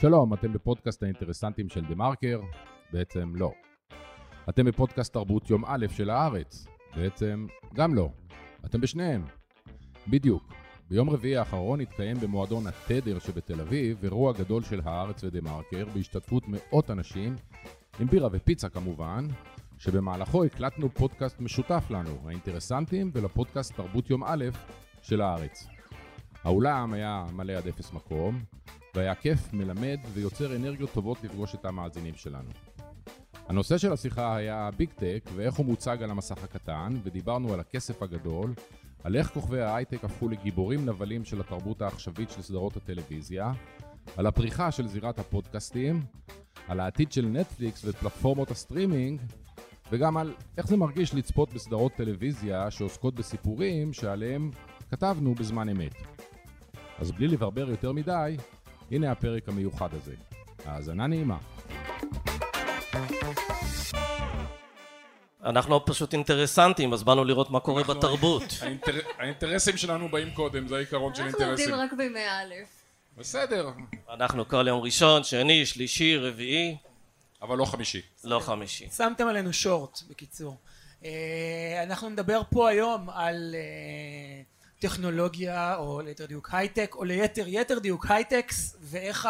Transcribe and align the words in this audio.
שלום, 0.00 0.34
אתם 0.34 0.52
בפודקאסט 0.52 1.02
האינטרסנטים 1.02 1.68
של 1.68 1.84
דה 1.84 1.94
מרקר? 1.94 2.40
בעצם 2.92 3.32
לא. 3.36 3.52
אתם 4.48 4.64
בפודקאסט 4.64 5.12
תרבות 5.12 5.50
יום 5.50 5.64
א' 5.66 5.86
של 5.90 6.10
הארץ? 6.10 6.66
בעצם 6.96 7.46
גם 7.74 7.94
לא. 7.94 8.08
אתם 8.66 8.80
בשניהם. 8.80 9.24
בדיוק. 10.08 10.52
ביום 10.90 11.10
רביעי 11.10 11.36
האחרון 11.36 11.80
התקיים 11.80 12.16
במועדון 12.16 12.64
התדר 12.66 13.18
שבתל 13.18 13.60
אביב 13.60 13.98
אירוע 14.02 14.32
גדול 14.32 14.62
של 14.62 14.80
הארץ 14.84 15.24
ודה 15.24 15.40
מרקר 15.40 15.84
בהשתתפות 15.94 16.42
מאות 16.48 16.90
אנשים, 16.90 17.36
עם 18.00 18.06
בירה 18.06 18.28
ופיצה 18.32 18.68
כמובן, 18.68 19.26
שבמהלכו 19.78 20.44
הקלטנו 20.44 20.88
פודקאסט 20.88 21.40
משותף 21.40 21.84
לנו, 21.90 22.18
האינטרסנטים, 22.24 23.10
ולפודקאסט 23.14 23.74
תרבות 23.76 24.10
יום 24.10 24.24
א' 24.24 24.44
של 25.02 25.20
הארץ. 25.20 25.66
האולם 26.44 26.92
היה 26.92 27.26
מלא 27.32 27.52
עד 27.52 27.66
אפס 27.66 27.92
מקום, 27.92 28.42
והיה 28.96 29.14
כיף, 29.14 29.52
מלמד 29.52 29.98
ויוצר 30.12 30.56
אנרגיות 30.56 30.90
טובות 30.92 31.24
לפגוש 31.24 31.54
את 31.54 31.64
המאזינים 31.64 32.14
שלנו. 32.14 32.48
הנושא 33.48 33.78
של 33.78 33.92
השיחה 33.92 34.36
היה 34.36 34.70
ביג 34.76 34.90
טק 34.90 35.30
ואיך 35.34 35.54
הוא 35.54 35.66
מוצג 35.66 36.02
על 36.02 36.10
המסך 36.10 36.44
הקטן, 36.44 36.94
ודיברנו 37.02 37.54
על 37.54 37.60
הכסף 37.60 38.02
הגדול, 38.02 38.54
על 39.04 39.16
איך 39.16 39.30
כוכבי 39.30 39.60
ההייטק 39.60 40.04
הפכו 40.04 40.28
לגיבורים 40.28 40.86
נבלים 40.86 41.24
של 41.24 41.40
התרבות 41.40 41.82
העכשווית 41.82 42.30
של 42.30 42.42
סדרות 42.42 42.76
הטלוויזיה, 42.76 43.52
על 44.16 44.26
הפריחה 44.26 44.70
של 44.70 44.86
זירת 44.86 45.18
הפודקאסטים, 45.18 46.02
על 46.68 46.80
העתיד 46.80 47.12
של 47.12 47.26
נטפליקס 47.26 47.84
ופלטפורמות 47.84 48.50
הסטרימינג, 48.50 49.20
וגם 49.92 50.16
על 50.16 50.34
איך 50.56 50.66
זה 50.66 50.76
מרגיש 50.76 51.14
לצפות 51.14 51.54
בסדרות 51.54 51.92
טלוויזיה 51.92 52.70
שעוסקות 52.70 53.14
בסיפורים 53.14 53.92
שעליהם 53.92 54.50
כתבנו 54.90 55.34
בזמן 55.34 55.68
אמת. 55.68 55.94
אז 56.98 57.12
בלי 57.12 57.28
לברבר 57.28 57.70
יותר 57.70 57.92
מדי, 57.92 58.36
הנה 58.90 59.12
הפרק 59.12 59.48
המיוחד 59.48 59.88
הזה. 59.94 60.14
האזנה 60.64 61.06
נעימה. 61.06 61.36
אנחנו 65.44 65.84
פשוט 65.86 66.12
אינטרסנטים, 66.12 66.92
אז 66.92 67.02
באנו 67.02 67.24
לראות 67.24 67.50
מה 67.50 67.60
קורה 67.60 67.80
אנחנו- 67.82 67.94
בתרבות. 67.94 68.42
האינטר... 68.62 68.92
האינטרסים 69.18 69.76
שלנו 69.76 70.08
באים 70.08 70.30
קודם, 70.34 70.68
זה 70.68 70.76
העיקרון 70.76 71.14
של 71.14 71.22
אנחנו 71.22 71.38
אינטרסים. 71.40 71.74
עובדים 71.74 71.86
רק 71.86 71.92
בימי 71.98 72.20
א'. 72.28 72.54
בסדר, 73.18 73.70
אנחנו 74.10 74.48
כל 74.48 74.68
יום 74.68 74.80
ראשון, 74.80 75.24
שני, 75.24 75.66
שלישי, 75.66 76.16
רביעי, 76.16 76.76
אבל 77.42 77.56
לא 77.58 77.64
חמישי. 77.64 78.02
לא 78.24 78.40
חמישי. 78.40 78.88
שמתם 78.96 79.28
עלינו 79.28 79.52
שורט, 79.52 80.00
בקיצור. 80.10 80.56
אה, 81.04 81.10
אנחנו 81.82 82.08
נדבר 82.08 82.42
פה 82.50 82.68
היום 82.70 83.10
על 83.10 83.54
אה, 83.54 84.42
טכנולוגיה, 84.78 85.76
או 85.76 86.00
ליתר 86.00 86.26
דיוק 86.26 86.48
הייטק, 86.52 86.94
או 86.94 87.04
ליתר 87.04 87.44
יתר 87.46 87.78
דיוק 87.78 88.06
הייטקס, 88.10 88.76
ואיך 88.80 89.28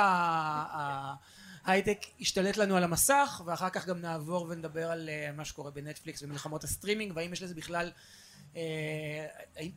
ההייטק 1.64 1.98
השתלט 2.20 2.56
לנו 2.56 2.77
על 2.77 2.84
המסך, 2.84 3.42
ואחר 3.47 3.70
כך 3.70 3.86
גם 3.86 4.00
נעבור 4.00 4.47
ונדבר 4.48 4.91
על 4.91 5.08
אה, 5.08 5.30
מה 5.36 5.44
שקורה 5.44 5.70
בנטפליקס 5.70 6.22
ומלחמות 6.22 6.64
הסטרימינג, 6.64 7.12
והאם 7.17 7.33
יש 7.33 7.42
לזה 7.42 7.55
בכלל, 7.55 7.91
אה, 8.56 9.27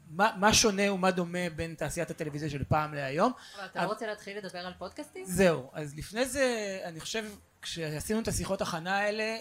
מה 0.09 0.31
מה 0.39 0.53
שונה 0.53 0.93
ומה 0.93 1.11
דומה 1.11 1.49
בין 1.55 1.75
תעשיית 1.75 2.11
הטלוויזיה 2.11 2.49
של 2.49 2.63
פעם 2.63 2.93
להיום. 2.93 3.31
אבל 3.57 3.65
אתה 3.65 3.83
לא 3.83 3.89
רוצה 3.89 4.07
להתחיל 4.07 4.37
לדבר 4.37 4.59
על 4.59 4.73
פודקאסטים? 4.77 5.25
זהו, 5.25 5.69
אז 5.73 5.97
לפני 5.97 6.25
זה, 6.25 6.79
אני 6.83 6.99
חושב, 6.99 7.25
כשעשינו 7.61 8.19
את 8.19 8.27
השיחות 8.27 8.61
הכנה 8.61 8.97
האלה, 8.97 9.37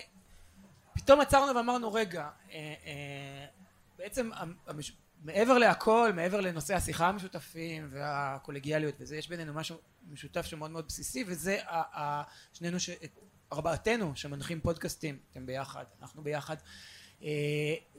פתאום 0.95 1.21
עצרנו 1.21 1.57
ואמרנו, 1.57 1.93
רגע, 1.93 2.29
אה, 2.53 3.47
בעצם 3.99 4.31
המש... 4.67 4.93
מעבר 5.25 5.59
להכל, 5.59 6.13
מעבר 6.15 6.41
לנושא 6.41 6.75
השיחה 6.75 7.09
המשותפים 7.09 7.89
והקולגיאליות 7.91 8.95
וזה, 8.99 9.17
יש 9.17 9.29
בינינו 9.29 9.55
משהו 9.55 9.77
משותף 10.11 10.47
שמאוד 10.47 10.71
מאוד 10.71 10.87
בסיסי, 10.87 11.25
וזה 11.27 11.59
שנינו, 12.53 12.81
ש... 12.81 12.91
ארבעתנו 13.53 14.17
שמנחים 14.17 14.61
פודקאסטים, 14.61 15.19
אתם 15.31 15.47
ביחד, 15.47 15.85
אנחנו 16.03 16.23
ביחד, 16.23 16.57
אה, 17.23 17.29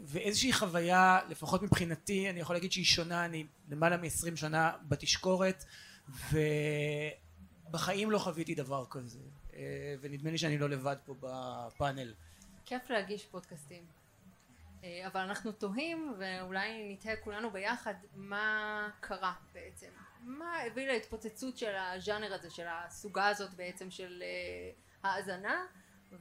ואיזושהי 0.02 0.54
חוויה, 0.54 1.20
לפחות 1.30 1.62
מבחינתי, 1.62 2.30
אני 2.30 2.40
יכול 2.40 2.56
להגיד 2.56 2.72
שהיא 2.72 2.86
שונה, 2.86 3.26
אני 3.26 3.46
למעלה 3.70 3.98
מ-20 3.98 4.36
שנה 4.36 4.72
בתשקורת, 4.88 5.66
ובחיים 7.70 8.12
לא 8.12 8.20
חוויתי 8.20 8.56
דבר 8.56 8.86
כזה, 8.90 9.20
אה, 9.54 9.96
ונדמה 10.02 10.32
לי 10.32 10.38
שאני 10.38 10.58
לא 10.58 10.70
לבד 10.70 10.96
פה 11.06 11.16
בפאנל. 11.20 12.14
כיף 12.66 12.90
להגיש 12.90 13.26
פודקאסטים. 13.26 13.99
אה, 14.84 15.08
אבל 15.08 15.20
אנחנו 15.20 15.52
תוהים, 15.52 16.14
ואולי 16.20 16.94
נתהה 16.94 17.16
כולנו 17.16 17.52
ביחד, 17.52 17.94
מה 18.16 18.90
קרה 19.00 19.34
בעצם. 19.54 19.88
מה 20.22 20.58
הביא 20.58 20.88
להתפוצצות 20.88 21.58
של 21.58 21.76
הז'אנר 21.76 22.34
הזה, 22.34 22.50
של 22.50 22.66
הסוגה 22.68 23.28
הזאת 23.28 23.54
בעצם 23.54 23.92
של 23.92 24.24
אה, 24.26 24.72
האזנה, 25.04 25.66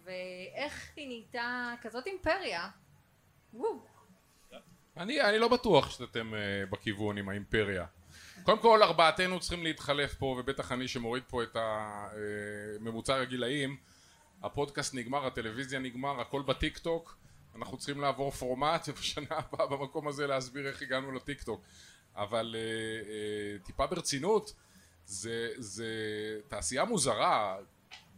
ואיך 0.04 0.92
היא 0.96 1.06
נהייתה 1.06 1.74
כזאת 1.82 2.06
אימפריה. 2.06 2.69
אני, 4.96 5.20
אני 5.20 5.38
לא 5.38 5.48
בטוח 5.48 5.90
שאתם 5.90 6.32
uh, 6.32 6.70
בכיוון 6.70 7.19
עם 7.19 7.28
האימפריה. 7.28 7.86
קודם 8.42 8.58
כל, 8.58 8.82
ארבעתנו 8.82 9.40
צריכים 9.40 9.62
להתחלף 9.62 10.14
פה, 10.14 10.36
ובטח 10.40 10.72
אני 10.72 10.88
שמוריד 10.88 11.22
פה 11.28 11.42
את 11.42 11.56
הממוצע 11.56 13.20
הגילאים. 13.20 13.76
הפודקאסט 14.42 14.94
נגמר, 14.94 15.26
הטלוויזיה 15.26 15.78
נגמר, 15.78 16.20
הכל 16.20 16.42
בטיק 16.42 16.78
טוק. 16.78 17.19
אנחנו 17.58 17.76
צריכים 17.76 18.00
לעבור 18.00 18.30
פורמט, 18.30 18.84
ובשנה 18.88 19.26
הבאה 19.30 19.66
במקום 19.66 20.08
הזה 20.08 20.26
להסביר 20.26 20.69
איך 20.69 20.82
הגענו 20.82 21.12
לטיק 21.12 21.42
טוק. 21.42 21.60
אבל 22.16 22.56
uh, 22.56 23.06
uh, 23.62 23.66
טיפה 23.66 23.86
ברצינות, 23.86 24.52
זה, 25.04 25.50
זה 25.56 25.86
תעשייה 26.48 26.84
מוזרה. 26.84 27.56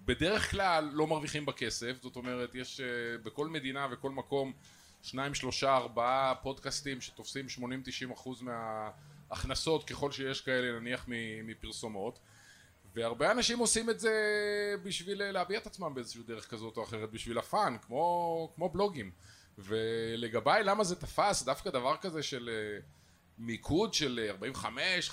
בדרך 0.04 0.50
כלל 0.50 0.90
לא 0.92 1.06
מרוויחים 1.06 1.46
בכסף, 1.46 1.96
זאת 2.02 2.16
אומרת, 2.16 2.54
יש 2.54 2.80
uh, 2.80 3.24
בכל 3.24 3.48
מדינה 3.48 3.86
וכל 3.90 4.10
מקום 4.10 4.52
שניים, 5.02 5.34
שלושה, 5.34 5.76
ארבעה 5.76 6.34
פודקאסטים 6.42 7.00
שתופסים 7.00 7.46
80-90 8.08 8.12
אחוז 8.14 8.42
מההכנסות 8.42 9.84
ככל 9.84 10.12
שיש 10.12 10.40
כאלה 10.40 10.80
נניח 10.80 11.04
מפרסומות 11.44 12.18
והרבה 12.94 13.30
אנשים 13.30 13.58
עושים 13.58 13.90
את 13.90 14.00
זה 14.00 14.12
בשביל 14.82 15.32
להביע 15.32 15.58
את 15.58 15.66
עצמם 15.66 15.94
באיזושהי 15.94 16.22
דרך 16.22 16.50
כזאת 16.50 16.76
או 16.76 16.82
אחרת 16.84 17.10
בשביל 17.10 17.38
ה 17.38 17.48
fun 17.48 17.76
כמו, 17.82 18.52
כמו 18.54 18.68
בלוגים. 18.68 19.10
ולגביי 19.58 20.64
למה 20.64 20.84
זה 20.84 20.96
תפס? 20.96 21.42
דווקא 21.42 21.70
דבר 21.70 21.96
כזה 21.96 22.22
של 22.22 22.50
אה, 22.52 22.80
מיקוד 23.38 23.94
של 23.94 24.30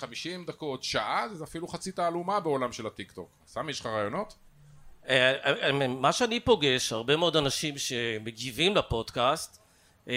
45-50 0.00 0.46
דקות 0.46 0.84
שעה 0.84 1.26
זה 1.32 1.44
אפילו 1.44 1.68
חצי 1.68 1.92
תעלומה 1.92 2.40
בעולם 2.40 2.72
של 2.72 2.86
הטיק 2.86 3.12
טוק. 3.12 3.28
סמי 3.46 3.70
יש 3.70 3.80
לך 3.80 3.86
רעיונות? 3.86 4.34
אה, 5.08 5.34
אה, 5.62 5.88
מה 5.88 6.12
שאני 6.12 6.40
פוגש, 6.40 6.92
הרבה 6.92 7.16
מאוד 7.16 7.36
אנשים 7.36 7.78
שמגיבים 7.78 8.76
לפודקאסט, 8.76 9.62
אה, 10.08 10.14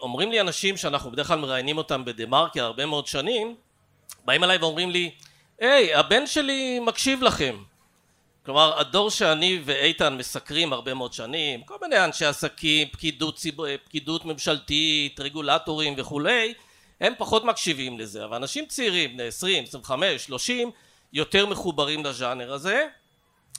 אומרים 0.00 0.30
לי 0.30 0.40
אנשים 0.40 0.76
שאנחנו 0.76 1.10
בדרך 1.10 1.26
כלל 1.26 1.38
מראיינים 1.38 1.78
אותם 1.78 2.04
בדה 2.04 2.26
מרקר 2.26 2.64
הרבה 2.64 2.86
מאוד 2.86 3.06
שנים, 3.06 3.56
באים 4.24 4.44
אליי 4.44 4.58
ואומרים 4.58 4.90
לי, 4.90 5.10
היי, 5.60 5.94
הבן 5.94 6.26
שלי 6.26 6.78
מקשיב 6.78 7.22
לכם. 7.22 7.56
כלומר, 8.44 8.80
הדור 8.80 9.10
שאני 9.10 9.60
ואיתן 9.64 10.16
מסקרים 10.16 10.72
הרבה 10.72 10.94
מאוד 10.94 11.12
שנים, 11.12 11.62
כל 11.62 11.74
מיני 11.82 12.04
אנשי 12.04 12.24
עסקים, 12.24 12.88
פקידות, 12.88 13.36
ציב... 13.36 13.54
פקידות 13.84 14.24
ממשלתית, 14.24 15.20
רגולטורים 15.20 15.94
וכולי, 15.96 16.54
הם 17.00 17.12
פחות 17.18 17.44
מקשיבים 17.44 17.98
לזה, 17.98 18.24
אבל 18.24 18.36
אנשים 18.36 18.66
צעירים, 18.66 19.12
בני 19.12 19.22
20, 19.22 19.64
25, 19.64 20.24
30, 20.24 20.70
יותר 21.12 21.46
מחוברים 21.46 22.04
לז'אנר 22.04 22.52
הזה. 22.52 22.86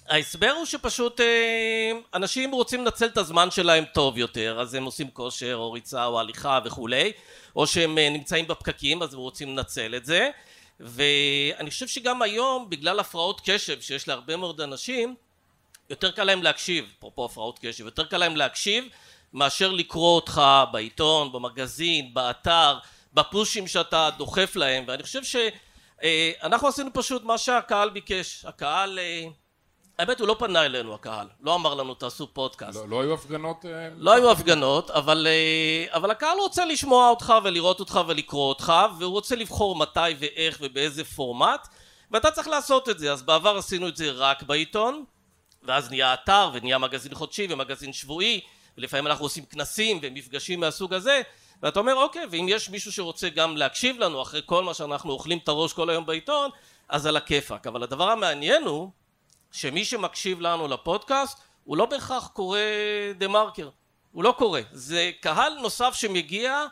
ההסבר 0.09 0.51
הוא 0.51 0.65
שפשוט 0.65 1.21
אה, 1.21 1.91
אנשים 2.13 2.51
רוצים 2.51 2.85
לנצל 2.85 3.05
את 3.05 3.17
הזמן 3.17 3.51
שלהם 3.51 3.83
טוב 3.93 4.17
יותר, 4.17 4.57
אז 4.61 4.73
הם 4.73 4.83
עושים 4.83 5.09
כושר 5.09 5.55
או 5.55 5.71
ריצה 5.71 6.05
או 6.05 6.19
הליכה 6.19 6.59
וכולי, 6.65 7.11
או 7.55 7.67
שהם 7.67 7.97
אה, 7.97 8.09
נמצאים 8.09 8.47
בפקקים 8.47 9.03
אז 9.03 9.13
הם 9.13 9.19
רוצים 9.19 9.49
לנצל 9.49 9.95
את 9.95 10.05
זה, 10.05 10.29
ואני 10.81 11.69
חושב 11.69 11.87
שגם 11.87 12.21
היום 12.21 12.69
בגלל 12.69 12.99
הפרעות 12.99 13.41
קשב 13.45 13.81
שיש 13.81 14.07
להרבה 14.07 14.35
מאוד 14.35 14.61
אנשים, 14.61 15.15
יותר 15.89 16.11
קל 16.11 16.23
להם 16.23 16.43
להקשיב, 16.43 16.93
אפרופו 16.99 17.25
הפרעות 17.25 17.59
קשב, 17.61 17.85
יותר 17.85 18.05
קל 18.05 18.17
להם 18.17 18.35
להקשיב 18.35 18.85
מאשר 19.33 19.71
לקרוא 19.71 20.15
אותך 20.15 20.41
בעיתון, 20.71 21.31
במגזין, 21.31 22.13
באתר, 22.13 22.77
בפושים 23.13 23.67
שאתה 23.67 24.09
דוחף 24.17 24.55
להם, 24.55 24.83
ואני 24.87 25.03
חושב 25.03 25.21
שאנחנו 25.23 26.67
עשינו 26.67 26.89
פשוט 26.93 27.23
מה 27.23 27.37
שהקהל 27.37 27.89
ביקש, 27.89 28.45
הקהל 28.45 28.99
אה, 28.99 29.23
האמת 30.01 30.19
הוא 30.19 30.27
לא 30.27 30.35
פנה 30.39 30.65
אלינו 30.65 30.93
הקהל, 30.93 31.27
לא 31.41 31.55
אמר 31.55 31.73
לנו 31.73 31.93
תעשו 31.93 32.27
פודקאסט. 32.33 32.79
לא, 32.79 32.89
לא 32.89 33.01
היו 33.01 33.13
הפגנות? 33.13 33.65
אה, 33.65 33.89
לא 33.97 34.13
היו 34.13 34.31
הפגנות, 34.31 34.91
אבל, 34.91 35.27
אה, 35.29 35.95
אבל 35.97 36.11
הקהל 36.11 36.37
רוצה 36.37 36.65
לשמוע 36.65 37.09
אותך 37.09 37.33
ולראות 37.43 37.79
אותך 37.79 37.99
ולקרוא 38.07 38.49
אותך, 38.49 38.73
והוא 38.97 39.11
רוצה 39.11 39.35
לבחור 39.35 39.75
מתי 39.75 39.99
ואיך 40.19 40.57
ובאיזה 40.61 41.03
פורמט, 41.03 41.67
ואתה 42.11 42.31
צריך 42.31 42.47
לעשות 42.47 42.89
את 42.89 42.99
זה. 42.99 43.11
אז 43.11 43.21
בעבר 43.21 43.57
עשינו 43.57 43.87
את 43.87 43.97
זה 43.97 44.11
רק 44.11 44.43
בעיתון, 44.43 45.03
ואז 45.63 45.89
נהיה 45.89 46.13
אתר 46.13 46.49
ונהיה 46.53 46.77
מגזין 46.77 47.13
חודשי 47.13 47.47
ומגזין 47.49 47.93
שבועי, 47.93 48.41
ולפעמים 48.77 49.07
אנחנו 49.07 49.25
עושים 49.25 49.45
כנסים 49.45 49.99
ומפגשים 50.01 50.59
מהסוג 50.59 50.93
הזה, 50.93 51.21
ואתה 51.63 51.79
אומר 51.79 51.95
אוקיי, 51.95 52.25
ואם 52.31 52.45
יש 52.49 52.69
מישהו 52.69 52.91
שרוצה 52.91 53.29
גם 53.29 53.57
להקשיב 53.57 53.99
לנו 53.99 54.21
אחרי 54.21 54.41
כל 54.45 54.63
מה 54.63 54.73
שאנחנו 54.73 55.11
אוכלים 55.11 55.37
את 55.37 55.47
הראש 55.47 55.73
כל 55.73 55.89
היום 55.89 56.05
בעיתון, 56.05 56.49
אז 56.89 57.05
על 57.05 57.17
הכיפאק. 57.17 57.67
אבל 57.67 57.83
הדבר 57.83 58.09
המעניין 58.09 58.63
הוא 58.63 58.89
שמי 59.51 59.85
שמקשיב 59.85 60.41
לנו 60.41 60.67
לפודקאסט 60.67 61.41
הוא 61.63 61.77
לא 61.77 61.85
בהכרח 61.85 62.27
קורא 62.27 62.59
דה 63.17 63.27
מרקר, 63.27 63.69
הוא 64.11 64.23
לא 64.23 64.35
קורא, 64.37 64.61
זה 64.71 65.11
קהל 65.19 65.53
נוסף 65.61 65.93
שמגיע 65.93 66.65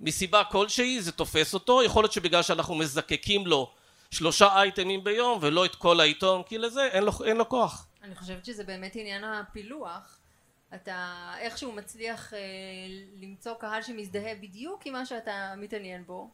מסיבה 0.00 0.44
כלשהי, 0.44 1.00
זה 1.00 1.12
תופס 1.12 1.54
אותו, 1.54 1.82
יכול 1.82 2.02
להיות 2.02 2.12
שבגלל 2.12 2.42
שאנחנו 2.42 2.74
מזקקים 2.74 3.46
לו 3.46 3.72
שלושה 4.10 4.48
אייטמים 4.56 5.04
ביום 5.04 5.38
ולא 5.42 5.64
את 5.64 5.74
כל 5.74 6.00
העיתון, 6.00 6.42
כי 6.42 6.58
לזה 6.58 6.84
אין 6.84 7.04
לו, 7.04 7.12
אין 7.24 7.36
לו 7.36 7.48
כוח. 7.48 7.86
אני 8.02 8.16
חושבת 8.16 8.44
שזה 8.44 8.64
באמת 8.64 8.96
עניין 8.96 9.24
הפילוח. 9.24 10.18
אתה 10.74 11.30
איכשהו 11.38 11.72
מצליח 11.72 12.34
אה, 12.34 12.38
למצוא 13.16 13.54
קהל 13.54 13.82
שמזדהה 13.82 14.34
בדיוק 14.34 14.86
עם 14.86 14.92
מה 14.92 15.06
שאתה 15.06 15.54
מתעניין 15.56 16.04
בו 16.06 16.30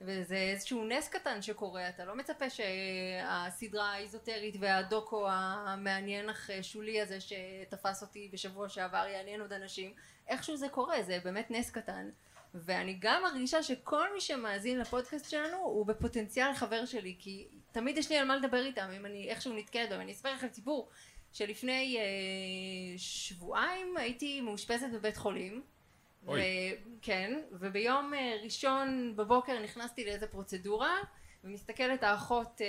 וזה 0.00 0.36
איזשהו 0.36 0.84
נס 0.84 1.08
קטן 1.08 1.42
שקורה, 1.42 1.88
אתה 1.88 2.04
לא 2.04 2.16
מצפה 2.16 2.50
שהסדרה 2.50 3.92
האיזוטרית 3.92 4.56
והדוקו 4.60 5.28
המעניין 5.28 6.28
אך 6.28 6.50
שולי 6.62 7.00
הזה 7.00 7.18
שתפס 7.20 8.02
אותי 8.02 8.28
בשבוע 8.32 8.68
שעבר 8.68 9.06
יעניין 9.06 9.40
עוד 9.40 9.52
אנשים, 9.52 9.92
איכשהו 10.28 10.56
זה 10.56 10.68
קורה, 10.68 11.02
זה 11.02 11.18
באמת 11.24 11.50
נס 11.50 11.70
קטן. 11.70 12.10
ואני 12.54 12.96
גם 13.00 13.22
מרגישה 13.22 13.62
שכל 13.62 14.14
מי 14.14 14.20
שמאזין 14.20 14.78
לפודקאסט 14.78 15.30
שלנו 15.30 15.56
הוא 15.56 15.86
בפוטנציאל 15.86 16.54
חבר 16.54 16.84
שלי 16.84 17.16
כי 17.18 17.48
תמיד 17.72 17.98
יש 17.98 18.10
לי 18.10 18.18
על 18.18 18.26
מה 18.26 18.36
לדבר 18.36 18.66
איתם 18.66 18.90
אם 18.96 19.06
אני 19.06 19.28
איכשהו 19.28 19.52
נתקלת 19.52 19.88
בהם. 19.88 20.00
אני 20.00 20.12
אספר 20.12 20.34
לכם 20.34 20.46
סיפור 20.52 20.88
שלפני 21.32 21.96
אה, 21.98 22.02
שבועיים 22.98 23.96
הייתי 23.96 24.40
מאושפזת 24.40 24.86
בבית 24.92 25.16
חולים 25.16 25.62
אוי. 26.26 26.40
כן, 27.02 27.40
וביום 27.52 28.14
אה, 28.14 28.36
ראשון 28.42 29.16
בבוקר 29.16 29.62
נכנסתי 29.62 30.04
לאיזה 30.04 30.26
פרוצדורה 30.26 30.96
ומסתכלת 31.44 32.02
האחות 32.02 32.60
אה, 32.60 32.66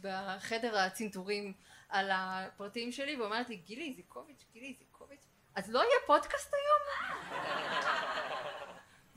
בחדר 0.00 0.78
הצנתורים 0.78 1.52
על 1.88 2.10
הפרטים 2.12 2.92
שלי 2.92 3.16
ואומרת 3.16 3.48
לי 3.48 3.56
גילי 3.56 3.88
איזיקוביץ', 3.88 4.44
גילי 4.52 4.66
איזיקוביץ', 4.66 5.24
אז 5.54 5.70
לא 5.70 5.78
יהיה 5.78 6.00
פודקאסט 6.06 6.54
היום? 6.54 7.10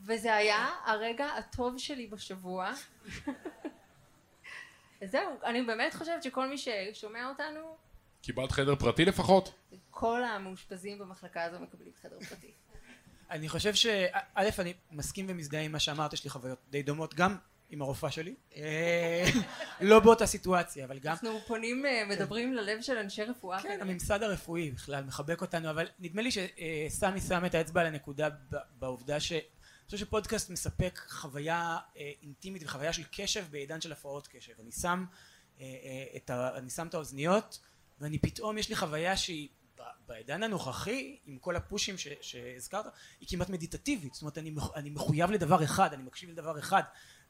וזה 0.06 0.36
היה 0.36 0.70
הרגע 0.86 1.26
הטוב 1.26 1.78
שלי 1.78 2.08
בשבוע. 2.08 2.72
זהו, 5.06 5.40
אני 5.44 5.62
באמת 5.62 5.94
חושבת 5.94 6.24
שכל 6.24 6.48
מי 6.48 6.58
ששומע 6.58 7.30
אותנו, 7.30 7.78
קיבלת 8.22 8.52
חדר 8.52 8.76
פרטי 8.76 9.06
לפחות? 9.06 9.54
כל 9.92 10.24
המאושפזים 10.24 11.00
במחלקה 11.00 11.44
הזו 11.44 11.60
מקבלים 11.60 11.92
חדר 12.02 12.20
פרטי. 12.20 12.54
אני 13.34 13.50
חושב 13.50 13.74
שא' 13.76 14.06
אני 14.60 14.74
מסכים 14.92 15.26
ומזדהה 15.30 15.62
עם 15.62 15.72
מה 15.72 15.80
שאמרת, 15.80 16.14
יש 16.14 16.24
לי 16.24 16.30
חוויות 16.30 16.60
די 16.70 16.84
דומות 16.84 17.14
גם 17.14 17.38
עם 17.70 17.82
הרופאה 17.82 18.12
שלי, 18.12 18.36
אה, 18.56 19.26
לא 19.82 20.00
באותה 20.00 20.26
סיטואציה, 20.26 20.86
אבל 20.86 21.00
גם 21.00 21.12
אנחנו 21.12 21.40
פונים, 21.48 21.86
אה, 21.86 22.04
מדברים 22.10 22.54
ללב 22.54 22.82
של 22.82 22.98
אנשי 22.98 23.24
רפואה. 23.24 23.62
כן. 23.62 23.78
הממסד 23.82 24.24
הרפואי 24.24 24.72
בכלל 24.72 25.04
מחבק 25.04 25.42
אותנו, 25.42 25.70
אבל 25.70 25.88
נדמה 26.00 26.22
לי 26.22 26.30
שסמי 26.32 27.22
שם 27.22 27.46
את 27.46 27.56
האצבע 27.56 27.82
על 27.82 27.88
הנקודה 27.88 28.30
בעובדה 28.80 29.20
ש... 29.20 29.32
אני 29.32 29.86
חושב 29.86 29.98
שפודקאסט 29.98 30.50
מספק 30.50 31.00
חוויה 31.10 31.78
אה, 31.98 32.12
אינטימית 32.22 32.64
וחוויה 32.64 32.94
של 32.94 33.04
קשב 33.12 33.46
בעידן 33.52 33.82
של 33.82 33.92
הפרעות 33.92 34.28
קשב. 34.28 34.54
אני 34.60 34.72
שם, 34.72 35.06
את 36.16 36.30
ה... 36.30 36.58
אני 36.58 36.70
שם 36.70 36.88
את 36.88 36.94
האוזניות 36.94 37.60
ואני 38.00 38.20
פתאום 38.20 38.58
יש 38.58 38.70
לי 38.70 38.76
חוויה 38.76 39.18
שהיא 39.18 39.50
בעידן 40.08 40.44
הנוכחי 40.44 41.18
עם 41.26 41.38
כל 41.38 41.56
הפושים 41.56 41.98
ש... 41.98 42.08
שהזכרת 42.22 42.86
היא 43.20 43.30
כמעט 43.30 43.50
מדיטטיבית. 43.50 44.14
זאת 44.14 44.22
אומרת 44.22 44.38
אני. 44.38 44.56
אני 44.76 44.90
מחויב 44.90 45.32
לדבר 45.32 45.64
אחד 45.64 45.94
אני 45.94 46.04
מקשיב 46.04 46.30
לדבר 46.30 46.60
אחד. 46.60 46.84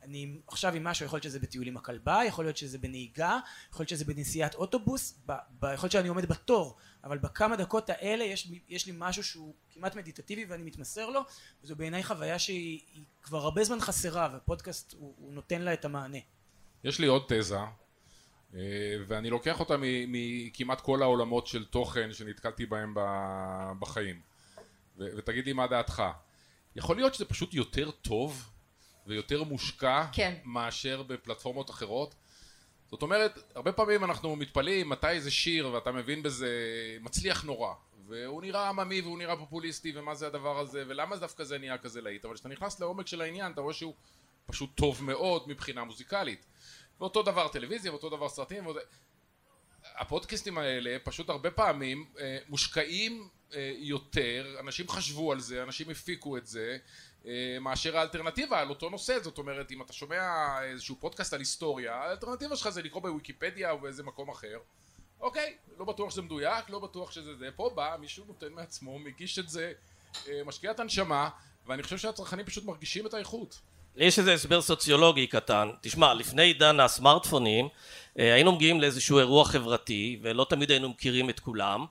אני 0.04 0.38
עכשיו 0.48 0.74
עם 0.74 0.84
משהו 0.84 1.06
יכול 1.06 1.18
להיות 1.18 1.24
שזה 1.24 1.40
בטיול 1.40 1.68
עם 1.68 1.78
הכלבה 1.78 2.22
יכול 2.28 2.46
להיות 2.46 2.58
שזה 2.58 2.78
בנהיגה 2.78 3.40
יכול 3.70 3.84
להיות 3.84 3.90
שזה 3.90 4.06
בנסיעת 4.06 4.56
אוטובוס 4.56 5.20
ב... 5.26 5.34
ב... 5.60 5.66
יכול 5.74 5.86
להיות 5.86 5.92
שאני 5.92 6.08
עומד 6.08 6.26
בתור 6.26 6.78
אבל 7.04 7.18
בכמה 7.18 7.56
דקות 7.56 7.90
האלה 7.90 8.24
יש, 8.24 8.52
יש 8.70 8.86
לי 8.86 8.94
משהו 8.98 9.24
שהוא 9.24 9.54
כמעט 9.70 9.96
מדיטטיבי 9.96 10.46
ואני 10.46 10.64
מתמסר 10.64 11.10
לו 11.10 11.22
וזו 11.64 11.76
בעיניי 11.76 12.04
חוויה 12.04 12.40
שהיא 12.40 12.82
היא 12.94 13.04
כבר 13.22 13.38
הרבה 13.38 13.64
זמן 13.64 13.80
חסרה 13.80 14.30
ופודקאסט 14.38 14.94
הוא, 14.94 15.14
הוא 15.18 15.34
נותן 15.34 15.62
לה 15.62 15.74
את 15.74 15.86
המענה. 15.86 16.18
יש 16.84 17.00
לי 17.00 17.08
עוד 17.08 17.24
תזה, 17.28 17.58
ואני 19.08 19.30
לוקח 19.30 19.60
אותה 19.60 19.76
מכמעט 20.08 20.82
כל 20.82 21.02
העולמות 21.02 21.48
של 21.48 21.66
תוכן 21.66 22.14
שנתקלתי 22.14 22.66
בהם 22.66 22.94
בחיים. 23.80 24.22
ו- 24.98 25.08
ותגיד 25.18 25.46
לי 25.46 25.54
מה 25.54 25.68
דעתך. 25.68 26.04
יכול 26.76 26.96
להיות 26.96 27.14
שזה 27.14 27.26
פשוט 27.26 27.54
יותר 27.54 27.92
טוב 27.92 28.50
ויותר 29.08 29.44
מושקע 29.44 30.06
כן. 30.12 30.34
מאשר 30.46 31.04
בפלטפורמות 31.04 31.70
אחרות? 31.70 32.16
זאת 32.92 33.02
אומרת, 33.02 33.40
הרבה 33.56 33.72
פעמים 33.72 34.04
אנחנו 34.04 34.36
מתפלאים 34.36 34.90
מתי 34.90 35.08
איזה 35.08 35.32
שיר 35.32 35.72
ואתה 35.74 35.92
מבין 35.92 36.24
בזה 36.24 36.50
מצליח 37.02 37.44
נורא 37.44 37.74
והוא 38.08 38.42
נראה 38.42 38.70
עממי 38.70 39.02
והוא 39.02 39.18
נראה 39.18 39.36
פופוליסטי 39.36 39.92
ומה 39.96 40.16
זה 40.16 40.28
הדבר 40.28 40.60
הזה 40.60 40.84
ולמה 40.88 41.16
דווקא 41.18 41.44
זה 41.44 41.58
נהיה 41.58 41.78
כזה 41.78 42.02
להיט 42.02 42.26
אבל 42.26 42.34
כשאתה 42.34 42.50
נכנס 42.50 42.80
לעומק 42.80 43.08
של 43.08 43.22
העניין 43.22 43.52
אתה 43.52 43.62
רואה 43.62 43.74
שהוא 43.74 43.94
פשוט 44.46 44.70
טוב 44.76 45.04
מאוד 45.04 45.44
מבחינה 45.48 45.84
מוזיקלית 45.84 46.46
ואותו 47.00 47.24
דבר 47.24 47.48
טלוויזיה 47.48 47.92
ואותו 47.92 48.10
דבר 48.10 48.30
סרטים 48.30 48.66
ואותו... 48.66 48.80
הפודקאסטים 49.95 50.57
האלה 50.57 50.98
פשוט 51.04 51.30
הרבה 51.30 51.51
פעמים 51.51 52.06
אה, 52.19 52.38
מושקעים 52.48 53.30
אה, 53.54 53.74
יותר, 53.78 54.56
אנשים 54.60 54.90
חשבו 54.90 55.31
על 55.31 55.40
זה, 55.40 55.63
אנשים 55.63 55.90
הפיקו 55.90 56.38
את 56.38 56.48
זה 56.48 56.78
אה, 57.25 57.57
מאשר 57.62 57.98
האלטרנטיבה 57.98 58.60
על 58.60 58.69
אותו 58.69 58.90
נושא, 58.90 59.19
זאת 59.19 59.38
אומרת 59.38 59.72
אם 59.72 59.81
אתה 59.81 59.94
שומע 59.94 60.56
איזשהו 60.63 60.95
פודקאסט 61.00 61.34
על 61.34 61.40
היסטוריה, 61.40 61.95
האלטרנטיבה 61.95 62.56
שלך 62.56 62.69
זה 62.69 62.81
לקרוא 62.81 63.01
בוויקיפדיה 63.01 63.72
או 63.72 63.80
באיזה 63.80 64.04
מקום 64.04 64.30
אחר. 64.30 64.57
אוקיי, 65.19 65.57
לא 65.78 65.86
בטוח 65.86 66.12
שזה 66.12 66.22
מדויק, 66.22 66.69
לא 66.69 66.80
בטוח 66.80 67.12
שזה 67.12 67.36
זה, 67.36 67.50
פה 67.56 67.72
בא 67.75 67.98
מישהו 68.00 68.25
נותן 68.25 68.54
מעצמו, 68.54 69.00
מגיש 69.00 69.40
את 69.40 69.50
זה, 69.50 69.74
אה, 70.28 70.42
משקיע 70.45 70.72
את 70.72 70.80
הנשמה 70.80 71.30
ואני 71.66 71.84
חושב 71.84 71.98
שהצרכנים 71.98 72.45
פשוט 72.45 72.66
מרגישים 72.66 73.07
את 73.07 73.13
האיכות 73.13 73.60
יש 73.98 74.19
איזה 74.19 74.34
הסבר 74.34 74.62
סוציולוגי 74.62 75.28
קטן. 75.28 75.69
תשמע, 75.81 76.13
לפני 76.13 76.44
עידן 76.44 76.80
הסמארטפונים 76.80 77.68
אה, 78.19 78.34
היינו 78.34 78.51
מגיעים 78.51 78.81
לאיזשהו 78.81 79.19
אירוע 79.19 79.45
חברתי 79.45 80.19
ולא 80.22 80.45
תמיד 80.50 80.72
היינו 80.72 80.90
מכירים 80.90 81.30
את 81.30 81.40
כולם 81.40 81.86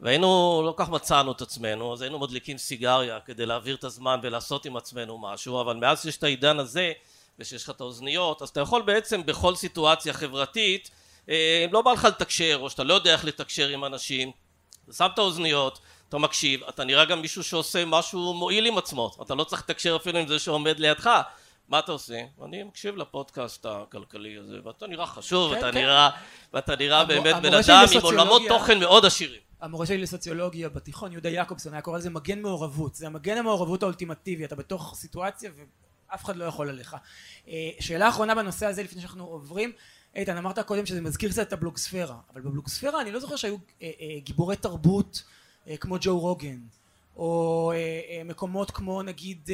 והיינו, 0.00 0.62
לא 0.66 0.74
כך 0.76 0.88
מצאנו 0.88 1.32
את 1.32 1.40
עצמנו, 1.40 1.92
אז 1.92 2.02
היינו 2.02 2.18
מדליקים 2.18 2.58
סיגריה 2.58 3.20
כדי 3.20 3.46
להעביר 3.46 3.74
את 3.76 3.84
הזמן 3.84 4.20
ולעשות 4.22 4.66
עם 4.66 4.76
עצמנו 4.76 5.18
משהו, 5.18 5.60
אבל 5.60 5.76
מאז 5.76 6.02
שיש 6.02 6.16
את 6.16 6.22
העידן 6.22 6.58
הזה 6.58 6.92
ושיש 7.38 7.64
לך 7.64 7.70
את 7.70 7.80
האוזניות, 7.80 8.42
אז 8.42 8.48
אתה 8.48 8.60
יכול 8.60 8.82
בעצם 8.82 9.26
בכל 9.26 9.54
סיטואציה 9.54 10.12
חברתית, 10.12 10.90
אה, 11.28 11.62
אם 11.64 11.72
לא 11.72 11.82
בא 11.82 11.92
לך 11.92 12.04
לתקשר 12.04 12.58
או 12.60 12.70
שאתה 12.70 12.84
לא 12.84 12.94
יודע 12.94 13.12
איך 13.12 13.24
לתקשר 13.24 13.68
עם 13.68 13.84
אנשים, 13.84 14.30
אתה 14.84 14.92
שם 14.92 15.08
את 15.14 15.18
האוזניות, 15.18 15.78
אתה 16.08 16.18
מקשיב, 16.18 16.64
אתה 16.64 16.84
נראה 16.84 17.04
גם 17.04 17.20
מישהו 17.22 17.44
שעושה 17.44 17.84
משהו 17.84 18.34
מועיל 18.34 18.66
עם 18.66 18.78
עצמו, 18.78 19.10
אתה 19.22 19.34
לא 19.34 19.44
צריך 19.44 19.62
לתקשר 19.62 19.96
אפילו 19.96 20.18
עם 20.18 20.26
זה 20.26 20.38
שעומד 20.38 20.80
לידך, 20.80 21.10
מה 21.68 21.78
אתה 21.78 21.92
עושה? 21.92 22.20
אני 22.44 22.62
מקשיב 22.62 22.96
לפודקאסט 22.96 23.66
הכלכלי 23.66 24.36
הזה, 24.38 24.56
ואתה 24.64 24.86
נראה 24.86 25.06
חשוב, 25.06 25.50
כן, 25.50 25.56
ואתה 25.56 25.72
כן. 25.72 25.78
נראה, 25.78 26.10
ואתה 26.52 26.76
נראה 26.76 27.00
המור- 27.00 27.22
באמת 27.22 27.42
בן 27.42 27.54
אדם 27.54 27.84
עם 27.94 28.00
עולמות 28.02 28.42
תוכן 28.48 28.80
מאוד 28.80 29.04
עשירים. 29.04 29.40
המורה 29.60 29.86
שלי 29.86 29.98
לסוציולוגיה 29.98 30.68
בתיכון, 30.68 31.12
יהודה 31.12 31.28
יעקובסון, 31.28 31.72
היה 31.72 31.82
קורא 31.82 31.98
לזה 31.98 32.10
מגן 32.10 32.42
מעורבות. 32.42 32.94
זה 32.94 33.06
המגן 33.06 33.36
המעורבות 33.36 33.82
האולטימטיבי, 33.82 34.44
אתה 34.44 34.56
בתוך 34.56 34.94
סיטואציה 34.96 35.50
ואף 36.10 36.24
אחד 36.24 36.36
לא 36.36 36.44
יכול 36.44 36.68
עליך. 36.68 36.96
אה, 37.48 37.52
שאלה 37.80 38.08
אחרונה 38.08 38.34
בנושא 38.34 38.66
הזה 38.66 38.82
לפני 38.82 39.00
שאנחנו 39.00 39.24
עוברים, 39.24 39.72
איתן 40.14 40.36
אמרת 40.36 40.58
קודם 40.58 40.86
שזה 40.86 41.00
מזכיר 41.00 41.30
קצת 41.30 41.48
את 41.48 41.52
הבלוגספירה, 41.52 42.16
אבל 42.32 42.40
בבלוגספירה 42.40 43.00
אני 43.00 43.12
לא 43.12 43.20
זוכר 43.20 43.36
שהיו 43.36 43.56
אה, 43.82 43.90
אה, 44.00 44.20
גיבורי 44.20 44.56
תרבות 44.56 45.22
אה, 45.68 45.76
כמו 45.76 45.96
ג'ו 46.00 46.18
רוגן, 46.18 46.58
או 47.16 47.72
אה, 47.74 47.76
אה, 47.76 48.24
מקומות 48.24 48.70
כמו 48.70 49.02
נגיד 49.02 49.50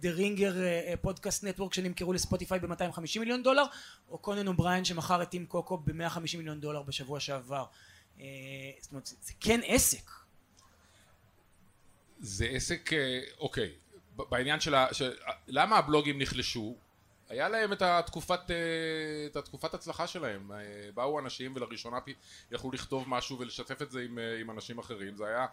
The 0.00 0.10
Ringer 0.10 0.54
Podcast 1.00 1.44
Network 1.44 1.74
שנמכרו 1.74 2.12
לספוטיפיי 2.12 2.58
ב-250 2.58 3.18
מיליון 3.20 3.42
דולר, 3.42 3.64
או 4.10 4.18
קונאן 4.18 4.48
אובריין 4.48 4.84
שמכר 4.84 5.22
את 5.22 5.28
Team 5.28 5.46
Coco 5.46 5.78
ב-150 5.78 6.36
מיליון 6.36 6.60
דולר 6.60 6.82
בשבוע 6.82 7.20
שעבר. 7.20 7.64
אה, 8.20 8.24
זאת 8.80 8.90
אומרת, 8.90 9.06
זה, 9.06 9.32
כן 9.40 9.60
עסק. 9.66 10.10
זה 12.20 12.46
עסק, 12.46 12.90
אוקיי, 13.38 13.72
בעניין 14.16 14.60
של. 14.60 14.74
של... 14.92 15.12
למה 15.48 15.76
הבלוגים 15.76 16.22
נחלשו? 16.22 16.76
היה 17.28 17.48
להם 17.48 17.72
את 17.72 17.82
התקופת, 17.82 18.40
את 19.26 19.36
התקופת 19.36 19.74
הצלחה 19.74 20.06
שלהם, 20.06 20.50
באו 20.94 21.18
אנשים 21.18 21.56
ולראשונה 21.56 21.98
יכלו 22.50 22.70
לכתוב 22.70 23.04
משהו 23.08 23.38
ולשתף 23.38 23.82
את 23.82 23.90
זה 23.90 24.00
עם, 24.00 24.18
עם 24.40 24.50
אנשים 24.50 24.78
אחרים, 24.78 25.16
זה 25.16 25.26
היה, 25.26 25.46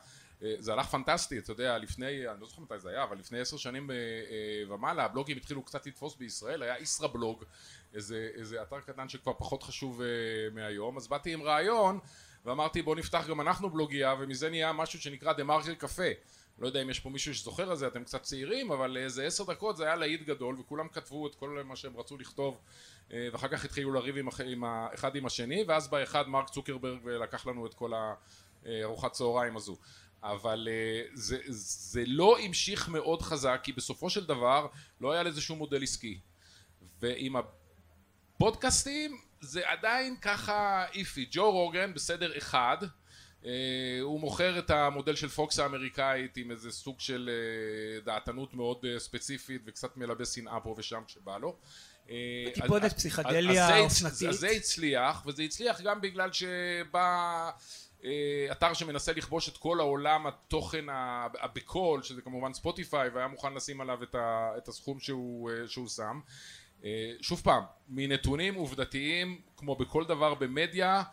זה 0.59 0.73
הלך 0.73 0.87
פנטסטי, 0.87 1.37
אתה 1.37 1.51
יודע, 1.51 1.77
לפני, 1.77 2.29
אני 2.29 2.41
לא 2.41 2.47
זוכר 2.47 2.61
מתי 2.61 2.79
זה 2.79 2.89
היה, 2.89 3.03
אבל 3.03 3.17
לפני 3.17 3.39
עשר 3.39 3.57
שנים 3.57 3.91
אה, 3.91 3.95
אה, 3.95 4.73
ומעלה 4.73 5.05
הבלוגים 5.05 5.37
התחילו 5.37 5.63
קצת 5.63 5.85
לתפוס 5.85 6.15
בישראל, 6.15 6.63
היה 6.63 6.79
ישראבלוג, 6.79 7.43
איזה, 7.93 8.29
איזה 8.33 8.61
אתר 8.61 8.79
קטן 8.79 9.09
שכבר 9.09 9.33
פחות 9.37 9.63
חשוב 9.63 10.01
אה, 10.01 10.07
מהיום, 10.53 10.97
אז 10.97 11.07
באתי 11.07 11.33
עם 11.33 11.41
רעיון 11.41 11.99
ואמרתי 12.45 12.81
בוא 12.81 12.95
נפתח 12.95 13.25
גם 13.29 13.41
אנחנו 13.41 13.69
בלוגייה 13.69 14.15
ומזה 14.19 14.49
נהיה 14.49 14.73
משהו 14.73 15.01
שנקרא 15.01 15.33
דה 15.33 15.43
מרקר 15.43 15.73
קפה 15.73 16.11
לא 16.59 16.67
יודע 16.67 16.81
אם 16.81 16.89
יש 16.89 16.99
פה 16.99 17.09
מישהו 17.09 17.35
שזוכר 17.35 17.73
את 17.73 17.77
זה, 17.77 17.87
אתם 17.87 18.03
קצת 18.03 18.21
צעירים, 18.21 18.71
אבל 18.71 18.97
איזה 18.97 19.25
עשר 19.25 19.43
דקות 19.43 19.77
זה 19.77 19.85
היה 19.85 19.95
להיט 19.95 20.21
גדול, 20.21 20.59
וכולם 20.59 20.87
כתבו 20.87 21.27
את 21.27 21.35
כל 21.35 21.61
מה 21.65 21.75
שהם 21.75 21.97
רצו 21.97 22.17
לכתוב, 22.17 22.59
אה, 23.13 23.27
ואחר 23.31 23.47
כך 23.47 23.65
התחילו 23.65 23.91
לריב 23.91 24.17
עם, 24.17 24.27
עם 24.45 24.63
האחד 24.63 25.15
עם 25.15 25.25
השני, 25.25 25.63
ואז 25.67 25.87
בא 25.87 26.03
אחד 26.03 26.27
מרק 26.27 26.49
צוקרברג 26.49 26.99
ולקח 27.03 27.47
לנו 27.47 27.65
את 27.65 27.73
כל 27.73 27.91
הארוחת 28.65 29.11
צהריים 29.11 29.57
הזו. 29.57 29.77
אבל 30.23 30.67
אה, 30.71 31.01
זה, 31.13 31.37
זה 31.47 32.03
לא 32.07 32.39
המשיך 32.39 32.89
מאוד 32.89 33.21
חזק, 33.21 33.59
כי 33.63 33.73
בסופו 33.73 34.09
של 34.09 34.25
דבר 34.25 34.67
לא 35.01 35.11
היה 35.11 35.23
לזה 35.23 35.41
שום 35.41 35.57
מודל 35.57 35.83
עסקי. 35.83 36.19
ועם 37.01 37.35
הפודקאסטים 38.35 39.17
זה 39.41 39.69
עדיין 39.69 40.15
ככה 40.21 40.85
איפי. 40.93 41.27
ג'ו 41.31 41.51
רוגן 41.51 41.93
בסדר 41.93 42.37
אחד, 42.37 42.77
אה, 43.45 43.51
הוא 44.01 44.19
מוכר 44.19 44.59
את 44.59 44.69
המודל 44.69 45.15
של 45.15 45.29
פוקס 45.29 45.59
האמריקאית 45.59 46.37
עם 46.37 46.51
איזה 46.51 46.71
סוג 46.71 46.99
של 46.99 47.29
אה, 47.29 48.01
דעתנות 48.01 48.53
מאוד 48.53 48.85
ספציפית 48.97 49.61
וקצת 49.65 49.97
מלבה 49.97 50.25
שנאה 50.25 50.59
פה 50.59 50.75
ושם 50.77 51.01
כשבא 51.07 51.37
לו. 51.37 51.57
וטיפונת 52.49 52.93
פסיכדליה 52.93 53.79
אופנתית. 53.79 54.29
אז 54.29 54.35
זה 54.35 54.49
הצליח, 54.49 55.23
וזה 55.25 55.43
הצליח 55.43 55.81
גם 55.81 56.01
בגלל 56.01 56.31
שבא... 56.31 57.51
אתר 58.51 58.73
שמנסה 58.73 59.13
לכבוש 59.13 59.49
את 59.49 59.57
כל 59.57 59.79
העולם 59.79 60.27
התוכן 60.27 60.85
הבקול 61.41 62.03
שזה 62.03 62.21
כמובן 62.21 62.53
ספוטיפיי 62.53 63.09
והיה 63.09 63.27
מוכן 63.27 63.53
לשים 63.53 63.81
עליו 63.81 63.99
את 64.57 64.67
הסכום 64.67 64.99
שהוא, 64.99 65.51
שהוא 65.67 65.87
שם. 65.87 66.19
שוב 67.21 67.41
פעם 67.43 67.63
מנתונים 67.89 68.55
עובדתיים 68.55 69.41
כמו 69.57 69.75
בכל 69.75 70.05
דבר 70.05 70.33
במדיה 70.33 71.03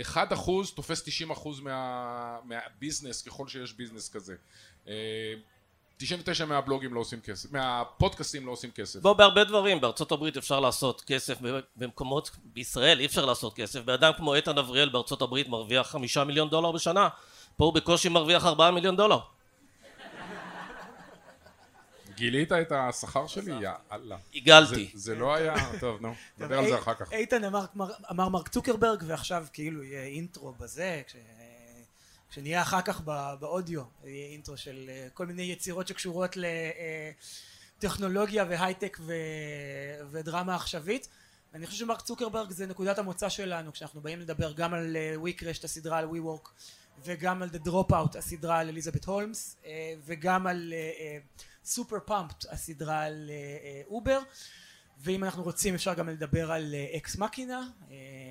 אחד 0.00 0.32
אחוז 0.32 0.72
תופס 0.74 1.02
תשעים 1.04 1.30
אחוז 1.30 1.60
מה, 1.60 2.38
מהביזנס 2.44 3.22
ככל 3.22 3.48
שיש 3.48 3.72
ביזנס 3.72 4.08
כזה 4.08 4.34
99 6.02 6.44
מהבלוגים 6.44 6.94
לא 6.94 7.00
עושים 7.00 7.20
כסף, 7.20 7.52
מהפודקאסטים 7.52 8.46
לא 8.46 8.52
עושים 8.52 8.70
כסף. 8.70 9.00
בוא, 9.00 9.12
בהרבה 9.12 9.44
דברים, 9.44 9.80
בארצות 9.80 10.12
הברית 10.12 10.36
אפשר 10.36 10.60
לעשות 10.60 11.02
כסף, 11.06 11.38
במקומות, 11.76 12.30
בישראל 12.44 13.00
אי 13.00 13.06
אפשר 13.06 13.24
לעשות 13.24 13.54
כסף. 13.54 13.80
באדם 13.80 14.12
כמו 14.16 14.34
איתן 14.34 14.58
אבריאל 14.58 14.88
בארצות 14.88 15.22
הברית 15.22 15.48
מרוויח 15.48 15.90
חמישה 15.90 16.24
מיליון 16.24 16.50
דולר 16.50 16.72
בשנה, 16.72 17.08
פה 17.56 17.64
הוא 17.64 17.74
בקושי 17.74 18.08
מרוויח 18.08 18.46
ארבעה 18.46 18.70
מיליון 18.70 18.96
דולר. 18.96 19.18
גילית 22.14 22.52
את 22.52 22.72
השכר 22.72 23.26
שלי? 23.26 23.52
יאללה. 23.52 24.16
הגלתי. 24.34 24.90
זה, 24.94 25.14
לא 25.14 25.34
היה, 25.34 25.54
טוב 25.80 26.00
נו, 26.00 26.14
נדבר 26.38 26.58
על 26.58 26.68
זה 26.68 26.78
אחר 26.78 26.94
כך. 26.94 27.12
איתן 27.12 27.44
אמר, 28.10 28.28
מרק 28.28 28.48
צוקרברג 28.48 29.02
ועכשיו 29.06 29.46
כאילו 29.52 29.82
יהיה 29.82 30.04
אינטרו 30.04 30.52
בזה. 30.52 31.02
שנהיה 32.32 32.62
אחר 32.62 32.82
כך 32.82 33.00
באודיו, 33.40 33.82
יהיה 34.04 34.26
אינטרו 34.26 34.56
של 34.56 34.84
אה, 34.88 35.08
כל 35.14 35.26
מיני 35.26 35.42
יצירות 35.42 35.88
שקשורות 35.88 36.36
לטכנולוגיה 37.78 38.44
והייטק 38.48 38.98
ודרמה 40.10 40.54
עכשווית. 40.54 41.08
אני 41.54 41.66
חושב 41.66 41.78
שמרק 41.78 42.00
צוקרברג 42.00 42.50
זה 42.50 42.66
נקודת 42.66 42.98
המוצא 42.98 43.28
שלנו 43.28 43.72
כשאנחנו 43.72 44.00
באים 44.00 44.20
לדבר 44.20 44.52
גם 44.52 44.74
על 44.74 44.96
וויקרשט 45.14 45.64
אה, 45.64 45.66
הסדרה 45.66 45.98
על 45.98 46.04
וורק 46.06 46.52
וגם 47.04 47.42
על 47.42 47.48
The 47.48 47.68
Dropout 47.68 48.18
הסדרה 48.18 48.58
על 48.58 48.68
אליזבת 48.68 49.04
הולמס 49.04 49.56
אה, 49.64 49.94
וגם 50.04 50.46
על 50.46 50.72
Super 51.64 51.98
Pumped 52.04 52.44
הסדרה 52.50 53.02
על 53.02 53.30
אובר 53.86 54.18
ואם 54.98 55.24
אנחנו 55.24 55.42
רוצים 55.42 55.74
אפשר 55.74 55.94
גם 55.94 56.08
לדבר 56.08 56.52
על 56.52 56.74
אקס 56.96 57.16
מקינה 57.16 57.68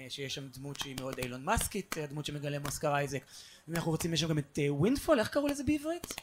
שיש 0.10 0.36
שם 0.36 0.48
דמות 0.48 0.80
שהיא 0.80 0.96
מאוד 1.00 1.20
אילון 1.20 1.44
מאסקית 1.46 1.96
הדמות 2.04 2.26
שמגלם 2.26 2.66
אוסקר 2.66 2.96
אייזק 2.96 3.24
אם 3.70 3.76
אנחנו 3.76 3.92
רוצים, 3.92 4.14
יש 4.14 4.24
גם 4.24 4.38
את 4.38 4.60
Windfall, 4.70 5.20
איך 5.20 5.28
קראו 5.28 5.48
לזה 5.48 5.64
בעברית? 5.64 6.14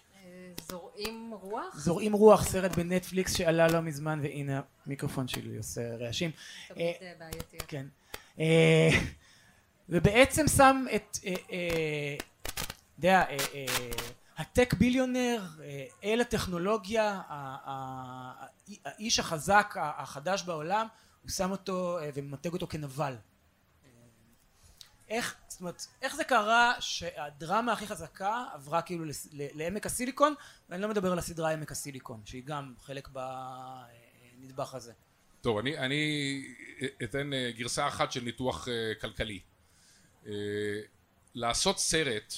זורעים 0.68 1.30
רוח? 1.40 1.78
זורעים 1.78 2.12
רוח, 2.12 2.44
סרט 2.44 2.76
בנטפליקס 2.76 3.36
שעלה 3.36 3.68
לא 3.68 3.80
מזמן, 3.80 4.20
והנה 4.22 4.60
המיקרופון 4.86 5.28
שלי 5.28 5.56
עושה 5.56 5.96
רעשים. 5.96 6.30
תמיד 6.68 6.94
בעייתי. 7.18 7.58
כן. 7.68 7.86
ובעצם 9.88 10.48
שם 10.48 10.84
את, 10.96 11.18
יודע, 12.98 13.24
הטק 14.38 14.74
ביליונר, 14.74 15.42
אל 16.04 16.20
הטכנולוגיה, 16.20 17.20
האיש 18.84 19.18
החזק 19.18 19.74
החדש 19.78 20.42
בעולם, 20.42 20.86
הוא 21.22 21.30
שם 21.30 21.50
אותו 21.50 21.98
וממתג 22.14 22.52
אותו 22.52 22.66
כנבל. 22.66 23.14
איך, 25.08 25.34
זאת 25.48 25.60
אומרת, 25.60 25.86
איך 26.02 26.16
זה 26.16 26.24
קרה 26.24 26.74
שהדרמה 26.80 27.72
הכי 27.72 27.86
חזקה 27.86 28.44
עברה 28.52 28.82
כאילו 28.82 29.04
לעמק 29.32 29.86
הסיליקון 29.86 30.34
ואני 30.68 30.82
לא 30.82 30.88
מדבר 30.88 31.12
על 31.12 31.18
הסדרה 31.18 31.50
עמק 31.50 31.72
הסיליקון 31.72 32.20
שהיא 32.24 32.42
גם 32.44 32.74
חלק 32.80 33.08
בנדבך 33.08 34.74
הזה. 34.74 34.92
טוב 35.40 35.58
אני, 35.58 35.78
אני 35.78 36.42
אתן 37.04 37.32
אה, 37.32 37.50
גרסה 37.56 37.88
אחת 37.88 38.12
של 38.12 38.20
ניתוח 38.20 38.68
אה, 38.68 38.92
כלכלי 39.00 39.40
אה, 40.26 40.32
לעשות 41.34 41.78
סרט 41.78 42.34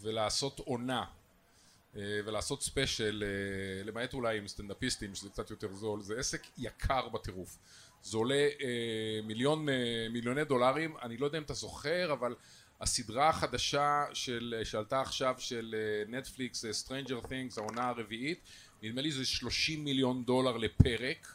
ולעשות 0.00 0.58
עונה 0.58 1.04
ולעשות 1.96 2.62
ספיישל 2.62 3.24
למעט 3.84 4.14
אולי 4.14 4.38
עם 4.38 4.48
סטנדאפיסטים 4.48 5.14
שזה 5.14 5.30
קצת 5.30 5.50
יותר 5.50 5.72
זול 5.72 6.02
זה 6.02 6.18
עסק 6.18 6.46
יקר 6.58 7.08
בטירוף 7.08 7.58
זה 8.04 8.16
עולה 8.16 8.34
אה, 8.34 9.20
מיליון, 9.22 9.68
אה, 9.68 9.74
מיליוני 10.10 10.44
דולרים, 10.44 10.94
אני 11.02 11.16
לא 11.16 11.26
יודע 11.26 11.38
אם 11.38 11.42
אתה 11.42 11.54
זוכר, 11.54 12.12
אבל 12.12 12.34
הסדרה 12.80 13.28
החדשה 13.28 14.04
של, 14.12 14.60
שעלתה 14.64 15.00
עכשיו 15.00 15.34
של 15.38 15.74
נטפליקס, 16.08 16.64
אה, 16.64 16.68
Stranger 16.68 17.26
Things, 17.26 17.60
העונה 17.60 17.88
הרביעית, 17.88 18.40
נדמה 18.82 19.02
לי 19.02 19.12
זה 19.12 19.26
30 19.26 19.84
מיליון 19.84 20.24
דולר 20.24 20.56
לפרק, 20.56 21.34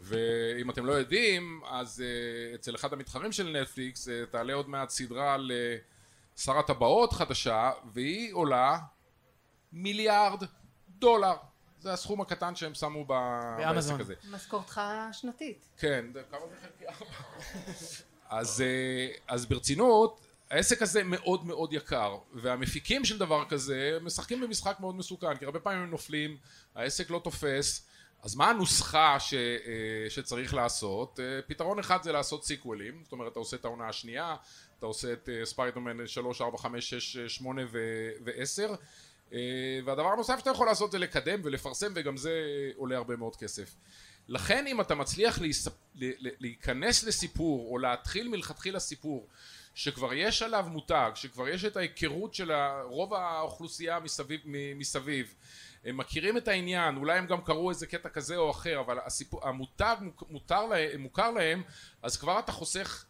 ואם 0.00 0.70
אתם 0.70 0.86
לא 0.86 0.92
יודעים, 0.92 1.60
אז 1.70 2.04
אה, 2.04 2.54
אצל 2.54 2.74
אחד 2.74 2.92
המתחרים 2.92 3.32
של 3.32 3.60
נטפליקס 3.60 4.08
אה, 4.08 4.10
תעלה 4.30 4.54
עוד 4.54 4.68
מעט 4.68 4.90
סדרה 4.90 5.34
על 5.34 5.50
אה, 5.50 6.40
שר 6.40 6.58
הטבעות 6.58 7.12
חדשה, 7.12 7.70
והיא 7.92 8.34
עולה 8.34 8.78
מיליארד 9.72 10.42
דולר. 10.88 11.34
זה 11.80 11.92
הסכום 11.92 12.20
הקטן 12.20 12.56
שהם 12.56 12.74
שמו 12.74 13.04
בעסק 13.04 14.00
הזה. 14.00 14.14
משכורתך 14.30 14.80
שנתית. 15.12 15.68
כן, 15.78 16.04
כמה 16.30 16.40
זה 16.50 16.54
חלקי 16.62 16.86
ארבע? 16.88 17.14
אז, 18.28 18.60
אה, 18.60 19.08
אז 19.28 19.46
ברצינות, 19.46 20.20
העסק 20.50 20.82
הזה 20.82 21.04
מאוד 21.04 21.46
מאוד 21.46 21.72
יקר, 21.72 22.16
והמפיקים 22.34 23.04
של 23.04 23.18
דבר 23.18 23.44
כזה 23.48 23.98
משחקים 24.02 24.40
במשחק 24.40 24.80
מאוד 24.80 24.94
מסוכן, 24.94 25.36
כי 25.36 25.44
הרבה 25.44 25.60
פעמים 25.60 25.82
הם 25.82 25.90
נופלים, 25.90 26.36
העסק 26.74 27.10
לא 27.10 27.20
תופס, 27.24 27.86
אז 28.22 28.34
מה 28.34 28.50
הנוסחה 28.50 29.20
ש, 29.20 29.34
אה, 29.34 30.10
שצריך 30.10 30.54
לעשות? 30.54 31.20
אה, 31.20 31.42
פתרון 31.46 31.78
אחד 31.78 32.02
זה 32.02 32.12
לעשות 32.12 32.44
סיקוולים, 32.44 33.00
זאת 33.02 33.12
אומרת 33.12 33.32
אתה 33.32 33.38
עושה 33.38 33.56
את 33.56 33.64
העונה 33.64 33.88
השנייה, 33.88 34.36
אתה 34.78 34.86
עושה 34.86 35.12
את 35.12 35.28
ספיידרמן 35.44 36.06
3, 36.06 36.40
4, 36.40 36.58
5, 36.58 36.94
6, 36.94 37.16
8 37.16 37.62
ו-10 37.70 38.70
אה, 38.70 38.76
והדבר 39.84 40.12
הנוסף 40.12 40.38
שאתה 40.38 40.50
יכול 40.50 40.66
לעשות 40.66 40.92
זה 40.92 40.98
לקדם 40.98 41.40
ולפרסם 41.44 41.92
וגם 41.94 42.16
זה 42.16 42.32
עולה 42.76 42.96
הרבה 42.96 43.16
מאוד 43.16 43.36
כסף. 43.36 43.74
לכן 44.28 44.66
אם 44.66 44.80
אתה 44.80 44.94
מצליח. 44.94 45.38
להיכנס 46.40 47.04
לסיפור 47.04 47.70
או 47.70 47.78
להתחיל 47.78 48.28
מלכתחילה 48.28 48.78
סיפור 48.80 49.28
שכבר 49.74 50.14
יש 50.14 50.42
עליו 50.42 50.66
מותג, 50.68 51.10
שכבר 51.14 51.48
יש 51.48 51.64
את 51.64 51.76
ההיכרות 51.76 52.34
של 52.34 52.52
רוב 52.84 53.14
האוכלוסייה 53.14 54.00
מסביב, 54.00 54.40
מסביב 54.74 55.34
הם 55.84 55.96
מכירים 55.96 56.36
את 56.36 56.48
העניין, 56.48 56.96
אולי 56.96 57.18
הם 57.18 57.26
גם 57.26 57.40
קראו 57.40 57.70
איזה 57.70 57.86
קטע 57.86 58.08
כזה 58.08 58.36
או 58.36 58.50
אחר, 58.50 58.80
אבל 58.80 58.98
הסיפור, 59.06 59.48
המותג 59.48 59.96
מותר 60.28 60.66
להם, 60.66 61.00
מוכר 61.00 61.30
להם, 61.30 61.62
אז 62.02 62.16
כבר 62.16 62.38
אתה 62.38 62.52
חוסך 62.52 63.04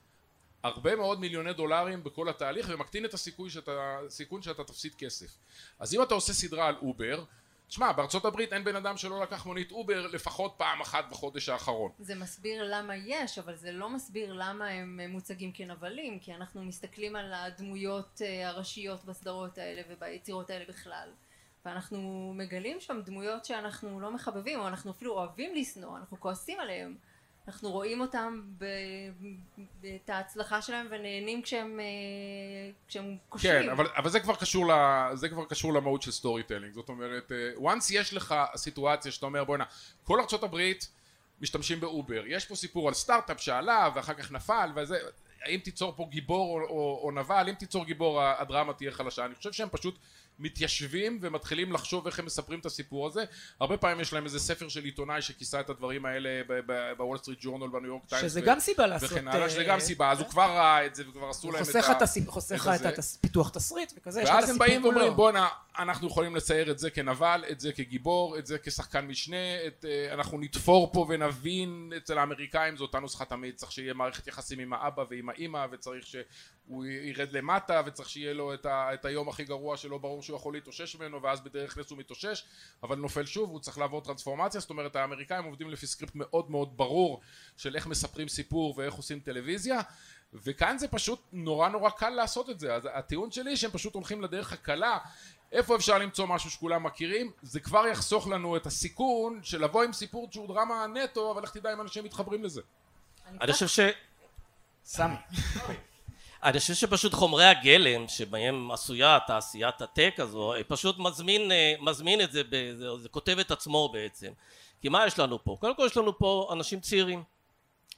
הרבה 0.62 0.96
מאוד 0.96 1.20
מיליוני 1.20 1.52
דולרים 1.52 2.04
בכל 2.04 2.28
התהליך 2.28 2.66
ומקטין 2.70 3.04
את 3.04 3.14
הסיכוי 3.14 3.50
שאתה, 3.50 3.98
הסיכון 4.06 4.42
שאתה 4.42 4.64
תפסיד 4.64 4.94
כסף. 4.94 5.38
אז 5.78 5.94
אם 5.94 6.02
אתה 6.02 6.14
עושה 6.14 6.32
סדרה 6.32 6.66
על 6.66 6.76
אובר, 6.82 7.24
תשמע, 7.68 7.92
בארצות 7.92 8.24
הברית 8.24 8.52
אין 8.52 8.64
בן 8.64 8.76
אדם 8.76 8.96
שלא 8.96 9.22
לקח 9.22 9.46
מונית 9.46 9.72
אובר 9.72 10.06
לפחות 10.06 10.54
פעם 10.56 10.80
אחת 10.80 11.04
בחודש 11.10 11.48
האחרון. 11.48 11.92
זה 11.98 12.14
מסביר 12.14 12.64
למה 12.64 12.96
יש, 12.96 13.38
אבל 13.38 13.56
זה 13.56 13.72
לא 13.72 13.90
מסביר 13.90 14.32
למה 14.32 14.68
הם 14.68 15.00
מוצגים 15.08 15.52
כנבלים, 15.52 16.18
כי 16.18 16.34
אנחנו 16.34 16.64
מסתכלים 16.64 17.16
על 17.16 17.32
הדמויות 17.32 18.22
אה, 18.24 18.48
הראשיות 18.48 19.04
בסדרות 19.04 19.58
האלה 19.58 19.82
וביצירות 19.88 20.50
האלה 20.50 20.64
בכלל. 20.68 21.08
ואנחנו 21.64 22.32
מגלים 22.36 22.80
שם 22.80 23.00
דמויות 23.04 23.44
שאנחנו 23.44 24.00
לא 24.00 24.10
מחבבים, 24.10 24.60
או 24.60 24.68
אנחנו 24.68 24.90
אפילו 24.90 25.12
אוהבים 25.12 25.54
לשנוא, 25.54 25.98
אנחנו 25.98 26.20
כועסים 26.20 26.60
עליהם. 26.60 26.96
אנחנו 27.48 27.70
רואים 27.70 28.00
אותם 28.00 28.40
את 29.96 30.10
ההצלחה 30.10 30.62
שלהם 30.62 30.86
ונהנים 30.90 31.42
כשהם, 31.42 31.80
אה, 31.80 32.70
כשהם 32.88 33.16
כושלים. 33.28 33.62
כן, 33.62 33.68
אבל, 33.68 33.86
אבל 33.96 34.10
זה, 34.10 34.20
כבר 34.20 34.34
קשור 34.34 34.72
ל, 34.72 34.72
זה 35.14 35.28
כבר 35.28 35.44
קשור 35.44 35.74
למהות 35.74 36.02
של 36.02 36.10
storytelling. 36.10 36.74
זאת 36.74 36.88
אומרת, 36.88 37.32
אה, 37.32 37.72
once 37.72 37.86
יש 37.90 38.14
לך 38.14 38.34
סיטואציה 38.56 39.12
שאתה 39.12 39.26
אומר 39.26 39.44
בואנה, 39.44 39.64
כל 40.04 40.20
ארצות 40.20 40.42
הברית 40.42 40.88
משתמשים 41.40 41.80
באובר. 41.80 42.22
יש 42.26 42.46
פה 42.46 42.56
סיפור 42.56 42.88
על 42.88 42.94
סטארט-אפ 42.94 43.40
שעלה 43.40 43.88
ואחר 43.94 44.14
כך 44.14 44.32
נפל 44.32 44.70
וזה... 44.76 44.98
האם 45.42 45.60
תיצור 45.60 45.92
פה 45.96 46.06
גיבור 46.10 46.60
או, 46.60 46.66
או, 46.68 47.00
או 47.04 47.10
נבל, 47.10 47.48
אם 47.48 47.54
תיצור 47.54 47.84
גיבור 47.84 48.22
הדרמה 48.22 48.72
תהיה 48.72 48.90
חלשה. 48.90 49.24
אני 49.24 49.34
חושב 49.34 49.52
שהם 49.52 49.68
פשוט 49.68 49.98
מתיישבים 50.38 51.18
ומתחילים 51.22 51.72
לחשוב 51.72 52.06
איך 52.06 52.18
הם 52.18 52.24
מספרים 52.24 52.58
את 52.58 52.66
הסיפור 52.66 53.06
הזה. 53.06 53.24
הרבה 53.60 53.76
פעמים 53.76 54.00
יש 54.00 54.12
להם 54.12 54.24
איזה 54.24 54.40
ספר 54.40 54.68
של 54.68 54.84
עיתונאי 54.84 55.22
שכיסה 55.22 55.60
את 55.60 55.70
הדברים 55.70 56.06
האלה 56.06 56.42
בוול 56.96 57.18
סטריט 57.18 57.38
ג'ורנל 57.42 57.68
בניו 57.68 57.86
יורק 57.86 58.02
טיימס. 58.06 58.24
שזה 58.24 58.40
גם 58.40 58.60
סיבה 58.60 58.86
לעשות... 58.86 59.12
וכן 59.12 59.28
הלאה, 59.28 59.50
שזה 59.50 59.64
גם 59.64 59.80
סיבה, 59.80 60.10
אז 60.10 60.20
הוא 60.20 60.28
כבר 60.28 60.50
ראה 60.50 60.86
את 60.86 60.94
זה 60.94 61.04
וכבר 61.08 61.28
עשו 61.28 61.52
להם 61.52 61.62
את 61.62 61.68
ה... 62.02 62.06
חוסך 62.26 62.66
לך 62.66 62.86
את 62.86 62.98
הפיתוח 62.98 63.48
תסריט 63.48 63.92
וכזה. 63.96 64.22
ואז 64.26 64.50
הם 64.50 64.58
באים 64.58 64.84
ואומרים 64.84 65.16
בואנה, 65.16 65.48
אנחנו 65.78 66.06
יכולים 66.06 66.36
לצייר 66.36 66.70
את 66.70 66.78
זה 66.78 66.90
כנבל, 66.90 67.44
את 67.50 67.60
זה 67.60 67.72
כגיבור, 67.72 68.38
את 68.38 68.46
זה 68.46 68.58
כשחקן 68.58 69.06
משנה, 69.06 69.66
את, 69.66 69.84
אנחנו 70.12 70.38
נתפור 70.38 70.92
פה 70.92 71.06
ונבין 71.08 71.92
אצל 71.96 72.18
האמריקאים, 72.18 72.76
זו 72.76 72.84
אותה 72.84 72.98
נוסחה 72.98 73.24
תמיד, 73.24 73.54
צריך 73.54 73.72
שיהיה 73.72 73.94
מערכת 73.94 74.26
יחסים 74.26 74.58
עם 74.58 74.72
האבא 74.72 75.04
ועם 75.10 75.28
האימא, 75.28 75.66
וצריך 75.72 76.06
שהוא 76.06 76.84
ירד 76.84 77.32
למטה, 77.32 77.82
וצריך 77.86 78.08
שיהיה 78.08 78.34
לו 78.34 78.54
את, 78.54 78.66
ה, 78.66 78.94
את 78.94 79.04
היום 79.04 79.28
הכי 79.28 79.44
גרוע 79.44 79.76
שלא 79.76 79.98
ברור 79.98 80.22
שהוא 80.22 80.36
יכול 80.36 80.54
להתאושש 80.54 80.96
ממנו 80.96 81.22
ואז 81.22 81.40
בדרך 81.40 81.78
נס 81.78 81.90
הוא 81.90 81.98
מתאושש 81.98 82.44
אבל 82.82 82.96
נופל 82.96 83.26
שוב 83.26 83.50
הוא 83.50 83.60
צריך 83.60 83.78
לעבור 83.78 84.00
טרנספורמציה 84.00 84.60
זאת 84.60 84.70
אומרת 84.70 84.96
האמריקאים 84.96 85.44
עובדים 85.44 85.70
לפי 85.70 85.86
סקריפט 85.86 86.14
מאוד 86.14 86.50
מאוד 86.50 86.76
ברור 86.76 87.20
של 87.56 87.76
איך 87.76 87.86
מספרים 87.86 88.28
סיפור 88.28 88.74
ואיך 88.76 88.94
עושים 88.94 89.20
טלוויזיה 89.20 89.80
וכאן 90.32 90.78
זה 90.78 90.88
פשוט 90.88 91.20
נורא 91.32 91.68
נורא 91.68 91.90
קל 91.90 92.10
לעשות 92.10 92.50
את 92.50 92.60
זה 92.60 92.74
אז 92.74 92.88
הטיעון 92.92 93.30
שלי 93.30 93.56
שהם 93.56 93.70
פשוט 93.70 93.94
הולכים 93.94 94.22
לדרך 94.22 94.52
הקלה 94.52 94.98
איפה 95.52 95.76
אפשר 95.76 95.98
למצוא 95.98 96.26
משהו 96.26 96.50
שכולם 96.50 96.82
מכירים? 96.82 97.30
זה 97.42 97.60
כבר 97.60 97.86
יחסוך 97.86 98.28
לנו 98.28 98.56
את 98.56 98.66
הסיכון 98.66 99.40
של 99.42 99.64
לבוא 99.64 99.82
עם 99.82 99.92
סיפור 99.92 100.28
שהוא 100.32 100.48
דרמה 100.48 100.86
נטו 100.86 101.32
אבל 101.32 101.42
איך 101.42 101.50
תדע 101.50 101.72
אם 101.72 101.80
אנשים 101.80 102.04
מתחברים 102.04 102.44
לזה? 102.44 102.60
אני 103.40 103.52
חושב 103.52 103.68
ש... 103.68 103.80
סמי. 104.84 105.14
אני 106.42 106.60
חושב 106.60 106.74
שפשוט 106.74 107.14
חומרי 107.14 107.44
הגלם 107.44 108.08
שבהם 108.08 108.70
עשויה 108.70 109.18
תעשיית 109.26 109.82
הטק 109.82 110.14
הזו 110.18 110.52
פשוט 110.68 110.96
מזמין, 110.98 111.52
אה, 111.52 111.74
מזמין 111.80 112.20
את 112.20 112.32
זה, 112.32 112.42
זה, 112.78 112.96
זה 112.98 113.08
כותב 113.08 113.38
את 113.38 113.50
עצמו 113.50 113.88
בעצם. 113.92 114.32
כי 114.80 114.88
מה 114.88 115.06
יש 115.06 115.18
לנו 115.18 115.44
פה? 115.44 115.56
קודם 115.60 115.74
כל 115.74 115.82
יש 115.86 115.96
לנו 115.96 116.18
פה 116.18 116.48
אנשים 116.52 116.80
צעירים. 116.80 117.22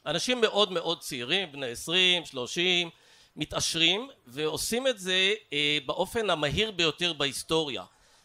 אנשים 0.06 0.40
מאוד 0.40 0.72
מאוד 0.72 1.00
צעירים 1.00 1.52
בני 1.52 1.70
עשרים, 1.70 2.24
שלושים 2.24 2.90
מתעשרים 3.36 4.10
ועושים 4.26 4.86
את 4.86 4.98
זה 4.98 5.34
אה, 5.52 5.78
באופן 5.86 6.30
המהיר 6.30 6.70
ביותר 6.70 7.12
בהיסטוריה 7.12 7.84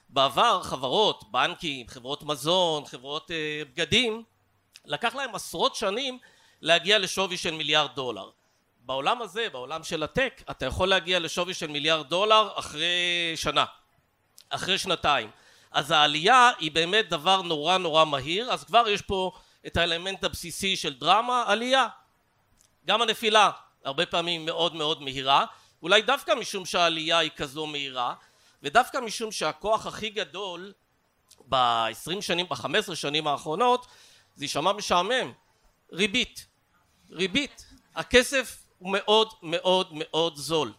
בעבר 0.10 0.64
חברות, 0.64 1.32
בנקים, 1.32 1.88
חברות 1.88 2.24
מזון, 2.24 2.86
חברות 2.86 3.32
אה, 3.32 3.62
בגדים 3.74 4.24
לקח 4.86 5.16
להם 5.16 5.36
עשרות 5.36 5.76
שנים 5.76 6.20
להגיע 6.62 7.00
לשווי 7.00 7.38
של 7.38 7.54
מיליארד 7.54 7.96
דולר 7.96 8.30
בעולם 8.86 9.22
הזה, 9.22 9.48
בעולם 9.52 9.84
של 9.84 10.04
הטק, 10.04 10.42
אתה 10.52 10.66
יכול 10.66 10.90
להגיע 10.90 11.20
לשווי 11.20 11.54
של 11.54 11.68
מיליארד 11.68 12.10
דולר 12.10 12.50
אחרי 12.56 13.34
שנה, 13.36 13.66
אחרי 14.50 14.78
שנתיים. 14.78 15.30
אז 15.72 15.92
העלייה 15.92 16.52
היא 16.60 16.72
באמת 16.72 17.10
דבר 17.10 17.42
נורא 17.42 17.78
נורא 17.78 18.06
מהיר, 18.06 18.52
אז 18.52 18.64
כבר 18.64 18.90
יש 18.90 19.02
פה 19.02 19.32
את 19.68 19.78
האלמנט 19.78 20.24
הבסיסי 20.24 20.76
של 20.76 20.94
דרמה, 20.94 21.44
עלייה. 21.48 21.88
גם 22.86 23.02
הנפילה 23.02 23.52
הרבה 23.86 24.06
פעמים 24.06 24.46
מאוד 24.46 24.76
מאוד 24.76 25.02
מהירה, 25.02 25.46
אולי 25.84 26.02
דווקא 26.02 26.32
משום 26.32 26.66
שהעלייה 26.66 27.18
היא 27.18 27.32
כזו 27.36 27.66
מהירה, 27.66 28.14
ודווקא 28.64 28.98
משום 28.98 29.32
שהכוח 29.32 29.86
הכי 29.86 30.10
גדול 30.10 30.74
ב-20 31.50 32.22
שנים, 32.22 32.46
ב-15 32.50 32.96
שנים 32.96 33.28
האחרונות, 33.28 33.88
זה 34.36 34.46
יישמע 34.46 34.74
משעמם, 34.74 35.32
ריבית. 35.92 36.46
ריבית. 37.12 37.66
הכסף 37.96 38.64
הוא 38.78 38.92
מאוד 38.92 39.34
מאוד 39.42 39.88
מאוד 39.92 40.36
זול 40.36 40.74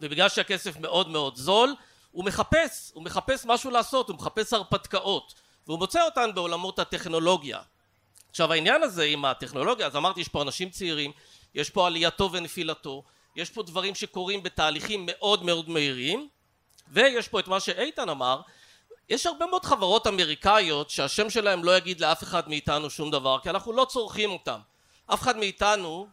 ובגלל 0.00 0.28
שהכסף 0.28 0.76
מאוד 0.76 1.08
מאוד 1.08 1.36
זול 1.36 1.74
הוא 2.10 2.24
מחפש, 2.24 2.90
הוא 2.94 3.02
מחפש 3.02 3.46
משהו 3.46 3.70
לעשות, 3.70 4.08
הוא 4.08 4.16
מחפש 4.16 4.52
הרפתקאות 4.52 5.34
והוא 5.66 5.78
מוצא 5.78 6.04
אותן 6.04 6.30
בעולמות 6.34 6.78
הטכנולוגיה 6.78 7.60
עכשיו 8.30 8.52
העניין 8.52 8.82
הזה 8.82 9.04
עם 9.04 9.24
הטכנולוגיה 9.24 9.86
אז 9.86 9.96
אמרתי 9.96 10.20
יש 10.20 10.28
פה 10.28 10.42
אנשים 10.42 10.70
צעירים 10.70 11.12
יש 11.56 11.70
פה 11.70 11.86
עלייתו 11.86 12.32
ונפילתו 12.32 13.04
יש 13.36 13.50
פה 13.50 13.62
דברים 13.62 13.94
שקורים 13.94 14.42
בתהליכים 14.42 15.02
מאוד 15.06 15.44
מאוד 15.44 15.68
מהירים 15.70 16.28
ויש 16.88 17.28
פה 17.28 17.40
את 17.40 17.48
מה 17.48 17.60
שאיתן 17.60 18.08
אמר 18.08 18.40
יש 19.08 19.26
הרבה 19.26 19.46
מאוד 19.46 19.64
חברות 19.64 20.06
אמריקאיות 20.06 20.90
שהשם 20.90 21.30
שלהם 21.30 21.64
לא 21.64 21.76
יגיד 21.76 22.00
לאף 22.00 22.22
אחד 22.22 22.48
מאיתנו 22.48 22.90
שום 22.90 23.10
דבר 23.10 23.38
כי 23.42 23.50
אנחנו 23.50 23.72
לא 23.72 23.84
צורכים 23.84 24.30
אותם 24.30 24.60
אף 25.06 25.22
אחד 25.22 25.36
מאיתנו 25.36 26.08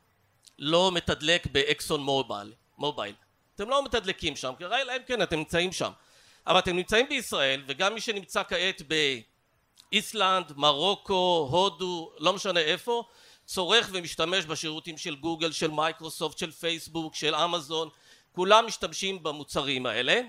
לא 0.60 0.92
מתדלק 0.92 1.48
באקסון 1.48 2.04
מובייל, 2.04 2.54
מובייל. 2.78 3.16
אתם 3.56 3.70
לא 3.70 3.84
מתדלקים 3.84 4.36
שם, 4.36 4.54
כי 4.58 4.66
אלא 4.66 4.96
אם 4.98 5.02
כן 5.08 5.22
אתם 5.22 5.36
נמצאים 5.36 5.72
שם. 5.72 5.92
אבל 6.48 6.60
אתם 6.60 6.76
נמצאים 6.76 7.10
בישראל, 7.10 7.64
וגם 7.68 7.94
מי 7.94 8.02
שנמצא 8.02 8.44
כעת 8.44 8.82
באיסלנד, 9.92 10.54
מרוקו, 10.56 11.48
הודו, 11.52 12.12
לא 12.20 12.34
משנה 12.34 12.60
איפה, 12.60 13.04
צורך 13.46 13.90
ומשתמש 13.92 14.46
בשירותים 14.46 14.98
של 14.98 15.16
גוגל, 15.16 15.52
של 15.52 15.72
מייקרוסופט, 15.72 16.38
של 16.38 16.52
פייסבוק, 16.52 17.16
של 17.16 17.36
אמזון, 17.36 17.90
כולם 18.32 18.66
משתמשים 18.68 19.24
במוצרים 19.24 19.86
האלה, 19.86 20.22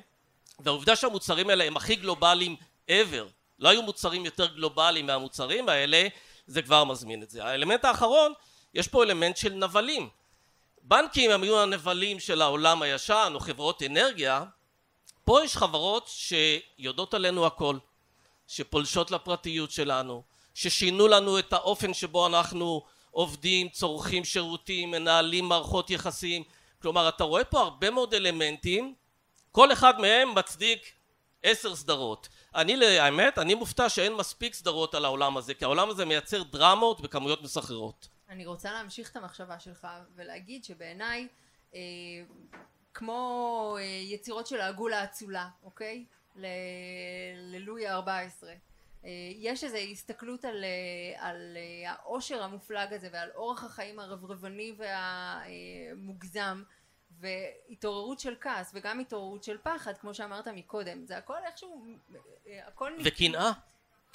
והעובדה 0.59 0.97
שהמוצרים 0.97 1.51
האלה 1.51 1.65
הם 1.65 1.77
הכי 1.77 1.97
גלובליים 1.97 2.57
ever, 2.89 3.25
לא 3.59 3.69
היו 3.69 3.83
מוצרים 3.83 4.25
יותר 4.25 4.47
גלובליים 4.47 5.07
מהמוצרים 5.07 5.69
האלה, 5.69 6.09
זה 6.47 6.63
כבר 6.63 6.85
מזמין 6.85 7.23
את 7.23 7.31
זה. 7.31 7.45
האלמנט 7.45 7.85
האחרון 7.85 8.33
יש 8.75 8.89
פה 8.89 9.03
אלמנט 9.03 9.37
של 9.37 9.53
נבלים. 9.53 10.09
בנקים 10.83 11.31
הם 11.31 11.43
היו 11.43 11.61
הנבלים 11.61 12.21
של 12.21 12.43
העולם 12.43 12.83
הישן 12.83 13.33
או 13.35 13.41
חברות 13.41 13.83
אנרגיה. 13.83 14.45
פה 15.25 15.45
יש 15.45 15.57
חברות 15.57 16.09
שיודעות 16.09 17.15
עלינו 17.15 17.47
הכל 17.47 17.79
שפולשות 18.49 19.11
לפרטיות 19.11 19.71
שלנו 19.71 20.23
ששינו 20.55 21.09
לנו 21.09 21.39
את 21.39 21.53
האופן 21.53 21.95
שבו 21.95 22.27
אנחנו 22.27 22.83
עובדים, 23.15 23.69
צורכים 23.69 24.25
שירותים, 24.25 24.91
מנהלים 24.91 25.45
מערכות 25.45 25.91
יחסים. 25.91 26.43
כלומר 26.83 27.09
אתה 27.09 27.25
רואה 27.25 27.45
פה 27.45 27.61
הרבה 27.61 27.91
מאוד 27.91 28.15
אלמנטים 28.15 28.95
כל 29.53 29.73
אחד 29.73 30.01
מהם 30.01 30.35
מצדיק 30.35 30.93
עשר 31.43 31.77
סדרות. 31.77 32.29
אני 32.55 32.87
האמת 32.99 33.39
אני 33.39 33.55
מופתע 33.55 33.89
שאין 33.89 34.15
מספיק 34.15 34.55
סדרות 34.55 34.95
על 34.95 35.05
העולם 35.05 35.37
הזה 35.37 35.55
כי 35.55 35.65
העולם 35.65 35.91
הזה 35.91 36.05
מייצר 36.05 36.43
דרמות 36.43 37.01
בכמויות 37.01 37.43
מסחררות. 37.43 38.09
אני 38.29 38.47
רוצה 38.47 38.73
להמשיך 38.73 39.11
את 39.11 39.17
המחשבה 39.17 39.59
שלך 39.59 39.89
ולהגיד 40.15 40.65
שבעיניי 40.65 41.29
אה, 41.75 41.81
כמו 42.95 43.77
אה, 43.79 43.85
יצירות 43.85 44.47
של 44.47 44.61
העגול 44.61 44.93
האצולה, 44.93 45.49
אוקיי? 45.63 46.05
ללואי 47.37 47.87
ה-14 47.87 48.09
אה, 48.09 48.55
יש 49.37 49.65
איזו 49.65 49.77
הסתכלות 49.77 50.45
על, 50.45 50.65
אה, 50.65 51.29
על 51.29 51.57
אה, 51.57 51.91
העושר 51.91 52.43
המופלג 52.43 52.93
הזה 52.93 53.09
ועל 53.13 53.31
אורח 53.35 53.65
החיים 53.65 53.99
הרברבני 54.01 54.75
והמוגזם 54.77 56.63
והתעוררות 57.21 58.21
של 58.21 58.35
כעס 58.41 58.71
וגם 58.75 59.01
התעוררות 59.01 59.45
של 59.45 59.59
פחד 59.63 59.99
כמו 59.99 60.15
שאמרת 60.15 60.49
מקודם. 60.49 61.07
זה 61.07 61.17
הכל 61.17 61.37
איכשהו 61.47 61.87
הכל 62.67 62.93
וקנאה 63.05 63.53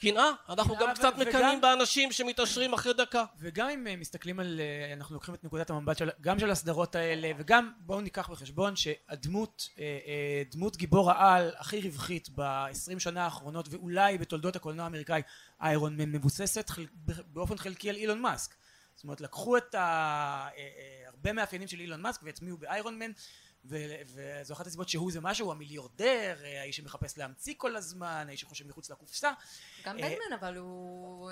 קנאה, 0.02 0.32
אנחנו 0.50 0.76
גם 0.76 0.94
קצת 0.94 1.14
מקנאים 1.18 1.62
באנשים 1.62 2.12
שמתעשרים 2.12 2.74
אחרי 2.74 2.94
דקה. 2.94 3.26
וגם 3.40 3.70
אם 3.70 3.88
אה, 3.88 3.96
מסתכלים 3.96 4.40
על, 4.40 4.60
אה, 4.60 4.94
אנחנו 4.94 5.16
לוקחים 5.16 5.36
את 5.36 5.44
נקודת 5.44 5.70
המבט 5.70 5.98
של, 5.98 6.10
גם 6.22 6.40
של 6.40 6.52
הסדרות 6.52 6.96
האלה, 6.96 7.32
וגם 7.38 7.72
בואו 7.80 8.02
ניקח 8.02 8.30
בחשבון 8.30 8.76
שהדמות, 8.76 9.70
אה, 9.80 10.44
דמות 10.52 10.78
גיבור 10.78 11.12
העל 11.12 11.52
הכי 11.58 11.82
רווחית 11.82 12.30
בעשרים 12.30 13.00
שנה 13.00 13.24
האחרונות, 13.24 13.68
ואולי 13.72 14.18
בתולדות 14.18 14.56
הקולנוע 14.56 14.84
האמריקאי, 14.84 15.22
איירון 15.62 15.98
מן 15.98 16.12
מבוססת 16.12 16.72
באופן 17.28 17.58
חלקי 17.58 17.90
על 17.90 17.96
אילון 17.96 18.22
מאסק. 18.22 18.54
זאת 18.96 19.04
אומרת, 19.04 19.22
לקחו 19.22 19.58
את 19.58 19.76
הרבה 21.08 21.34
מאפיינים 21.34 21.68
של 21.68 21.80
אילון 21.80 22.02
מאסק 22.02 22.24
והטמיעו 22.24 22.58
באיירון 22.58 23.00
מן. 23.00 23.12
וזו 23.66 24.54
אחת 24.54 24.68
הסיבות 24.68 24.90
שהוא 24.90 25.12
זה 25.12 25.22
משהו, 25.22 25.52
המיליורדר, 25.52 26.38
האיש 26.44 26.78
שמחפש 26.78 27.18
להמציא 27.18 27.54
כל 27.58 27.76
הזמן, 27.76 28.26
האיש 28.28 28.42
שחושב 28.42 28.68
מחוץ 28.68 28.90
לקופסה. 28.90 29.32
גם 29.86 29.98
בטמן 29.98 30.08
אה, 30.32 30.36
אבל 30.40 30.58
הוא, 30.58 31.32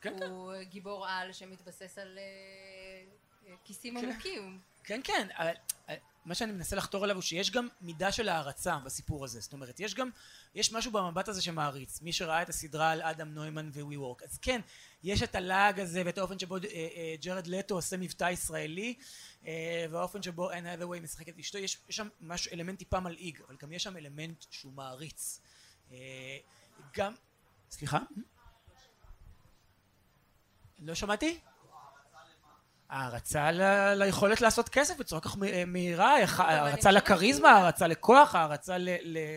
כן, 0.00 0.22
הוא 0.22 0.52
כן. 0.52 0.62
גיבור 0.62 1.06
על 1.06 1.32
שמתבסס 1.32 1.98
על 1.98 2.18
אה, 2.18 3.54
כיסים 3.64 4.00
כן. 4.00 4.10
עמוקים. 4.10 4.60
כן 4.84 5.00
כן, 5.04 5.28
מה 6.28 6.34
שאני 6.34 6.52
מנסה 6.52 6.76
לחתור 6.76 7.04
אליו 7.04 7.16
הוא 7.16 7.22
שיש 7.22 7.50
גם 7.50 7.68
מידה 7.80 8.12
של 8.12 8.28
הערצה 8.28 8.78
בסיפור 8.78 9.24
הזה, 9.24 9.40
זאת 9.40 9.52
אומרת 9.52 9.80
יש 9.80 9.94
גם, 9.94 10.10
יש 10.54 10.72
משהו 10.72 10.92
במבט 10.92 11.28
הזה 11.28 11.42
שמעריץ, 11.42 12.02
מי 12.02 12.12
שראה 12.12 12.42
את 12.42 12.48
הסדרה 12.48 12.90
על 12.90 13.02
אדם 13.02 13.34
נוימן 13.34 13.68
וווי 13.68 13.96
וורק, 13.96 14.22
אז 14.22 14.38
כן, 14.38 14.60
יש 15.02 15.22
את 15.22 15.34
הלעג 15.34 15.80
הזה 15.80 16.02
ואת 16.06 16.18
האופן 16.18 16.38
שבו 16.38 16.56
ג'רד 17.20 17.46
לטו 17.46 17.74
עושה 17.74 17.96
מבטא 17.96 18.30
ישראלי 18.30 18.94
אה, 19.46 19.86
והאופן 19.90 20.22
שבו 20.22 20.50
אין 20.50 20.66
האת'ווי 20.66 21.00
משחק 21.00 21.28
את 21.28 21.38
אשתו, 21.38 21.58
יש, 21.58 21.78
יש 21.88 21.96
שם 21.96 22.08
משהו, 22.20 22.52
אלמנט 22.52 22.78
טיפה 22.78 23.00
מלעיג, 23.00 23.40
אבל 23.48 23.56
גם 23.62 23.72
יש 23.72 23.82
שם 23.82 23.96
אלמנט 23.96 24.44
שהוא 24.50 24.72
מעריץ. 24.72 25.40
אה, 25.90 26.38
גם, 26.96 27.14
סליחה? 27.70 27.98
לא 30.78 30.94
שמעתי? 30.94 31.38
הערצה 32.90 33.50
ל- 33.50 33.94
ליכולת 33.96 34.40
לעשות 34.40 34.68
כסף 34.68 34.98
בצורה 34.98 35.20
כל 35.20 35.28
כך 35.28 35.36
מ- 35.36 35.72
מהירה, 35.72 36.16
הערצה 36.38 36.90
לכריזמה, 36.90 37.50
הערצה 37.50 37.86
לכוח, 37.86 38.34
הערצה 38.34 38.78
ל- 38.78 38.88
ל- 39.02 39.36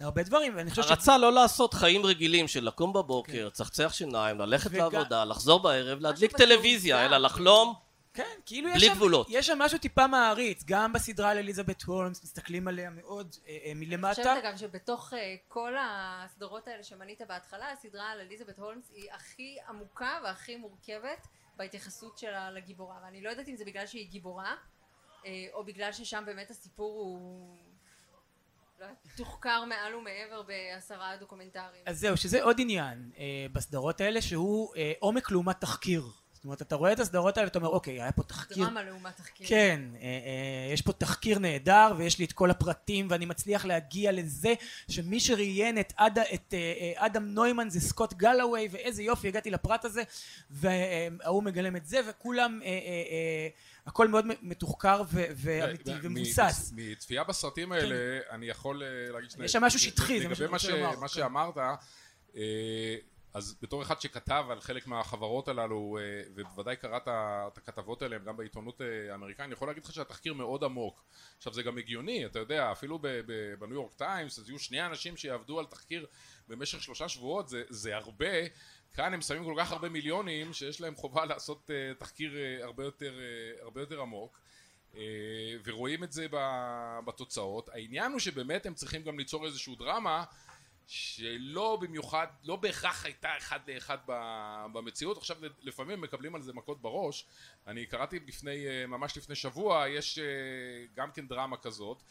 להרבה 0.00 0.22
דברים, 0.22 0.52
ואני 0.56 0.70
חושב 0.70 0.82
ש... 0.82 0.86
הרצה 0.90 1.18
לא 1.18 1.32
לעשות 1.32 1.74
חיים 1.74 2.06
רגילים 2.06 2.48
של 2.48 2.64
לקום 2.64 2.92
בבוקר, 2.92 3.48
צחצח 3.52 3.92
שיניים, 3.92 4.38
ללכת 4.40 4.72
לעבודה, 4.72 5.24
לחזור 5.24 5.60
בערב, 5.60 6.00
להדליק 6.00 6.36
טלוויזיה, 6.36 7.06
אלא 7.06 7.16
לחלום. 7.18 7.74
כן, 8.18 8.40
כאילו 8.46 8.68
בלי 8.68 8.76
יש 8.76 8.84
שם, 8.84 8.94
גבולות. 8.94 9.26
יש 9.30 9.46
שם 9.46 9.58
משהו 9.58 9.78
טיפה 9.78 10.06
מעריץ, 10.06 10.64
גם 10.64 10.92
בסדרה 10.92 11.30
על 11.30 11.38
אליזבת 11.38 11.82
הולמס, 11.82 12.22
מסתכלים 12.24 12.68
עליה 12.68 12.90
מאוד 12.90 13.36
אה, 13.46 13.58
אה, 13.64 13.72
אני 13.72 13.86
מלמטה. 13.86 14.14
חושבת 14.14 14.44
אגב 14.44 14.56
שבתוך 14.56 15.14
אה, 15.14 15.36
כל 15.48 15.74
הסדרות 15.80 16.68
האלה 16.68 16.82
שמנית 16.82 17.22
בהתחלה, 17.28 17.72
הסדרה 17.72 18.10
על 18.10 18.20
אליזבת 18.20 18.58
הולמס 18.58 18.90
היא 18.94 19.12
הכי 19.12 19.56
עמוקה 19.68 20.20
והכי 20.24 20.56
מורכבת 20.56 21.26
בהתייחסות 21.56 22.18
שלה 22.18 22.50
לגיבורה. 22.50 22.96
ואני 23.04 23.22
לא 23.22 23.30
יודעת 23.30 23.48
אם 23.48 23.56
זה 23.56 23.64
בגלל 23.64 23.86
שהיא 23.86 24.08
גיבורה, 24.08 24.54
אה, 25.26 25.46
או 25.52 25.64
בגלל 25.64 25.92
ששם 25.92 26.22
באמת 26.26 26.50
הסיפור 26.50 27.00
הוא... 27.00 27.56
לא 28.80 28.86
תוחקר 29.16 29.64
מעל 29.64 29.94
ומעבר 29.94 30.42
בעשרה 30.42 31.16
דוקומנטרים. 31.16 31.82
אז 31.86 32.00
זהו, 32.00 32.16
שזה 32.16 32.42
עוד 32.42 32.56
עניין 32.60 33.10
אה, 33.18 33.46
בסדרות 33.52 34.00
האלה, 34.00 34.22
שהוא 34.22 34.74
אה, 34.76 34.92
עומק 34.98 35.30
לעומת 35.30 35.60
תחקיר. 35.60 36.02
זאת 36.38 36.44
אומרת, 36.44 36.62
אתה 36.62 36.76
רואה 36.76 36.92
את 36.92 37.00
הסדרות 37.00 37.36
האלה 37.36 37.46
ואתה 37.46 37.58
אומר, 37.58 37.68
אוקיי, 37.68 38.02
היה 38.02 38.12
פה 38.12 38.22
תחקיר 38.22 38.64
דרמה 38.64 38.82
לעומת 38.82 39.16
תחקיר. 39.16 39.48
כן, 39.48 39.80
אה, 39.94 40.00
אה, 40.00 40.72
יש 40.72 40.82
פה 40.82 40.92
תחקיר 40.92 41.38
נהדר 41.38 41.92
ויש 41.96 42.18
לי 42.18 42.24
את 42.24 42.32
כל 42.32 42.50
הפרטים 42.50 43.06
ואני 43.10 43.26
מצליח 43.26 43.64
להגיע 43.64 44.12
לזה 44.12 44.54
שמי 44.88 45.20
שראיין 45.20 45.80
את, 45.80 45.92
אד, 45.96 46.18
את 46.18 46.54
אה, 46.54 46.58
אה, 46.58 47.06
אדם 47.06 47.26
נוימן 47.26 47.70
זה 47.70 47.80
סקוט 47.80 48.14
גלווי 48.14 48.68
ואיזה 48.70 49.02
יופי 49.02 49.28
הגעתי 49.28 49.50
לפרט 49.50 49.84
הזה 49.84 50.02
וההוא 50.50 51.42
מגלם 51.42 51.76
את 51.76 51.86
זה 51.86 52.00
וכולם 52.08 52.60
אה, 52.62 52.68
אה, 52.68 52.72
אה, 52.72 53.48
הכל 53.86 54.08
מאוד 54.08 54.26
מתוחקר 54.42 55.02
ו- 55.08 55.26
ואמיתי 55.36 55.92
ומבוסס. 56.02 56.72
מצפייה 56.76 57.24
בסרטים 57.24 57.72
האלה, 57.72 58.20
אני 58.30 58.46
יכול 58.46 58.82
אה, 58.82 59.12
להגיד 59.12 59.30
שני... 59.30 59.44
יש 59.44 59.52
שם 59.52 59.64
משהו 59.64 59.80
שטחי, 59.80 60.20
זה 60.20 60.28
מה 60.28 60.34
לגבי 60.34 60.36
שאני 60.36 60.50
מה 60.50 60.56
רוצה 60.56 60.70
לומר, 60.70 61.00
מה 61.00 61.08
כן. 61.08 61.14
שאמרת, 61.14 61.58
אה, 62.36 62.96
אז 63.38 63.56
בתור 63.62 63.82
אחד 63.82 64.00
שכתב 64.00 64.44
על 64.50 64.60
חלק 64.60 64.86
מהחברות 64.86 65.48
הללו, 65.48 65.98
אה, 66.00 66.22
ובוודאי 66.34 66.76
קראת 66.76 67.08
את 67.08 67.58
הכתבות 67.58 68.02
האלה 68.02 68.18
גם 68.18 68.36
בעיתונות 68.36 68.80
אה, 68.80 69.12
האמריקאית, 69.12 69.46
אני 69.46 69.52
יכול 69.52 69.68
להגיד 69.68 69.84
לך 69.84 69.92
שהתחקיר 69.92 70.34
מאוד 70.34 70.64
עמוק. 70.64 71.04
עכשיו 71.36 71.52
זה 71.52 71.62
גם 71.62 71.78
הגיוני, 71.78 72.26
אתה 72.26 72.38
יודע, 72.38 72.72
אפילו 72.72 72.98
בניו 73.58 73.74
יורק 73.74 73.92
טיימס, 73.92 74.38
אז 74.38 74.48
יהיו 74.48 74.58
שני 74.58 74.86
אנשים 74.86 75.16
שיעבדו 75.16 75.58
על 75.58 75.66
תחקיר 75.66 76.06
במשך 76.48 76.82
שלושה 76.82 77.08
שבועות, 77.08 77.48
זה, 77.48 77.62
זה 77.68 77.96
הרבה. 77.96 78.46
כאן 78.94 79.14
הם 79.14 79.20
שמים 79.20 79.44
כל 79.44 79.54
כך 79.58 79.72
הרבה 79.72 79.88
מיליונים, 79.88 80.52
שיש 80.52 80.80
להם 80.80 80.94
חובה 80.96 81.24
לעשות 81.24 81.70
אה, 81.70 81.94
תחקיר 81.98 82.36
אה, 82.36 82.64
הרבה 82.64 82.84
יותר, 82.84 83.18
אה, 83.18 83.62
הרבה 83.64 83.80
יותר 83.80 84.00
עמוק. 84.00 84.40
אה, 84.94 85.00
ורואים 85.64 86.04
את 86.04 86.12
זה 86.12 86.26
בתוצאות. 87.04 87.68
העניין 87.68 88.12
הוא 88.12 88.20
שבאמת 88.20 88.66
הם 88.66 88.74
צריכים 88.74 89.02
גם 89.02 89.18
ליצור 89.18 89.46
איזושהי 89.46 89.76
דרמה 89.76 90.24
שלא 90.88 91.78
במיוחד, 91.80 92.26
לא 92.44 92.56
בהכרח 92.56 93.04
הייתה 93.04 93.36
אחד 93.36 93.60
לאחד 93.70 93.98
במציאות. 94.72 95.16
עכשיו 95.16 95.36
לפעמים 95.62 96.00
מקבלים 96.00 96.34
על 96.34 96.42
זה 96.42 96.52
מכות 96.52 96.82
בראש. 96.82 97.26
אני 97.66 97.86
קראתי 97.86 98.18
לפני, 98.26 98.66
אה, 98.66 98.86
ממש 98.86 99.16
לפני 99.16 99.34
שבוע, 99.34 99.88
יש 99.88 100.18
אה, 100.18 100.24
גם 100.94 101.12
כן 101.12 101.28
דרמה 101.28 101.56
כזאת. 101.56 102.02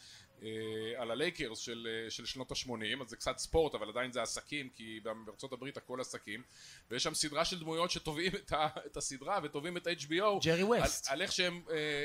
אה, 0.42 0.48
על 0.96 1.10
הלייקרס 1.10 1.58
של, 1.58 2.06
של 2.08 2.26
שנות 2.26 2.52
ה-80, 2.52 3.02
אז 3.02 3.08
זה 3.08 3.16
קצת 3.16 3.38
ספורט, 3.38 3.74
אבל 3.74 3.88
עדיין 3.88 4.12
זה 4.12 4.22
עסקים, 4.22 4.68
כי 4.68 5.00
בארצות 5.26 5.52
הברית 5.52 5.76
הכל 5.76 6.00
עסקים, 6.00 6.42
ויש 6.90 7.02
שם 7.02 7.14
סדרה 7.14 7.44
של 7.44 7.58
דמויות 7.58 7.90
שתובעים 7.90 8.32
את, 8.34 8.52
ה, 8.52 8.68
את 8.86 8.96
הסדרה 8.96 9.40
ותובעים 9.42 9.76
את 9.76 9.86
ה-HBO 9.86 10.44
ג'רי 10.44 10.60
על, 10.60 10.64
ווסט. 10.64 11.06
על 11.10 11.22
איך 11.22 11.32
שהם 11.32 11.62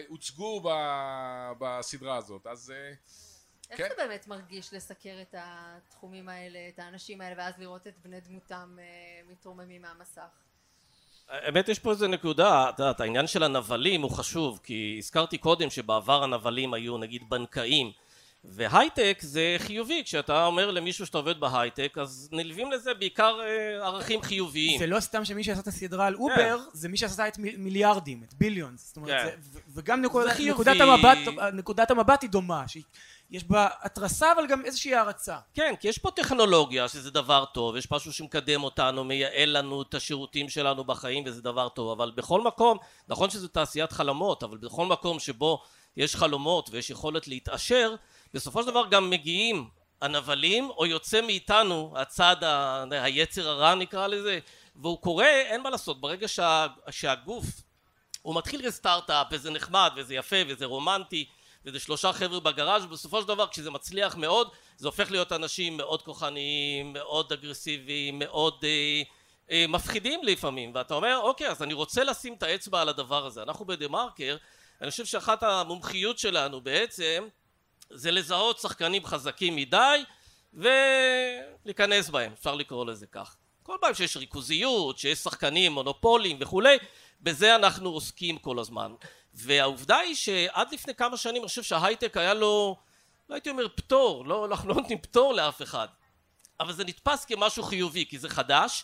הוצגו 0.08 0.62
ב, 0.64 0.70
בסדרה 1.60 2.18
הזאת. 2.18 2.48
אז 2.48 2.74
איך 3.72 3.78
כן. 3.78 3.88
זה 3.90 4.08
באמת 4.08 4.28
מרגיש 4.28 4.74
לסקר 4.74 5.22
את 5.22 5.36
התחומים 5.38 6.30
האלה, 6.30 6.60
את 6.74 6.80
האנשים 6.80 7.22
האלה, 7.22 7.36
ואז 7.38 7.54
לראות 7.60 7.88
את 7.88 7.94
בני 8.06 8.20
דמותם 8.20 8.76
אה, 8.80 8.84
מתרוממים 9.32 9.82
מהמסך? 9.82 10.22
האמת 11.30 11.70
יש 11.70 11.80
פה 11.80 11.92
איזה 11.92 12.08
נקודה, 12.08 12.70
את 12.70 12.80
יודעת, 12.80 13.00
העניין 13.02 13.28
של 13.28 13.44
הנבלים 13.44 14.02
הוא 14.02 14.12
חשוב, 14.12 14.60
כי 14.64 14.96
הזכרתי 15.00 15.38
קודם 15.38 15.70
שבעבר 15.70 16.24
הנבלים 16.24 16.74
היו 16.74 16.98
נגיד 16.98 17.30
בנקאים, 17.30 17.92
והייטק 18.46 19.18
זה 19.22 19.56
חיובי, 19.58 20.02
כשאתה 20.06 20.46
אומר 20.46 20.72
למישהו 20.72 21.06
שאתה 21.06 21.18
עובד 21.18 21.40
בהייטק, 21.40 21.98
אז 22.02 22.30
נלווים 22.32 22.72
לזה 22.72 22.94
בעיקר 22.94 23.40
אה, 23.42 23.86
ערכים 23.88 24.22
חיוביים. 24.22 24.80
זה 24.80 24.88
לא 24.88 25.00
סתם 25.00 25.26
שמי 25.26 25.44
שעשה 25.44 25.62
את 25.62 25.68
הסדרה 25.68 26.08
על 26.08 26.16
אובר, 26.16 26.60
זה 26.74 26.90
מי 26.90 26.98
שעשה 26.98 27.28
את 27.28 27.38
מ- 27.40 27.64
מיליארדים, 27.64 28.24
את 28.24 28.34
ביליונס. 28.34 28.88
זאת 28.88 28.98
אומרת, 28.98 29.10
כן. 29.34 29.42
זה- 29.42 29.60
ו- 29.60 29.62
וגם 29.74 30.04
חיובי. 30.30 30.52
נקודת 30.52 30.82
המבט, 30.82 31.18
נקודת 31.54 31.92
המבט 31.92 32.22
היא 32.22 32.30
דומה, 32.30 32.66
שיש 33.34 33.44
בה 33.44 33.68
התרסה 33.82 34.32
אבל 34.32 34.48
גם 34.48 34.66
איזושהי 34.66 34.96
הערצה. 34.96 35.38
כן, 35.54 35.74
כי 35.80 35.88
יש 35.88 35.98
פה 35.98 36.12
טכנולוגיה 36.12 36.88
שזה 36.88 37.12
דבר 37.12 37.46
טוב, 37.46 37.76
יש 37.76 37.92
משהו 37.92 38.14
שמקדם 38.14 38.64
אותנו, 38.64 39.04
מייעל 39.04 39.58
לנו 39.58 39.82
את 39.82 39.94
השירותים 39.94 40.50
שלנו 40.50 40.84
בחיים 40.84 41.24
וזה 41.26 41.42
דבר 41.42 41.70
טוב, 41.70 41.92
אבל 41.92 42.12
בכל 42.16 42.42
מקום, 42.42 42.78
נכון 43.08 43.30
שזו 43.30 43.48
תעשיית 43.48 43.92
חלומות, 43.92 44.44
אבל 44.44 44.58
בכל 44.58 44.86
מקום 44.86 45.20
שבו 45.20 45.62
יש 45.98 46.16
חלומות 46.16 46.70
ויש 46.72 46.90
יכולת 46.90 47.28
להתעשר, 47.28 47.96
בסופו 48.34 48.62
של 48.62 48.68
דבר 48.68 48.88
גם 48.90 49.10
מגיעים 49.10 49.70
הנבלים, 50.02 50.70
או 50.70 50.86
יוצא 50.86 51.22
מאיתנו 51.22 51.94
הצד 51.96 52.44
ה... 52.44 52.84
היצר 52.92 53.50
הרע 53.50 53.76
נקרא 53.76 54.08
לזה, 54.08 54.40
והוא 54.76 54.98
קורה, 55.02 55.30
אין 55.30 55.62
מה 55.62 55.70
לעשות, 55.70 56.02
ברגע 56.02 56.28
שה... 56.28 56.68
שהגוף 56.90 57.46
הוא 58.22 58.36
מתחיל 58.36 58.62
כסטארט-אפ 58.68 59.28
וזה 59.32 59.52
נחמד 59.52 59.92
וזה 59.96 60.16
יפה 60.16 60.36
וזה 60.48 60.66
רומנטי 60.66 61.26
וזה 61.66 61.80
שלושה 61.80 62.14
חבר'ה 62.14 62.40
בגראז' 62.40 62.86
ובסופו 62.86 63.22
של 63.22 63.28
דבר 63.28 63.48
כשזה 63.48 63.72
מצליח 63.72 64.16
מאוד 64.16 64.50
זה 64.78 64.88
הופך 64.88 65.12
להיות 65.12 65.32
אנשים 65.32 65.78
מאוד 65.78 66.02
כוחניים, 66.02 66.94
מאוד 66.94 67.32
אגרסיביים, 67.34 68.20
מאוד 68.20 68.54
אה, 68.64 69.02
אה, 69.52 69.66
מפחידים 69.68 70.24
לפעמים. 70.24 70.72
ואתה 70.76 70.94
אומר 70.94 71.20
אוקיי 71.24 71.48
אז 71.48 71.64
אני 71.64 71.74
רוצה 71.74 72.04
לשים 72.04 72.34
את 72.34 72.44
האצבע 72.44 72.82
על 72.82 72.90
הדבר 72.90 73.26
הזה. 73.26 73.44
אנחנו 73.44 73.66
בדה 73.66 73.88
מרקר 73.88 74.38
אני 74.82 74.92
חושב 74.92 75.06
שאחת 75.06 75.44
המומחיות 75.44 76.20
שלנו 76.20 76.62
בעצם 76.62 77.28
זה 77.90 78.12
לזהות 78.12 78.60
שחקנים 78.60 79.06
חזקים 79.06 79.56
מדי 79.56 80.04
ולהיכנס 80.54 82.10
בהם 82.10 82.32
אפשר 82.34 82.56
לקרוא 82.56 82.86
לזה 82.86 83.08
כך. 83.08 83.36
כל 83.64 83.78
פעם 83.82 83.94
שיש 83.94 84.18
ריכוזיות 84.18 84.98
שיש 84.98 85.20
שחקנים 85.20 85.72
מונופולים 85.72 86.38
וכולי 86.40 86.78
בזה 87.22 87.56
אנחנו 87.56 87.90
עוסקים 87.90 88.38
כל 88.38 88.60
הזמן 88.60 88.94
והעובדה 89.34 89.98
היא 89.98 90.16
שעד 90.16 90.74
לפני 90.74 90.96
כמה 90.96 91.18
שנים 91.18 91.42
אני 91.42 91.48
חושב 91.48 91.64
שההייטק 91.64 92.18
היה 92.18 92.34
לו 92.34 92.78
לא 93.30 93.36
הייתי 93.36 93.50
אומר 93.50 93.68
פטור 93.76 94.26
לא 94.26 94.46
אנחנו 94.46 94.70
לא 94.70 94.76
נותנים 94.76 94.98
פטור 95.02 95.34
לאף 95.34 95.62
אחד 95.62 95.88
אבל 96.60 96.74
זה 96.74 96.84
נתפס 96.84 97.26
כמשהו 97.26 97.64
חיובי 97.64 98.06
כי 98.10 98.20
זה 98.20 98.30
חדש 98.30 98.84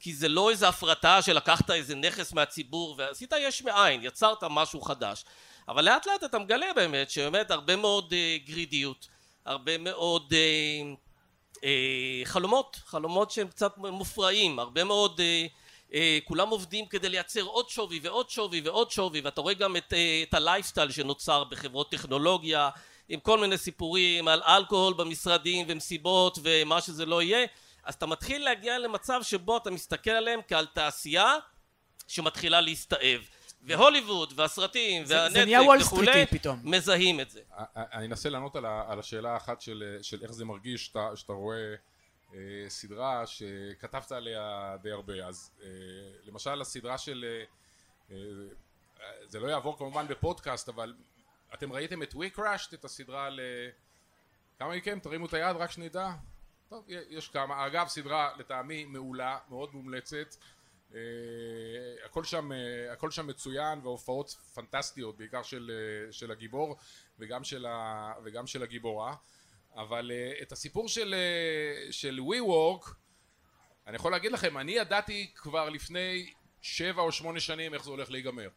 כי 0.00 0.14
זה 0.14 0.28
לא 0.28 0.50
איזה 0.50 0.68
הפרטה 0.68 1.22
שלקחת 1.22 1.70
איזה 1.70 1.94
נכס 1.94 2.32
מהציבור 2.32 2.94
ועשית 2.98 3.32
יש 3.38 3.62
מאין 3.62 4.00
יצרת 4.04 4.44
משהו 4.50 4.80
חדש. 4.80 5.24
אבל 5.68 5.84
לאט 5.84 6.06
לאט 6.06 6.24
אתה 6.24 6.38
מגלה 6.38 6.66
באמת 6.76 7.10
שבאמת 7.10 7.50
הרבה 7.50 7.76
מאוד 7.76 8.12
אה, 8.12 8.36
גרידיות 8.46 9.08
הרבה 9.44 9.78
מאוד 9.78 10.32
אה, 10.32 10.94
אה, 11.64 12.20
חלומות 12.24 12.80
חלומות 12.86 13.30
שהם 13.30 13.48
קצת 13.48 13.78
מופרעים 13.78 14.58
הרבה 14.58 14.84
מאוד 14.84 15.20
אה, 15.20 15.46
כולם 16.24 16.48
עובדים 16.48 16.86
כדי 16.86 17.08
לייצר 17.08 17.42
עוד 17.42 17.68
שווי 17.68 18.00
ועוד 18.02 18.30
שווי 18.30 18.60
ועוד 18.60 18.90
שווי 18.90 19.20
ואתה 19.20 19.40
רואה 19.40 19.54
גם 19.54 19.76
את, 19.76 19.92
אה, 19.92 20.22
את 20.28 20.34
הלייפסטייל 20.34 20.90
שנוצר 20.90 21.44
בחברות 21.44 21.90
טכנולוגיה 21.90 22.70
עם 23.08 23.20
כל 23.20 23.40
מיני 23.40 23.58
סיפורים 23.58 24.28
על 24.28 24.42
אלכוהול 24.42 24.94
במשרדים 24.94 25.66
ומסיבות 25.68 26.38
ומה 26.42 26.80
שזה 26.80 27.06
לא 27.06 27.22
יהיה 27.22 27.46
אז 27.84 27.94
אתה 27.94 28.06
מתחיל 28.06 28.44
להגיע 28.44 28.78
למצב 28.78 29.20
שבו 29.22 29.56
אתה 29.56 29.70
מסתכל 29.70 30.10
עליהם 30.10 30.40
כעל 30.48 30.66
תעשייה 30.66 31.34
שמתחילה 32.08 32.60
להסתאב 32.60 33.20
והוליווד 33.62 34.32
והסרטים 34.36 35.02
והנטפליקס 35.06 35.46
נהיה 35.46 35.62
וול 35.62 35.82
וכולי. 35.82 36.24
מזהים 36.62 37.20
את 37.20 37.30
זה 37.30 37.40
אני 37.76 38.06
אנסה 38.06 38.28
לענות 38.28 38.56
על, 38.56 38.66
ה, 38.66 38.84
על 38.88 38.98
השאלה 38.98 39.32
האחת 39.32 39.60
של, 39.60 39.98
של 40.02 40.22
איך 40.22 40.32
זה 40.32 40.44
מרגיש 40.44 40.86
שאתה, 41.14 41.32
רואה 41.32 41.56
אה, 41.56 41.74
סדרה 42.68 43.26
שכתבת 43.26 44.12
עליה 44.12 44.76
די 44.82 44.90
הרבה. 44.90 45.26
אז 45.26 45.50
אה, 45.62 45.68
למשל 46.24 46.60
הסדרה 46.60 46.98
של 46.98 47.24
אה, 47.28 47.44
אה, 48.10 48.16
זה 49.26 49.40
לא 49.40 49.46
יעבור 49.46 49.78
כמובן 49.78 50.08
בפודקאסט 50.08 50.68
אבל 50.68 50.94
אתם 51.54 51.72
ראיתם 51.72 52.02
את 52.02 52.14
We 52.14 52.38
Crashed 52.38 52.74
את 52.74 52.84
הסדרה 52.84 53.28
אה, 53.28 53.68
כמה 54.58 54.76
מכם? 54.76 54.98
תרימו 55.02 55.26
את 55.26 55.34
היד 55.34 55.56
רק 55.56 55.70
שנדע. 55.70 56.10
טוב 56.68 56.84
יש 56.88 57.28
כמה. 57.28 57.66
אגב 57.66 57.88
סדרה 57.88 58.30
לטעמי 58.38 58.84
מעולה 58.84 59.38
מאוד 59.48 59.74
מומלצת. 59.74 60.36
אה, 60.94 61.00
הכל 62.04 62.24
שם, 62.24 62.52
אה, 62.52 62.92
הכל 62.92 63.10
שם 63.10 63.26
מצוין 63.26 63.78
והופעות 63.82 64.30
פנטסטיות 64.30 65.16
בעיקר 65.16 65.42
של, 65.42 65.70
אה, 65.74 66.12
של 66.12 66.30
הגיבור 66.30 66.76
וגם 67.18 67.44
של, 67.44 67.66
ה, 67.66 68.12
וגם 68.24 68.46
של 68.46 68.62
הגיבורה 68.62 69.14
אבל 69.76 70.10
אה, 70.14 70.32
את 70.42 70.52
הסיפור 70.52 70.88
של, 70.88 71.14
אה, 71.14 71.92
של 71.92 72.20
WeWork 72.20 72.90
אני 73.86 73.96
יכול 73.96 74.12
להגיד 74.12 74.32
לכם 74.32 74.58
אני 74.58 74.72
ידעתי 74.72 75.30
כבר 75.34 75.68
לפני 75.68 76.32
שבע 76.62 77.02
או 77.02 77.12
שמונה 77.12 77.40
שנים 77.40 77.74
איך 77.74 77.84
זה 77.84 77.90
הולך 77.90 78.10
להיגמר 78.10 78.48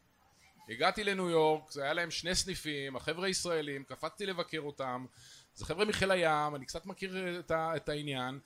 הגעתי 0.70 1.04
לניו 1.04 1.30
יורק, 1.30 1.72
זה 1.72 1.84
היה 1.84 1.94
להם 1.94 2.12
שני 2.12 2.36
סניפים, 2.36 2.96
החבר'ה 2.96 3.30
ישראלים, 3.30 3.84
קפצתי 3.84 4.26
לבקר 4.26 4.60
אותם, 4.60 5.06
זה 5.54 5.66
חבר'ה 5.66 5.86
מחיל 5.86 6.12
הים, 6.12 6.56
אני 6.56 6.66
קצת 6.66 6.86
מכיר 6.86 7.40
את, 7.40 7.52
ה, 7.52 7.76
את 7.76 7.90
העניין, 7.90 8.40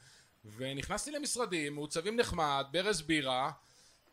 ונכנסתי 0.45 1.11
למשרדים, 1.11 1.73
מעוצבים 1.73 2.15
נחמד, 2.15 2.65
ברז 2.71 3.01
בירה, 3.01 3.51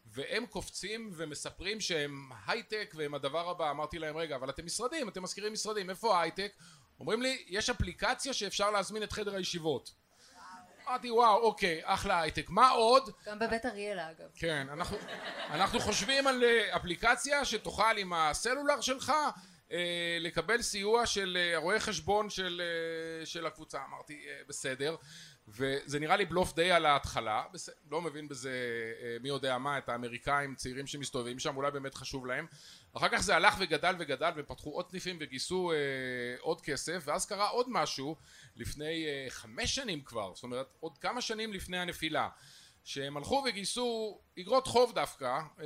והם 0.07 0.46
קופצים 0.46 1.11
ומספרים 1.12 1.81
שהם 1.81 2.31
הייטק 2.46 2.94
והם 2.96 3.14
הדבר 3.14 3.51
הבא, 3.51 3.70
אמרתי 3.70 3.99
להם 3.99 4.16
רגע 4.16 4.37
אבל 4.37 4.51
אתם 4.51 4.66
משרדים, 4.66 5.09
אתם 5.09 5.23
מזכירים 5.23 5.53
משרדים, 5.53 5.90
איפה 5.90 6.16
ההייטק? 6.16 6.53
אומרים 7.01 7.23
לי 7.23 7.45
יש 7.49 7.71
אפליקציה 7.71 8.33
שאפשר 8.33 8.71
להזמין 8.71 9.03
את 9.03 9.13
חדר 9.13 9.35
הישיבות 9.35 10.01
אמרתי 10.91 11.11
וואו 11.11 11.37
אוקיי 11.41 11.81
אחלה 11.85 12.21
הייטק 12.21 12.47
מה 12.51 12.69
עוד? 12.69 13.11
גם 13.27 13.39
בבית 13.39 13.67
אריאלה 13.67 14.11
אגב. 14.11 14.29
כן 14.35 14.67
אנחנו, 14.73 14.97
אנחנו 15.51 15.81
חושבים 15.81 16.27
על 16.27 16.45
אה, 16.45 16.77
אפליקציה 16.77 17.45
שתוכל 17.45 17.97
עם 17.99 18.13
הסלולר 18.13 18.81
שלך 18.81 19.13
אה, 19.73 20.17
לקבל 20.21 20.63
סיוע 20.63 21.07
של 21.07 21.39
אה, 21.41 21.59
רואה 21.59 21.81
חשבון 21.81 22.31
של, 22.31 22.63
של 23.25 23.47
הקבוצה 23.47 23.79
אמרתי 23.89 24.27
בסדר 24.49 24.97
וזה 25.51 25.99
נראה 25.99 26.17
לי 26.17 26.25
בלוף 26.25 26.55
די 26.55 26.71
על 26.71 26.87
ההתחלה, 26.87 27.43
לא 27.91 28.01
מבין 28.01 28.29
בזה 28.29 28.53
מי 29.21 29.29
יודע 29.29 29.59
מה, 29.59 29.79
את 29.79 29.89
האמריקאים 29.89 30.55
צעירים 30.55 30.87
שמסתובבים 30.87 31.39
שם, 31.39 31.57
אולי 31.57 31.71
באמת 31.71 31.95
חשוב 31.95 32.27
להם. 32.27 32.47
אחר 32.93 33.09
כך 33.09 33.19
זה 33.21 33.37
הלך 33.37 33.55
וגדל 33.59 33.95
וגדל 33.99 34.31
ופתחו 34.37 34.71
עוד 34.71 34.91
סניפים 34.91 35.17
וגייסו 35.21 35.73
אה, 35.73 35.77
עוד 36.41 36.61
כסף, 36.61 37.03
ואז 37.05 37.27
קרה 37.27 37.49
עוד 37.49 37.67
משהו 37.69 38.17
לפני 38.57 39.07
אה, 39.07 39.27
חמש 39.29 39.75
שנים 39.75 40.03
כבר, 40.03 40.33
זאת 40.35 40.43
אומרת 40.43 40.67
עוד 40.81 40.99
כמה 40.99 41.21
שנים 41.21 41.53
לפני 41.53 41.79
הנפילה. 41.79 42.29
שהם 42.85 43.17
הלכו 43.17 43.45
וגייסו 43.49 44.21
אגרות 44.41 44.67
חוב 44.67 44.93
דווקא, 44.95 45.39
אה, 45.61 45.65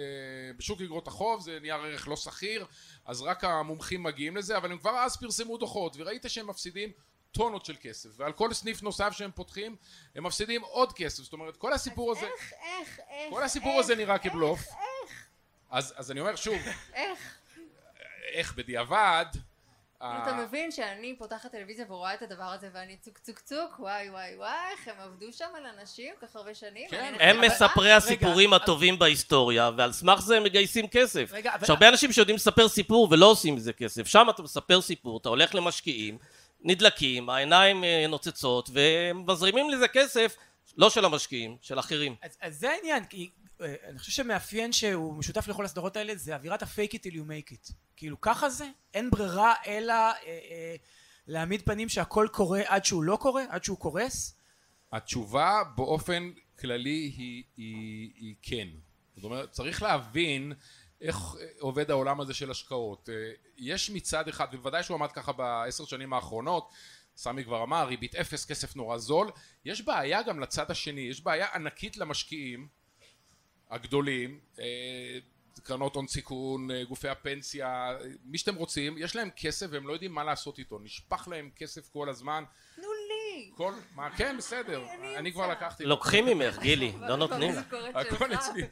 בשוק 0.57 0.81
אגרות 0.81 1.09
החוב 1.09 1.41
זה 1.41 1.59
נייר 1.63 1.77
ערך 1.77 2.09
לא 2.09 2.17
שכיר, 2.17 2.67
אז 3.05 3.23
רק 3.23 3.45
המומחים 3.45 4.03
מגיעים 4.03 4.37
לזה, 4.37 4.57
אבל 4.57 4.73
הם 4.73 4.79
כבר 4.79 4.91
אז 4.91 5.17
פרסמו 5.17 5.59
דוחות, 5.59 5.97
וראית 5.99 6.25
שהם 6.29 6.47
מפסידים 6.47 6.93
טונות 7.35 7.65
של 7.65 7.77
כסף, 7.81 8.09
ועל 8.17 8.33
כל 8.33 8.53
סניף 8.53 8.83
נוסף 8.83 9.13
שהם 9.13 9.31
פותחים, 9.35 9.77
הם 10.15 10.25
מפסידים 10.27 10.63
עוד 10.63 10.93
כסף, 10.93 11.23
זאת 11.23 11.33
אומרת 11.33 11.57
כל 11.57 11.73
הסיפור 11.73 12.13
הזה, 12.13 12.27
איך, 12.27 12.53
איך, 12.53 13.01
איך, 13.09 13.31
כל 13.31 13.43
הסיפור 13.43 13.71
איך, 13.73 13.81
הזה 13.81 13.95
נראה 13.95 14.19
כבלוף, 14.19 14.59
איך, 14.59 14.77
איך, 14.77 15.27
אז, 15.71 15.95
אז 15.97 16.11
אני 16.11 16.21
אומר 16.21 16.37
שוב, 16.37 16.59
איך, 16.95 17.39
איך 18.33 18.55
בדיעבד, 18.55 19.27
אתה 20.23 20.33
מבין 20.33 20.71
שאני 20.71 21.15
פותחת 21.19 21.53
טלוויזיה 21.53 21.85
ורואה 21.89 22.15
את 22.15 22.23
הדבר 22.23 22.45
הזה 22.45 22.69
ואני 22.73 22.97
צוק 22.97 23.19
צוק 23.19 23.39
צוק 23.39 23.77
וואי 23.79 24.11
וואי 24.11 24.37
וואי 24.37 24.51
איך 24.73 24.89
הם 24.89 24.95
עבדו 24.99 25.33
שם 25.33 25.49
על 25.57 25.67
אנשים 25.67 26.15
כל 26.21 26.27
כך 26.27 26.37
הרבה 26.37 26.55
שנים 26.55 26.89
כן. 26.91 27.15
הם 27.21 27.45
איך 27.45 27.53
מספרי. 27.53 27.93
הסיפורים 27.93 28.53
הטובים 28.53 28.99
בהיסטוריה, 28.99 29.71
ועל 29.77 29.93
סמך 29.93 30.21
זה 30.21 30.37
הם 30.37 30.45
מגייסים 30.45 30.89
כסף. 30.89 31.33
יש 31.63 31.71
הרבה 31.71 31.89
אנשים 31.89 32.13
שיודעים 32.13 32.37
לספר 32.37 32.69
סיפור 32.69 33.09
ולא 33.11 33.27
עושים 33.27 33.55
מזה 33.55 33.73
כסף. 33.73 34.07
שם 34.07 34.27
אתה 34.31 34.43
מספר 34.43 34.81
סיפור, 34.81 35.19
אתה 35.19 35.29
הולך 35.29 35.55
למשקיעים, 35.55 36.19
נדלקים, 36.65 37.31
העיניים 37.31 37.85
אה, 37.85 38.07
נוצצות, 38.09 38.71
ומזרימים 38.73 39.71
לזה 39.71 39.89
כסף, 39.89 40.37
לא 40.77 40.91
של 40.91 41.05
המשקיעים, 41.05 41.57
של 41.61 41.79
אחרים. 41.79 42.15
אז, 42.23 42.37
אז 42.41 42.59
זה 42.59 42.71
העניין, 42.71 43.05
כי 43.05 43.31
אה, 43.61 43.75
אני 43.89 43.99
חושב 43.99 44.13
שמאפיין 44.13 44.73
שהוא 44.73 45.15
משותף 45.15 45.49
לכל 45.49 45.65
הסדרות 45.65 45.97
האלה 45.97 46.17
זה 46.17 46.35
אווירת 46.35 46.63
ה-fake 46.63 46.93
it 46.93 46.99
till 46.99 47.13
you 47.13 47.29
make 47.29 47.53
it. 47.53 47.73
כאילו 47.97 48.21
ככה 48.21 48.51
זה, 48.51 48.65
אין 48.95 49.11
ברירה 49.11 49.55
אלא 49.67 49.93
אה, 49.93 50.15
אה, 50.27 50.75
להעמיד 51.27 51.63
פנים 51.63 51.89
שהכל 51.89 52.29
קורה 52.33 52.61
עד 52.67 52.85
שהוא 52.85 53.05
לא 53.05 53.17
קורה, 53.17 53.43
עד 53.49 53.65
שהוא 53.65 53.79
קורס. 53.79 54.37
התשובה 54.93 55.63
באופן 55.77 56.31
כללי 56.59 57.13
היא, 57.17 57.45
היא, 57.57 58.11
היא 58.17 58.35
כן. 58.43 58.69
זאת 59.17 59.25
אומרת, 59.25 59.51
צריך 59.51 59.83
להבין 59.83 60.53
איך 61.05 61.17
עובד 61.61 61.91
העולם 61.91 62.21
הזה 62.21 62.35
של 62.35 62.51
השקעות. 62.51 63.09
אה, 63.09 63.33
יש 63.57 63.91
מצד 63.91 64.29
אחד, 64.29 64.47
ובוודאי 64.53 64.83
שהוא 64.83 64.95
עמד 64.95 65.13
ככה 65.13 65.33
בעשר 65.33 65.85
שנים 65.85 66.13
האחרונות, 66.13 66.71
סמי 67.17 67.45
כבר 67.45 67.63
אמר, 67.63 67.87
ריבית 67.87 68.15
אפס, 68.15 68.47
כסף 68.47 68.77
נורא 68.77 68.99
זול, 68.99 69.31
יש 69.65 69.83
בעיה 69.83 70.23
גם 70.23 70.41
לצד 70.41 70.71
השני, 70.71 71.01
יש 71.01 71.21
בעיה 71.21 71.47
ענקית 71.55 71.97
למשקיעים 71.97 72.69
הגדולים, 73.71 74.41
אה, 74.59 75.19
קרנות 75.63 75.97
הון 75.97 76.07
סיכון, 76.07 76.71
אה, 76.71 76.85
גופי 76.85 77.09
הפנסיה, 77.09 77.67
אה, 77.67 77.99
מי 78.25 78.39
שאתם 78.39 78.55
רוצים, 78.55 78.99
יש 78.99 79.17
להם 79.17 79.31
כסף 79.37 79.67
והם 79.71 79.87
לא 79.87 79.93
יודעים 79.93 80.13
מה 80.13 80.25
לעשות 80.25 80.59
איתו, 80.59 80.79
נשפך 80.79 81.29
להם 81.31 81.51
כסף 81.57 81.89
כל 81.89 82.09
הזמן, 82.09 82.45
תנו 82.77 82.87
לי 83.35 83.51
כל, 83.57 83.73
מה, 83.95 84.11
כן 84.17 84.37
בסדר, 84.39 84.87
אני 85.17 85.33
כבר. 85.33 85.51
לקחתי, 85.51 85.85
לוקחים 85.85 86.27
ממך, 86.27 86.59
גילי, 86.59 86.93
לא 87.01 87.17
נותנים. 87.17 87.55
הכל. 87.95 88.35
אצלי, 88.35 88.63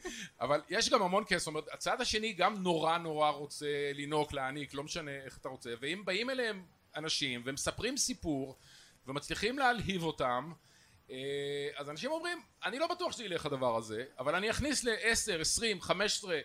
אבל 0.41 0.61
יש 0.69 0.89
גם 0.89 1.01
המון 1.01 1.23
כסף, 1.27 1.37
זאת 1.37 1.47
אומרת, 1.47 1.67
הצד 1.73 2.01
השני 2.01 2.33
גם 2.33 2.53
נורא 2.53 2.97
נורא 2.97 3.29
רוצה 3.29 3.91
לנהוג, 3.95 4.33
להעניק, 4.33 4.73
לא 4.73 4.83
משנה 4.83 5.11
איך 5.11 5.37
אתה 5.37 5.49
רוצה, 5.49 5.73
ואם 5.79 6.01
באים 6.05 6.29
אליהם 6.29 6.63
אנשים 6.95 7.41
ומספרים 7.45 7.97
סיפור 7.97 8.57
ומצליחים 9.07 9.59
להלהיב 9.59 10.03
אותם, 10.03 10.51
אה, 11.11 11.17
אז 11.75 11.89
אנשים 11.89 12.11
אומרים, 12.11 12.41
אני 12.65 12.79
לא 12.79 12.87
בטוח 12.87 13.11
שזה 13.11 13.23
ילך 13.23 13.45
הדבר 13.45 13.77
הזה, 13.77 14.03
אבל 14.19 14.35
אני 14.35 14.49
אכניס 14.49 14.83
ל-10, 14.83 15.41
20, 15.41 15.81
15, 15.81 16.33
אה, 16.33 16.41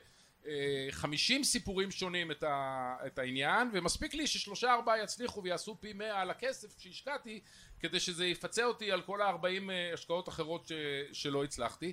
50 0.90 1.44
סיפורים 1.44 1.90
שונים 1.90 2.30
את, 2.30 2.42
ה, 2.42 2.96
את 3.06 3.18
העניין, 3.18 3.70
ומספיק 3.72 4.14
לי 4.14 4.26
ששלושה 4.26 4.74
ארבעה 4.74 5.02
יצליחו 5.02 5.42
ויעשו 5.42 5.76
פי 5.80 5.92
100 5.92 6.20
על 6.20 6.30
הכסף 6.30 6.78
שהשקעתי, 6.78 7.40
כדי 7.80 8.00
שזה 8.00 8.26
יפצה 8.26 8.64
אותי 8.64 8.92
על 8.92 9.02
כל 9.02 9.22
ה-40 9.22 9.70
השקעות 9.94 10.28
אחרות 10.28 10.66
ש, 10.66 10.72
שלא 11.12 11.44
הצלחתי. 11.44 11.92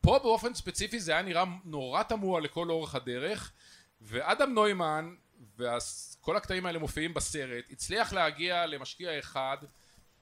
פה 0.00 0.18
באופן 0.18 0.54
ספציפי 0.54 1.00
זה 1.00 1.12
היה 1.12 1.22
נראה 1.22 1.44
נורא 1.64 2.02
תמוה 2.02 2.40
לכל 2.40 2.70
אורך 2.70 2.94
הדרך 2.94 3.52
ואדם 4.00 4.54
נוימן 4.54 5.14
וכל 5.58 6.36
הקטעים 6.36 6.66
האלה 6.66 6.78
מופיעים 6.78 7.14
בסרט 7.14 7.64
הצליח 7.70 8.12
להגיע 8.12 8.66
למשקיע 8.66 9.18
אחד 9.18 9.56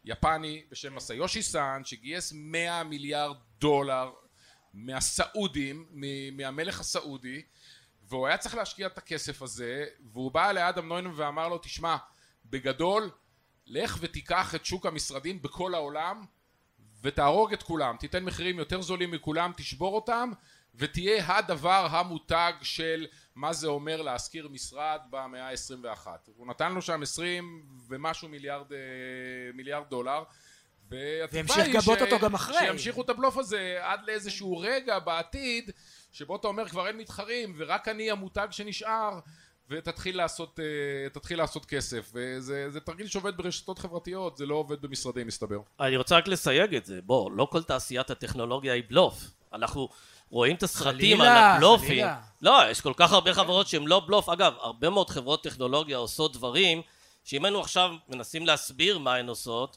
יפני 0.05 0.65
בשם 0.71 0.95
מסאיושי 0.95 1.43
סאן 1.43 1.83
שגייס 1.85 2.33
100 2.37 2.85
מיליארד 2.85 3.37
דולר 3.59 4.11
מהסעודים 4.75 5.87
מהמלך 6.33 6.81
הסעודי 6.81 7.43
והוא 8.03 8.27
היה 8.27 8.39
צריך 8.39 8.55
להשקיע 8.55 8.87
את 8.87 8.99
הכסף 8.99 9.43
הזה 9.43 9.87
והוא 10.13 10.33
בא 10.33 10.53
לאדם 10.53 10.89
נוימן 10.89 11.13
ואמר 11.17 11.49
לו 11.49 11.59
תשמע 11.59 11.97
בגדול 12.47 13.11
לך 13.67 13.99
ותיקח 14.01 14.55
את 14.55 14.65
שוק 14.65 14.87
המשרדים 14.87 15.43
בכל 15.43 15.75
העולם 15.75 16.25
ותהרוג 17.03 17.53
את 17.53 17.63
כולם, 17.63 17.97
תיתן 17.97 18.25
מחירים 18.25 18.59
יותר 18.59 18.83
זולים 18.83 19.11
מכולם, 19.11 19.53
תשבור 19.57 19.95
אותם 19.95 20.31
ותהיה 20.75 21.37
הדבר 21.37 21.87
המותג 21.91 22.53
של 22.63 23.07
מה 23.35 23.53
זה 23.53 23.67
אומר 23.67 24.03
להשכיר 24.03 24.49
משרד 24.49 25.01
במאה 25.11 25.49
ה-21. 25.49 26.07
הוא 26.37 26.47
נתן 26.47 26.73
לו 26.73 26.83
שם 26.83 27.03
20 27.03 27.67
ומשהו 27.89 28.29
מיליארד, 28.29 28.73
אה, 28.73 28.79
מיליארד 29.55 29.85
דולר 29.91 30.23
והתקווה 30.93 31.29
והמשיך 31.33 31.59
היא 31.59 31.75
לגבות 31.75 31.99
ש- 31.99 32.03
אותו 32.03 32.19
גם 32.19 32.35
אחרי. 32.35 32.57
שימשיכו 32.59 33.03
את 33.03 33.11
הבלוף 33.11 33.37
הזה 33.37 33.79
עד 33.83 34.01
לאיזשהו 34.07 34.59
רגע 34.59 34.99
בעתיד 34.99 35.71
שבו 36.13 36.37
אתה 36.37 36.49
אומר 36.49 36.69
כבר 36.69 36.87
אין 36.87 36.97
מתחרים 36.97 37.55
ורק 37.59 37.89
אני 37.89 38.11
המותג 38.11 38.49
שנשאר 38.51 39.19
ותתחיל 39.71 40.17
לעשות, 40.17 40.61
אה, 40.61 41.09
תתחיל 41.09 41.39
לעשות 41.39 41.67
כסף 41.67 42.11
וזה 42.15 42.71
זה 42.71 42.81
תרגיל 42.81 43.07
שעובד 43.07 43.37
ברשתות 43.37 43.79
חברתיות 43.79 44.37
זה 44.37 44.47
לא 44.47 44.55
עובד 44.55 44.83
במשרדים 44.83 45.27
מסתבר 45.27 45.59
אני 45.81 45.97
רוצה 45.97 46.17
רק 46.17 46.29
לסייג 46.29 46.75
את 46.75 46.85
זה, 46.87 47.01
בוא, 47.03 47.31
לא 47.31 47.49
כל 47.51 47.63
תעשיית 47.63 48.11
הטכנולוגיה 48.11 48.73
היא 48.73 48.83
בלוף. 48.89 49.25
אנחנו 49.53 49.89
רואים 50.31 50.57
את 50.57 50.63
הסרטים 50.63 51.21
על 51.21 51.27
חלילה, 51.27 51.55
הבלופים. 51.55 51.87
חלילה. 51.89 52.21
לא, 52.43 52.71
יש 52.71 52.81
כל 52.81 52.93
כך 52.97 53.13
הרבה 53.13 53.35
חברות 53.35 53.67
שהן 53.69 53.87
לא 53.87 54.03
בלוף. 54.07 54.29
אגב, 54.29 54.55
הרבה 54.61 54.91
מאוד 54.91 55.11
חברות 55.11 55.45
טכנולוגיה 55.45 55.97
עושות 55.97 56.33
דברים 56.33 56.83
שאם 57.25 57.45
היינו 57.45 57.61
עכשיו 57.61 57.95
מנסים 58.09 58.47
להסביר 58.47 58.99
מה 58.99 59.15
הן 59.15 59.29
עושות, 59.29 59.77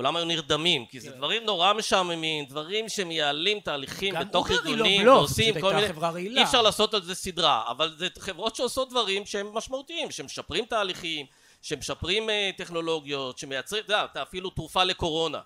כולם 0.00 0.16
היו 0.16 0.24
נרדמים, 0.24 0.86
כי 0.86 1.00
זה 1.00 1.10
דברים 1.10 1.44
נורא 1.44 1.72
משעממים, 1.72 2.44
דברים 2.44 2.88
שמייעלים 2.88 3.60
תהליכים 3.60 4.14
גם 4.14 4.28
בתוך 4.28 4.50
לא 4.50 4.56
ארגונים, 4.56 5.02
בלוף, 5.02 5.18
ועושים 5.18 5.60
כל 5.60 5.66
הייתה 5.66 5.76
מיני... 5.76 5.88
חברה 5.88 6.10
רעילה. 6.10 6.40
אי 6.40 6.44
אפשר 6.44 6.62
לעשות 6.62 6.94
על 6.94 7.02
זה 7.02 7.14
סדרה, 7.14 7.70
אבל 7.70 7.94
זה 7.98 8.08
חברות 8.18 8.56
שעושות 8.56 8.90
דברים 8.90 9.26
שהם 9.26 9.54
משמעותיים, 9.54 10.10
שמשפרים 10.10 10.64
תהליכים, 10.64 11.26
שמשפרים 11.62 12.30
אה, 12.30 12.50
טכנולוגיות, 12.56 13.38
שמייצרים, 13.38 13.82
אתה 13.84 13.92
יודע, 13.92 14.22
אפילו 14.22 14.50
תרופה 14.50 14.84
לקורונה. 14.84 15.40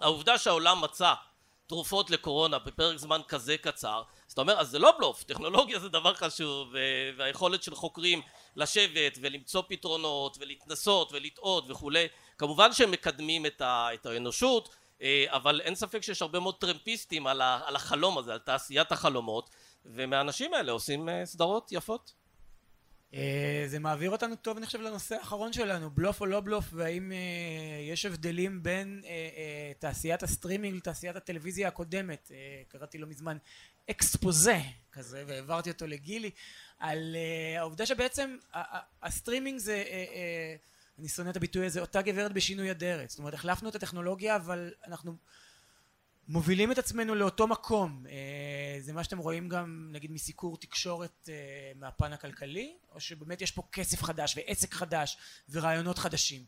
העובדה 0.00 0.38
שהעולם 0.38 0.80
מצא 0.80 1.12
תרופות 1.66 2.10
לקורונה 2.10 2.58
בפרק 2.58 2.96
זמן 2.96 3.20
כזה 3.28 3.56
קצר, 3.56 4.02
אז 4.26 4.32
אתה 4.32 4.40
אומר, 4.40 4.60
אז 4.60 4.68
זה 4.68 4.78
לא 4.78 4.94
בלוף, 4.98 5.22
טכנולוגיה 5.22 5.78
זה 5.78 5.88
דבר 5.88 6.14
חשוב, 6.14 6.74
והיכולת 7.16 7.62
של 7.62 7.74
חוקרים 7.74 8.22
לשבת 8.56 9.18
ולמצוא 9.20 9.62
פתרונות 9.68 10.36
ולהתנסות 10.40 11.12
ולטעות 11.12 11.64
וכולי, 11.68 12.06
כמובן 12.42 12.72
שהם 12.72 12.90
מקדמים 12.90 13.46
את, 13.46 13.60
ה- 13.60 13.88
את 13.94 14.06
האנושות, 14.06 14.74
אה, 15.02 15.24
אבל 15.28 15.60
אין 15.60 15.74
ספק 15.74 16.02
שיש 16.02 16.22
הרבה 16.22 16.40
מאוד 16.40 16.60
טרמפיסטים 16.60 17.26
על, 17.26 17.40
ה- 17.40 17.60
על 17.64 17.76
החלום 17.76 18.18
הזה, 18.18 18.32
על 18.32 18.38
תעשיית 18.38 18.92
החלומות, 18.92 19.50
ומהאנשים 19.86 20.54
האלה 20.54 20.72
עושים 20.72 21.08
אה, 21.08 21.26
סדרות 21.26 21.72
יפות. 21.72 22.12
אה, 23.14 23.64
זה 23.66 23.78
מעביר 23.78 24.10
אותנו 24.10 24.36
טוב 24.36 24.56
אני 24.56 24.66
חושב 24.66 24.80
לנושא 24.80 25.14
האחרון 25.14 25.52
שלנו 25.52 25.90
בלוף 25.90 26.20
או 26.20 26.26
לא 26.26 26.40
בלוף 26.40 26.64
והאם 26.72 27.12
יש 27.90 28.04
הבדלים 28.06 28.62
בין 28.62 29.02
תעשיית 29.78 30.22
הסטרימינג 30.22 30.76
לתעשיית 30.76 31.16
הטלוויזיה 31.16 31.68
הקודמת 31.68 32.32
קראתי 32.68 32.98
לא 32.98 33.06
מזמן 33.06 33.36
אקספוזה 33.90 34.58
כזה, 34.92 35.24
והעברתי 35.26 35.70
אותו 35.70 35.86
לגילי, 35.86 36.30
על 36.78 37.16
העובדה 37.58 37.86
שבעצם 37.86 38.36
הסטרימינג 39.02 39.58
זה, 39.58 39.84
אני 40.98 41.08
שונא 41.08 41.30
את 41.30 41.36
הביטוי 41.36 41.66
הזה, 41.66 41.80
אותה 41.80 42.02
גברת 42.02 42.32
בשינוי 42.32 42.70
אדרת. 42.70 43.10
זאת 43.10 43.18
אומרת, 43.18 43.34
החלפנו 43.34 43.68
את 43.68 43.74
הטכנולוגיה, 43.74 44.36
אבל 44.36 44.72
אנחנו 44.86 45.16
מובילים 46.28 46.72
את 46.72 46.78
עצמנו 46.78 47.14
לאותו 47.14 47.46
מקום. 47.46 48.04
אה, 48.06 48.10
זה 48.80 48.92
מה 48.92 49.04
שאתם 49.04 49.18
רואים 49.18 49.48
גם, 49.48 49.88
נגיד, 49.92 50.10
מסיקור 50.10 50.56
תקשורת 50.56 51.28
uh, 51.28 51.78
מהפן 51.78 52.12
הכלכלי, 52.12 52.76
או 52.92 53.00
שבאמת 53.00 53.42
יש 53.42 53.50
פה 53.50 53.62
כסף 53.72 54.02
חדש 54.02 54.36
ועסק 54.36 54.74
חדש 54.74 55.18
ורעיונות 55.50 55.98
חדשים. 55.98 56.44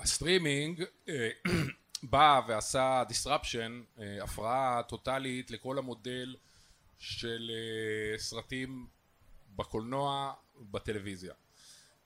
הסטרימינג 0.00 0.84
בא 2.02 2.40
ועשה 2.48 3.02
disruption, 3.08 4.02
הפרעה 4.22 4.82
טוטאלית 4.88 5.50
לכל 5.50 5.78
המודל 5.78 6.36
של 6.98 7.50
אה, 7.50 8.18
סרטים 8.18 8.86
בקולנוע, 9.56 10.32
בטלוויזיה. 10.60 11.34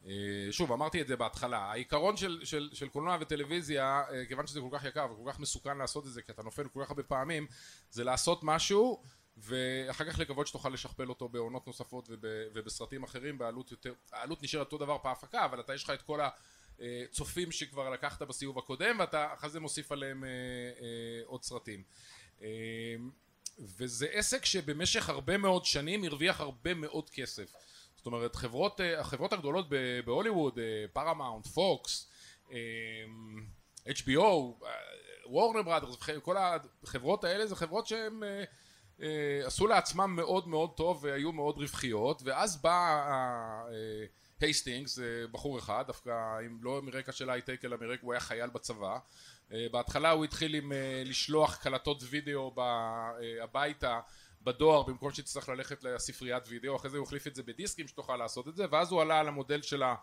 אה, 0.06 0.12
שוב, 0.50 0.72
אמרתי 0.72 1.00
את 1.00 1.06
זה 1.06 1.16
בהתחלה, 1.16 1.58
העיקרון 1.58 2.16
של, 2.16 2.40
של, 2.44 2.70
של 2.72 2.88
קולנוע 2.88 3.16
וטלוויזיה, 3.20 4.02
אה, 4.10 4.26
כיוון 4.26 4.46
שזה 4.46 4.60
כל 4.60 4.78
כך 4.78 4.84
יקר 4.84 5.06
וכל 5.12 5.30
כך 5.32 5.40
מסוכן 5.40 5.78
לעשות 5.78 6.06
את 6.06 6.12
זה, 6.12 6.22
כי 6.22 6.32
אתה 6.32 6.42
נופל 6.42 6.68
כל 6.68 6.80
כך 6.84 6.90
הרבה 6.90 7.02
פעמים, 7.02 7.46
זה 7.90 8.04
לעשות 8.04 8.40
משהו 8.42 9.02
ואחר 9.36 10.04
כך 10.04 10.18
לקוות 10.18 10.46
שתוכל 10.46 10.68
לשכפל 10.68 11.08
אותו 11.08 11.28
בעונות 11.28 11.66
נוספות 11.66 12.08
וב, 12.10 12.18
ובסרטים 12.54 13.02
אחרים 13.02 13.38
בעלות 13.38 13.70
יותר, 13.70 13.94
העלות 14.12 14.42
נשארת 14.42 14.66
אותו 14.66 14.78
דבר 14.78 14.98
בהפקה, 14.98 15.44
אבל 15.44 15.60
אתה 15.60 15.74
יש 15.74 15.84
לך 15.84 15.90
את 15.90 16.02
כל 16.02 16.20
הצופים 16.80 17.52
שכבר 17.52 17.90
לקחת 17.90 18.22
בסיבוב 18.22 18.58
הקודם 18.58 18.96
ואתה 18.98 19.34
אחרי 19.34 19.50
זה 19.50 19.60
מוסיף 19.60 19.92
עליהם 19.92 20.24
עוד 21.26 21.42
סרטים. 21.42 21.82
וזה 23.58 24.06
עסק 24.12 24.44
שבמשך 24.44 25.08
הרבה 25.08 25.36
מאוד 25.36 25.64
שנים 25.64 26.04
הרוויח 26.04 26.40
הרבה 26.40 26.74
מאוד 26.74 27.10
כסף. 27.10 27.52
זאת 28.02 28.06
אומרת, 28.06 28.36
חברות, 28.36 28.80
אה, 28.80 29.00
החברות 29.00 29.32
הגדולות 29.32 29.66
בהוליווד, 30.04 30.58
פרמאונט, 30.92 31.46
פוקס, 31.46 32.10
HBO, 33.86 34.64
וורנר 35.26 35.62
בראדרס, 35.62 35.96
כל 36.22 36.36
החברות 36.82 37.24
האלה 37.24 37.46
זה 37.46 37.56
חברות 37.56 37.86
שהם 37.86 38.22
אה, 38.22 38.44
אה, 39.02 39.46
עשו 39.46 39.66
לעצמם 39.66 40.16
מאוד 40.16 40.48
מאוד 40.48 40.70
טוב 40.76 41.04
והיו 41.04 41.32
מאוד 41.32 41.58
רווחיות, 41.58 42.22
ואז 42.24 42.62
בא 42.62 43.04
הייסטינגס, 44.40 44.98
בחור 45.32 45.58
אחד, 45.58 45.84
דווקא 45.86 46.38
לא 46.62 46.82
מרקע 46.82 47.12
של 47.12 47.30
הייטק 47.30 47.64
אלא 47.64 47.76
מרקע, 47.80 48.02
הוא 48.02 48.12
היה 48.12 48.20
חייל 48.20 48.50
בצבא. 48.50 48.98
בהתחלה 49.50 50.10
הוא 50.10 50.24
התחיל 50.24 50.54
עם 50.54 50.72
לשלוח 51.04 51.56
קלטות 51.56 52.02
וידאו 52.10 52.54
הביתה 53.42 54.00
בדואר 54.44 54.82
במקום 54.82 55.12
שתצטרך 55.12 55.48
ללכת 55.48 55.84
לספריית 55.84 56.42
וידאו 56.48 56.76
אחרי 56.76 56.90
זה 56.90 56.96
הוא 56.96 57.06
החליף 57.06 57.26
את 57.26 57.34
זה 57.34 57.42
בדיסקים 57.42 57.88
שתוכל 57.88 58.16
לעשות 58.16 58.48
את 58.48 58.56
זה 58.56 58.64
ואז 58.70 58.92
הוא 58.92 59.02
עלה 59.02 59.20
על 59.20 59.28
המודל 59.28 59.62
של, 59.62 59.82
ה, 59.82 59.94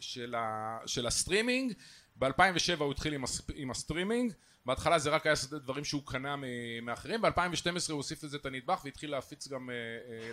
של, 0.00 0.34
ה, 0.34 0.78
של 0.86 1.06
הסטרימינג. 1.06 1.72
ב-2007 2.16 2.78
הוא 2.78 2.92
התחיל 2.92 3.14
עם, 3.14 3.24
הס, 3.24 3.40
עם 3.54 3.70
הסטרימינג. 3.70 4.32
בהתחלה 4.66 4.98
זה 4.98 5.10
רק 5.10 5.26
היה 5.26 5.34
דברים 5.50 5.84
שהוא 5.84 6.02
קנה 6.06 6.36
מאחרים. 6.82 7.22
ב-2012 7.22 7.88
הוא 7.88 7.96
הוסיף 7.96 8.24
לזה 8.24 8.36
את 8.36 8.46
הנדבך 8.46 8.80
והתחיל 8.84 9.10
להפיץ 9.10 9.48
גם 9.48 9.70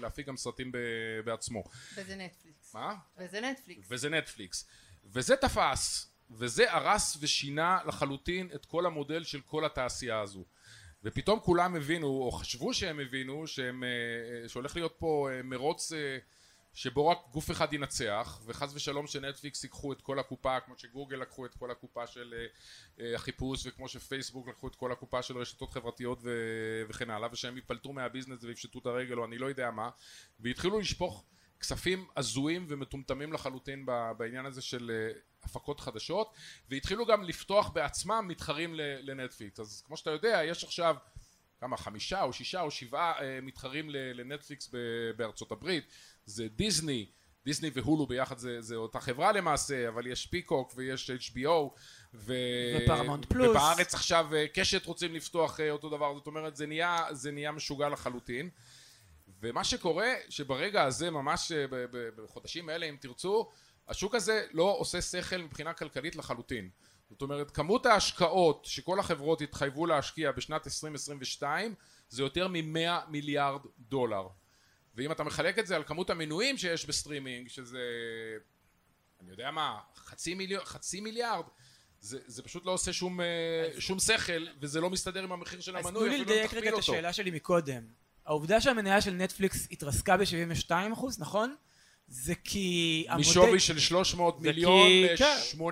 להפיק 0.01 0.27
גם 0.27 0.38
סרטים 0.38 0.71
בעצמו. 1.25 1.63
וזה 1.95 2.15
נטפליקס. 2.15 2.75
מה? 2.75 2.95
וזה 3.17 3.41
נטפליקס. 3.41 3.88
וזה 3.89 4.10
נטפליקס. 4.10 4.67
וזה 5.05 5.36
תפס 5.36 6.10
וזה 6.32 6.73
הרס 6.73 7.17
ושינה 7.19 7.79
לחלוטין 7.88 8.49
את 8.55 8.65
כל 8.65 8.86
המודל 8.86 9.23
של 9.23 9.41
כל 9.41 9.65
התעשייה 9.65 10.19
הזו 10.19 10.45
ופתאום 11.03 11.39
כולם 11.39 11.75
הבינו 11.75 12.07
או 12.07 12.31
חשבו 12.31 12.73
שהם 12.73 12.99
הבינו 12.99 13.47
שהם, 13.47 13.83
אה, 13.83 14.49
שהולך 14.49 14.75
להיות 14.75 14.95
פה 14.97 15.29
אה, 15.31 15.43
מרוץ 15.43 15.93
אה, 15.93 16.17
שבו 16.73 17.07
רק 17.07 17.17
גוף 17.31 17.51
אחד 17.51 17.73
ינצח 17.73 18.41
וחס 18.45 18.73
ושלום 18.73 19.07
שנטפליקס 19.07 19.63
ייקחו 19.63 19.93
את 19.93 20.01
כל 20.01 20.19
הקופה 20.19 20.59
כמו 20.59 20.77
שגוגל 20.77 21.17
לקחו 21.17 21.45
את 21.45 21.55
כל 21.55 21.71
הקופה 21.71 22.07
של 22.07 22.33
החיפוש 23.15 23.67
וכמו 23.67 23.88
שפייסבוק 23.88 24.47
לקחו 24.47 24.67
את 24.67 24.75
כל 24.75 24.91
הקופה 24.91 25.21
של 25.21 25.38
רשתות 25.38 25.71
חברתיות 25.71 26.19
וכן 26.89 27.09
הלאה 27.09 27.29
ושהם 27.31 27.55
ייפלטו 27.55 27.93
מהביזנס 27.93 28.43
ויפשטו 28.43 28.79
את 28.79 28.85
הרגל 28.85 29.17
או 29.17 29.25
אני 29.25 29.38
לא 29.38 29.45
יודע 29.45 29.71
מה 29.71 29.89
והתחילו 30.39 30.79
לשפוך 30.79 31.25
כספים 31.60 32.08
הזויים 32.17 32.65
ומטומטמים 32.67 33.34
לחלוטין 33.34 33.86
בעניין 34.17 34.45
הזה 34.45 34.62
של 34.62 34.91
הפקות 35.43 35.80
חדשות 35.80 36.34
והתחילו 36.69 37.06
גם 37.06 37.24
לפתוח 37.24 37.69
בעצמם 37.69 38.26
מתחרים 38.28 38.76
לנטפליקס. 38.76 39.60
אז 39.60 39.84
כמו 39.86 39.98
שאתה 39.98 40.10
יודע 40.10 40.41
יש 40.45 40.63
עכשיו 40.63 40.95
כמה 41.60 41.78
חמישה 41.78 42.24
או 42.24 42.34
שישה 42.34 42.62
או 42.62 42.72
שבעה 42.72 43.22
אה, 43.22 43.39
מתחרים 43.41 43.89
לנטפליקס 43.89 44.72
בארצות 45.17 45.52
הברית. 45.52 45.84
זה 46.26 46.48
דיסני 46.48 47.06
דיסני 47.45 47.69
והולו 47.74 48.08
ביחד 48.08 48.38
זה, 48.38 48.62
זה 48.62 48.76
אותה 48.76 49.00
חברה 49.00 49.32
למעשה 49.32 49.88
אבל 49.88 50.08
יש 50.08 50.26
פיקוק 50.26 50.74
ויש 50.76 51.12
HBO 51.12 51.50
ו... 52.13 52.34
ופרמונט 52.84 53.26
פלוס. 53.26 53.50
ובארץ 53.50 53.93
עכשיו 53.93 54.36
אה, 54.36 54.45
קשת 54.54 54.86
רוצים 54.86 55.15
לפתוח 55.15 55.60
אה, 55.60 55.72
אותו 55.72 55.89
דבר. 55.89 56.15
זאת 56.15 56.28
אומרת 56.28 56.56
זה 56.56 56.67
נהיה, 56.67 57.06
זה 57.12 57.32
נהיה 57.32 57.52
משוגע 57.52 57.89
לחלוטין 57.89 58.50
ומה 59.41 59.63
שקורה 59.63 60.13
שברגע 60.30 60.84
הזה 60.84 61.12
ממש 61.12 61.52
בחודשים 62.15 62.69
האלה 62.69 62.86
אם 62.86 62.95
תרצו 62.99 63.49
השוק 63.88 64.15
הזה 64.15 64.45
לא 64.52 64.75
עושה 64.80 65.02
שכל 65.02 65.38
מבחינה 65.38 65.73
כלכלית 65.73 66.15
לחלוטין. 66.15 66.69
זאת 67.10 67.21
אומרת 67.21 67.52
כמות 67.52 67.86
ההשקעות 67.86 68.65
שכל 68.65 68.99
החברות 68.99 69.41
התחייבו 69.41 69.86
להשקיע 69.86 70.32
בשנת 70.32 70.67
2022 70.67 71.75
זה 72.10 72.23
יותר 72.23 72.47
ממאה 72.49 72.99
מיליארד 73.08 73.62
דולר. 73.80 74.28
ואם 74.95 75.12
אתה 75.12 75.23
מחלק 75.23 75.60
את 75.60 75.67
זה 75.67 75.75
על 75.75 75.84
כמות 75.84 76.10
המנויים 76.10 76.58
שיש 76.58 76.86
בסטרימינג 76.86 77.49
שזה 77.49 77.80
אני 79.21 79.32
יודע 79.32 79.52
מה 79.52 79.80
חצי, 79.95 80.34
מיליארד, 80.34 80.65
חצי 80.65 81.02
מיליארד 81.02 81.45
זה, 81.99 82.19
זה 82.25 82.43
פשוט 82.43 82.65
לא 82.65 82.71
עושה 82.71 82.93
שום, 82.93 83.19
אז... 83.21 83.80
שום 83.80 83.99
שכל 83.99 84.47
וזה 84.62 84.82
לא 84.82 84.89
מסתדר 84.89 85.23
עם 85.23 85.32
המחיר 85.32 85.62
של 85.62 85.75
המנוי 85.75 85.91
אז 85.91 85.97
תנו 85.97 86.06
לי 86.06 86.17
לדייק 86.17 86.54
רגע 86.54 86.69
את 86.69 86.78
השאלה 86.78 87.13
שלי 87.13 87.32
מקודם 87.32 87.84
העובדה 88.30 88.62
שהמניה 88.62 89.02
של 89.02 89.12
נטפליקס 89.12 89.68
התרסקה 89.72 90.18
ב-72% 90.18 91.06
נכון? 91.20 91.56
זה 92.08 92.34
כי... 92.44 93.06
משווי 93.18 93.60
של 93.60 93.80
300 93.80 94.42
מיליון 94.42 94.88
ל-80 94.88 95.18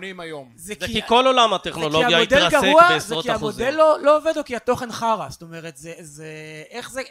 כן. 0.01 0.19
היום. 0.19 0.51
זה 0.55 0.75
כי 0.75 1.01
כל 1.07 1.27
עולם 1.27 1.53
הטכנולוגיה 1.53 2.19
התרסק 2.19 2.57
בעשרות 2.79 2.79
אחוזים. 2.79 3.11
זה 3.11 3.21
כי 3.21 3.31
המודל 3.31 3.71
לא, 3.71 3.99
לא 3.99 4.17
עובד 4.17 4.37
או 4.37 4.43
כי 4.45 4.55
התוכן 4.55 4.91
חרא. 4.91 5.29
זאת 5.29 5.41
אומרת, 5.41 5.77
זה... 5.77 5.93
זה 5.99 6.27
איך 6.69 6.91
זה... 6.91 7.01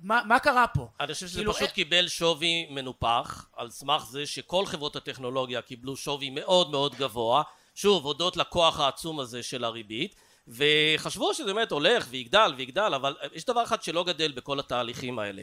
מה, 0.00 0.20
מה 0.26 0.38
קרה 0.38 0.66
פה? 0.66 0.88
אני 1.00 1.14
חושב 1.14 1.26
שזה 1.26 1.38
כאילו 1.38 1.52
פשוט 1.52 1.62
איך... 1.62 1.72
קיבל 1.72 2.08
שווי 2.08 2.66
מנופח 2.70 3.46
על 3.56 3.70
סמך 3.70 4.04
זה 4.10 4.26
שכל 4.26 4.66
חברות 4.66 4.96
הטכנולוגיה 4.96 5.62
קיבלו 5.62 5.96
שווי 5.96 6.30
מאוד 6.30 6.70
מאוד 6.70 6.94
גבוה 6.94 7.42
שוב 7.74 8.04
הודות 8.04 8.36
לכוח 8.36 8.80
העצום 8.80 9.20
הזה 9.20 9.42
של 9.42 9.64
הריבית 9.64 10.14
וחשבו 10.48 11.34
שזה 11.34 11.54
באמת 11.54 11.70
הולך 11.70 12.06
ויגדל 12.10 12.54
ויגדל 12.56 12.92
אבל 12.94 13.16
יש 13.32 13.44
דבר 13.44 13.62
אחד 13.62 13.82
שלא 13.82 14.04
גדל 14.04 14.32
בכל 14.32 14.60
התהליכים 14.60 15.18
האלה 15.18 15.42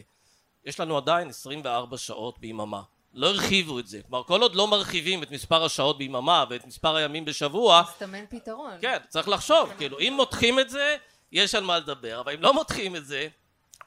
יש 0.65 0.79
לנו 0.79 0.97
עדיין 0.97 1.29
24 1.29 1.97
שעות 1.97 2.39
ביממה 2.39 2.81
לא 3.13 3.27
הרחיבו 3.27 3.79
את 3.79 3.87
זה. 3.87 4.01
כלומר, 4.07 4.23
כל 4.23 4.41
עוד 4.41 4.55
לא 4.55 4.67
מרחיבים 4.67 5.23
את 5.23 5.31
מספר 5.31 5.65
השעות 5.65 5.97
ביממה 5.97 6.45
ואת 6.49 6.65
מספר 6.65 6.95
הימים 6.95 7.25
בשבוע... 7.25 7.83
מסתמן 7.89 8.25
פתרון. 8.29 8.71
כן, 8.81 8.97
צריך 9.07 9.27
לחשוב. 9.27 9.69
כאילו, 9.77 9.99
אם 9.99 10.13
מותחים 10.15 10.59
את 10.59 10.69
זה, 10.69 10.97
יש 11.31 11.55
על 11.55 11.63
מה 11.63 11.77
לדבר. 11.77 12.19
אבל 12.19 12.33
אם 12.33 12.41
לא 12.41 12.53
מותחים 12.53 12.95
את 12.95 13.05
זה, 13.05 13.27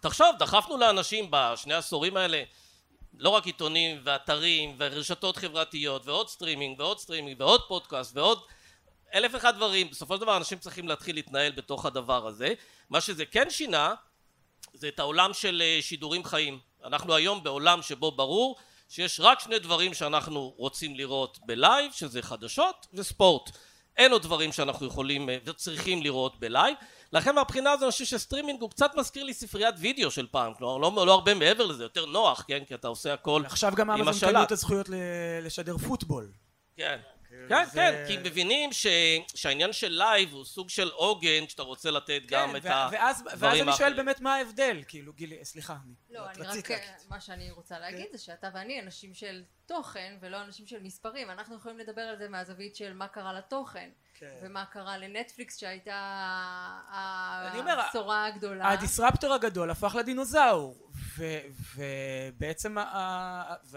תחשוב, 0.00 0.26
דחפנו 0.38 0.76
לאנשים 0.76 1.26
בשני 1.30 1.74
העשורים 1.74 2.16
האלה 2.16 2.42
לא 3.18 3.28
רק 3.28 3.46
עיתונים 3.46 4.00
ואתרים 4.04 4.76
ורשתות 4.78 5.36
חברתיות 5.36 6.06
ועוד 6.06 6.28
סטרימינג 6.28 6.80
ועוד 6.80 6.98
סטרימינג 6.98 7.40
ועוד 7.40 7.60
פודקאסט 7.68 8.16
ועוד 8.16 8.38
אלף 9.14 9.36
אחד 9.36 9.56
דברים. 9.56 9.90
בסופו 9.90 10.14
של 10.14 10.20
דבר 10.20 10.36
אנשים 10.36 10.58
צריכים 10.58 10.88
להתחיל 10.88 11.14
להתנהל 11.14 11.52
בתוך 11.52 11.86
הדבר 11.86 12.26
הזה. 12.26 12.54
מה 12.90 13.00
שזה 13.00 13.24
כן 13.24 13.50
שינה, 13.50 13.94
זה 14.74 14.88
את 14.88 14.98
העולם 14.98 15.34
של 15.34 15.62
אה, 15.64 15.78
שידורים 15.82 16.24
חיים. 16.24 16.58
אנחנו 16.84 17.14
היום 17.14 17.42
בעולם 17.42 17.82
שבו 17.82 18.10
ברור 18.10 18.56
שיש 18.88 19.20
רק 19.20 19.40
שני 19.40 19.58
דברים 19.58 19.94
שאנחנו 19.94 20.54
רוצים 20.56 20.96
לראות 20.96 21.38
ב 21.46 21.56
live 21.56 21.92
שזה 21.92 22.22
חדשות 22.22 22.86
וספורט. 22.94 23.50
אין 23.96 24.12
עוד 24.12 24.22
דברים 24.22 24.52
שאנחנו 24.52 24.86
יכולים 24.86 25.30
אה, 25.30 25.38
וצריכים 25.44 26.02
לראות 26.02 26.40
ב 26.40 26.46
live. 26.46 26.76
לכן 27.12 27.34
מהבחינה 27.34 27.72
הזו 27.72 27.84
אני 27.84 27.92
חושב 27.92 28.04
שסטרימינג 28.04 28.60
הוא 28.60 28.70
קצת 28.70 28.90
מזכיר 28.96 29.24
לי 29.24 29.34
ספריית 29.34 29.74
וידאו 29.78 30.10
של 30.10 30.26
פעם. 30.30 30.54
כלומר 30.54 30.78
לא, 30.78 31.06
לא 31.06 31.12
הרבה 31.12 31.34
מעבר 31.34 31.66
לזה 31.66 31.82
יותר 31.82 32.06
נוח 32.06 32.44
כן? 32.48 32.64
כי 32.64 32.74
אתה 32.74 32.88
עושה 32.88 33.14
הכל 33.14 33.42
עכשיו 33.46 33.72
גם 33.76 33.90
אמזון 33.90 34.30
קנו 34.30 34.42
את 34.42 34.52
הזכויות 34.52 34.86
לשדר 35.42 35.78
פוטבול. 35.78 36.32
כן 36.76 36.98
כן, 37.48 37.64
זה- 37.64 37.72
כן, 37.74 38.04
כי 38.08 38.16
מבינים 38.16 38.72
ש... 38.72 38.86
שהעניין 39.34 39.72
של 39.72 39.88
live 39.92 40.32
הוא 40.32 40.44
סוג 40.44 40.70
של 40.70 40.88
עוגן 40.90 41.48
שאתה 41.48 41.62
רוצה 41.62 41.90
לתת 41.90 42.22
גם 42.26 42.50
כן, 42.50 42.56
את 42.56 42.64
וה- 42.64 42.88
ואז, 42.92 43.24
ואז 43.38 43.60
אני 43.60 43.72
שואל. 43.78 43.92
באמת 43.94 44.20
מה 44.20 44.34
ההבדל, 44.34 44.82
כאילו, 44.88 45.12
גילי, 45.12 45.44
סליחה, 45.44 45.76
אני 45.84 45.94
לא, 46.10 46.30
אני 46.30 46.40
רק, 46.42 46.70
להגיד. 46.70 46.78
מה 47.08 47.20
שאני 47.20 47.50
רוצה 47.50 47.78
להגיד 47.78 48.06
זה 48.12 48.18
שאתה 48.18 48.48
ואני 48.54 48.80
אנשים 48.80 49.14
של 49.14 49.42
תוכן 49.66 50.16
ולא 50.20 50.42
אנשים 50.42 50.66
של 50.66 50.82
מספרים. 50.82 51.30
אנחנו 51.30 51.56
יכולים 51.56 51.78
לדבר 51.78 52.02
על 52.02 52.18
זה 52.18 52.28
מהזווית 52.28 52.76
של 52.76 52.92
מה 52.92 53.08
קרה 53.08 53.32
לתוכן. 53.32 53.90
כן. 54.22 54.46
ומה 54.46 54.64
קרה 54.64 54.98
לנטפליקס 54.98 55.58
שהייתה 55.58 55.94
הבשורה 56.92 58.26
הגדולה. 58.26 58.70
הדיסרפטור 58.70 59.34
הגדול 59.34 59.70
הפך 59.70 59.94
לדינוזאור, 59.98 60.76
ו- 61.18 61.40
ובעצם, 61.76 62.78
ה- 62.78 63.54
ו- 63.70 63.76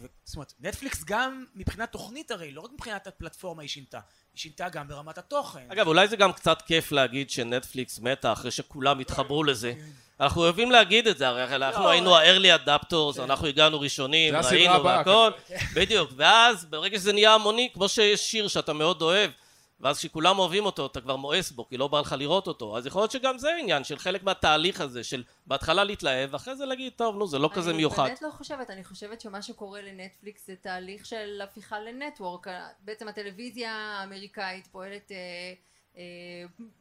ו- 0.00 0.06
זאת 0.24 0.36
אומרת, 0.36 0.52
נטפליקס 0.60 1.04
גם 1.04 1.44
מבחינת 1.54 1.92
תוכנית 1.92 2.30
הרי, 2.30 2.52
לא 2.52 2.60
רק 2.60 2.70
מבחינת 2.72 3.06
הפלטפורמה 3.06 3.62
היא 3.62 3.68
שינתה, 3.68 4.00
היא 4.32 4.40
שינתה 4.40 4.68
גם 4.68 4.88
ברמת 4.88 5.18
התוכן. 5.18 5.66
אגב, 5.68 5.86
אולי 5.86 6.08
זה 6.08 6.16
גם 6.16 6.32
קצת 6.32 6.62
כיף 6.62 6.92
להגיד 6.92 7.30
שנטפליקס 7.30 7.98
מתה 7.98 8.32
אחרי 8.32 8.50
שכולם 8.50 8.98
התחברו 8.98 9.44
לזה. 9.44 9.72
אנחנו 10.20 10.42
אוהבים 10.42 10.70
להגיד 10.70 11.06
את 11.06 11.18
זה, 11.18 11.28
הרי 11.28 11.56
אנחנו 11.56 11.84
לא, 11.84 11.90
היינו 11.90 12.16
ה-early 12.16 12.66
adapters, 12.66 13.22
אנחנו 13.22 13.46
הגענו 13.46 13.80
ראשונים, 13.80 14.34
ראינו 14.36 14.84
והכל, 14.84 15.30
בדיוק, 15.74 16.10
ואז 16.16 16.64
ברגע 16.64 16.98
שזה 16.98 17.12
נהיה 17.12 17.34
המוני, 17.34 17.70
כמו 17.74 17.88
שיש 17.88 18.30
שיר 18.30 18.48
שאתה 18.48 18.72
מאוד 18.72 19.02
אוהב, 19.02 19.30
ואז 19.82 19.98
כשכולם 19.98 20.38
אוהבים 20.38 20.64
אותו, 20.64 20.86
אתה 20.86 21.00
כבר 21.00 21.16
מואס 21.16 21.50
בו, 21.50 21.68
כי 21.68 21.76
לא 21.76 21.88
בא 21.88 22.00
לך 22.00 22.14
לראות 22.18 22.46
אותו, 22.46 22.76
אז 22.78 22.86
יכול 22.86 23.02
להיות 23.02 23.10
שגם 23.10 23.38
זה 23.38 23.50
עניין 23.60 23.84
של 23.84 23.98
חלק 23.98 24.22
מהתהליך 24.22 24.80
הזה, 24.80 25.04
של 25.04 25.24
בהתחלה 25.46 25.84
להתלהב, 25.84 26.32
ואחרי 26.32 26.56
זה 26.56 26.66
להגיד, 26.66 26.92
טוב, 26.96 27.16
נו, 27.16 27.26
זה 27.26 27.38
לא 27.38 27.50
כזה 27.54 27.72
מיוחד. 27.72 28.02
אני 28.02 28.08
באמת 28.08 28.22
לא 28.22 28.30
חושבת, 28.30 28.70
אני 28.70 28.84
חושבת 28.84 29.20
שמה 29.20 29.42
שקורה 29.42 29.82
לנטפליקס 29.82 30.46
זה 30.46 30.54
תהליך 30.56 31.06
של 31.06 31.40
הפיכה 31.44 31.80
לנטוורק. 31.80 32.46
בעצם 32.80 33.08
הטלוויזיה 33.08 33.72
האמריקאית 33.72 34.66
פועלת, 34.66 35.12
אה, 35.12 35.16
אה, 35.96 36.02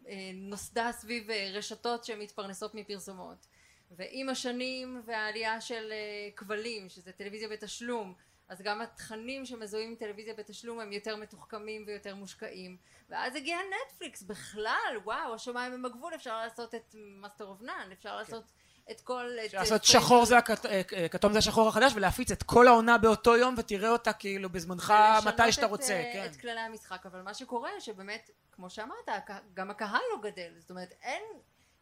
אה, 0.07 0.31
נוסדה 0.33 0.91
סביב 0.91 1.29
אה, 1.29 1.51
רשתות 1.53 2.05
שמתפרנסות 2.05 2.75
מפרסומות. 2.75 3.47
ועם 3.91 4.29
השנים 4.29 5.01
והעלייה 5.05 5.61
של 5.61 5.91
אה, 5.91 6.29
כבלים, 6.35 6.89
שזה 6.89 7.11
טלוויזיה 7.11 7.49
בתשלום, 7.49 8.13
אז 8.51 8.61
גם 8.61 8.81
התכנים 8.81 9.45
שמזוהים 9.45 9.89
עם 9.89 9.95
טלוויזיה 9.95 10.33
בתשלום 10.33 10.79
הם 10.79 10.93
יותר 10.93 11.15
מתוחכמים 11.15 11.83
ויותר 11.87 12.15
מושקעים. 12.15 12.77
ואז 13.09 13.35
הגיע 13.35 13.57
נטפליקס 13.85 14.21
בכלל, 14.21 14.97
וואו, 15.03 15.33
השמיים 15.33 15.73
הם 15.73 15.85
הגבול, 15.85 16.15
אפשר 16.15 16.37
לעשות 16.37 16.75
את 16.75 16.95
Master 17.21 17.45
of 17.45 17.61
None, 17.61 17.89
אפשר 17.93 18.17
לעשות 18.17 18.43
את 18.91 19.01
כל... 19.01 19.37
אפשר 19.45 19.57
לעשות 19.57 19.83
שחור 19.83 20.25
זה 20.25 20.37
הכת- 20.37 20.65
אה, 20.65 20.81
אה, 21.23 21.31
זה 21.31 21.37
השחור 21.37 21.67
החדש 21.67 21.91
ולהפיץ 21.95 22.31
את 22.31 22.43
כל 22.43 22.67
העונה 22.67 22.97
באותו 22.97 23.37
יום 23.37 23.55
ותראה 23.57 23.89
אותה 23.89 24.13
כאילו 24.13 24.49
בזמנך 24.49 24.93
מתי 25.25 25.51
שאתה 25.51 25.65
את, 25.65 25.71
רוצה, 25.71 25.93
אה, 25.93 26.09
כן. 26.13 26.25
את 26.25 26.35
כללי 26.35 26.59
המשחק, 26.59 27.05
אבל 27.05 27.21
מה 27.21 27.33
שקורה 27.33 27.71
שבאמת, 27.79 28.29
כמו 28.51 28.69
שאמרת, 28.69 29.09
גם 29.53 29.71
הקהל 29.71 30.01
לא 30.15 30.21
גדל, 30.21 30.51
זאת 30.59 30.69
אומרת 30.69 30.93
אין, 31.01 31.23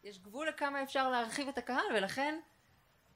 יש 0.03 0.20
גבול 0.20 0.47
לכמה 0.47 0.84
אפשר 0.84 1.09
להרחיב 1.09 1.47
את 1.47 1.57
הקהל 1.57 1.86
ולכן 1.95 2.39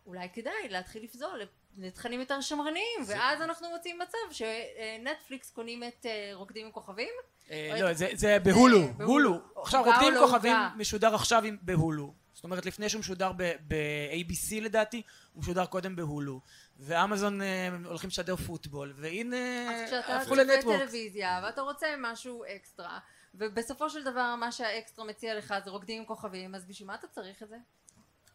אולי 0.06 0.28
כדאי 0.34 0.70
להתחיל 0.70 1.04
לפזול 1.04 1.41
לתכנים 1.78 2.20
יותר 2.20 2.41
שמרניים 2.41 2.99
ואז 3.08 3.41
אנחנו 3.41 3.70
מוצאים 3.70 3.99
מצב 3.99 4.18
שנטפליקס 4.32 5.51
קונים 5.51 5.84
את 5.84 6.06
אה, 6.06 6.32
רוקדים 6.34 6.66
עם 6.66 6.72
כוכבים 6.72 7.10
אה, 7.51 7.78
לא, 7.82 7.91
את- 7.91 7.97
זה- 7.97 8.10
זה 8.14 8.38
בהולו, 8.43 8.80
בהולו. 8.97 9.30
הולו. 9.30 9.62
עכשיו 9.62 9.84
רוקדים 9.84 10.14
לא 10.14 10.20
כוכבים 10.28 10.54
עוגה? 10.56 10.70
משודר 10.78 11.16
עכשיו 11.16 11.43
עם- 11.45 11.58
בהולו. 11.62 12.14
זאת 12.34 12.43
אומרת 12.43 12.66
לפני 12.66 12.89
שהוא 12.89 12.99
משודר 12.99 13.32
ב-ABC 13.68 14.62
לדעתי, 14.62 15.01
הוא 15.34 15.41
משודר 15.43 15.66
קודם 15.66 15.95
בהולו. 15.95 16.41
ואמזון 16.80 17.41
אה, 17.41 17.70
הולכים 17.86 18.08
לשדר 18.08 18.36
פוטבול, 18.36 18.93
והנה 18.95 19.38
אז 19.72 19.88
כשאתה 19.88 20.18
הפכו 20.18 20.36
צופה. 20.36 20.78
טלוויזיה 20.78 21.41
ואתה 21.43 21.62
רוצה 21.62 21.88
משהו 21.99 22.43
אקסטרה 22.56 22.99
ובסופו 23.36 23.89
של 23.89 24.04
דבר 24.04 24.36
מה 24.36 24.51
שהאקסטרה 24.51 25.06
מציע 25.06 25.36
לך 25.36 25.54
זה 25.66 25.70
רוקדים 25.70 25.99
עם 25.99 26.06
כוכבים 26.06 26.56
אז 26.56 26.66
בשביל 26.66 26.88
מה 26.88 26.95
אתה 26.95 27.08
צריך 27.08 27.43
את 27.43 27.49
זה? 27.49 27.56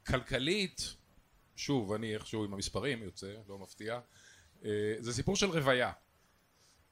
כלכלית, 0.06 0.80
שוב, 1.58 1.92
אני 1.92 2.14
איכשהו 2.14 2.44
עם 2.44 2.54
המספרים 2.54 3.02
יוצא, 3.02 3.34
לא 3.48 3.58
מפתיע, 3.58 4.00
אה, 4.64 4.94
זה 4.98 5.12
סיפור 5.12 5.36
של 5.36 5.46
רוויה. 5.46 5.92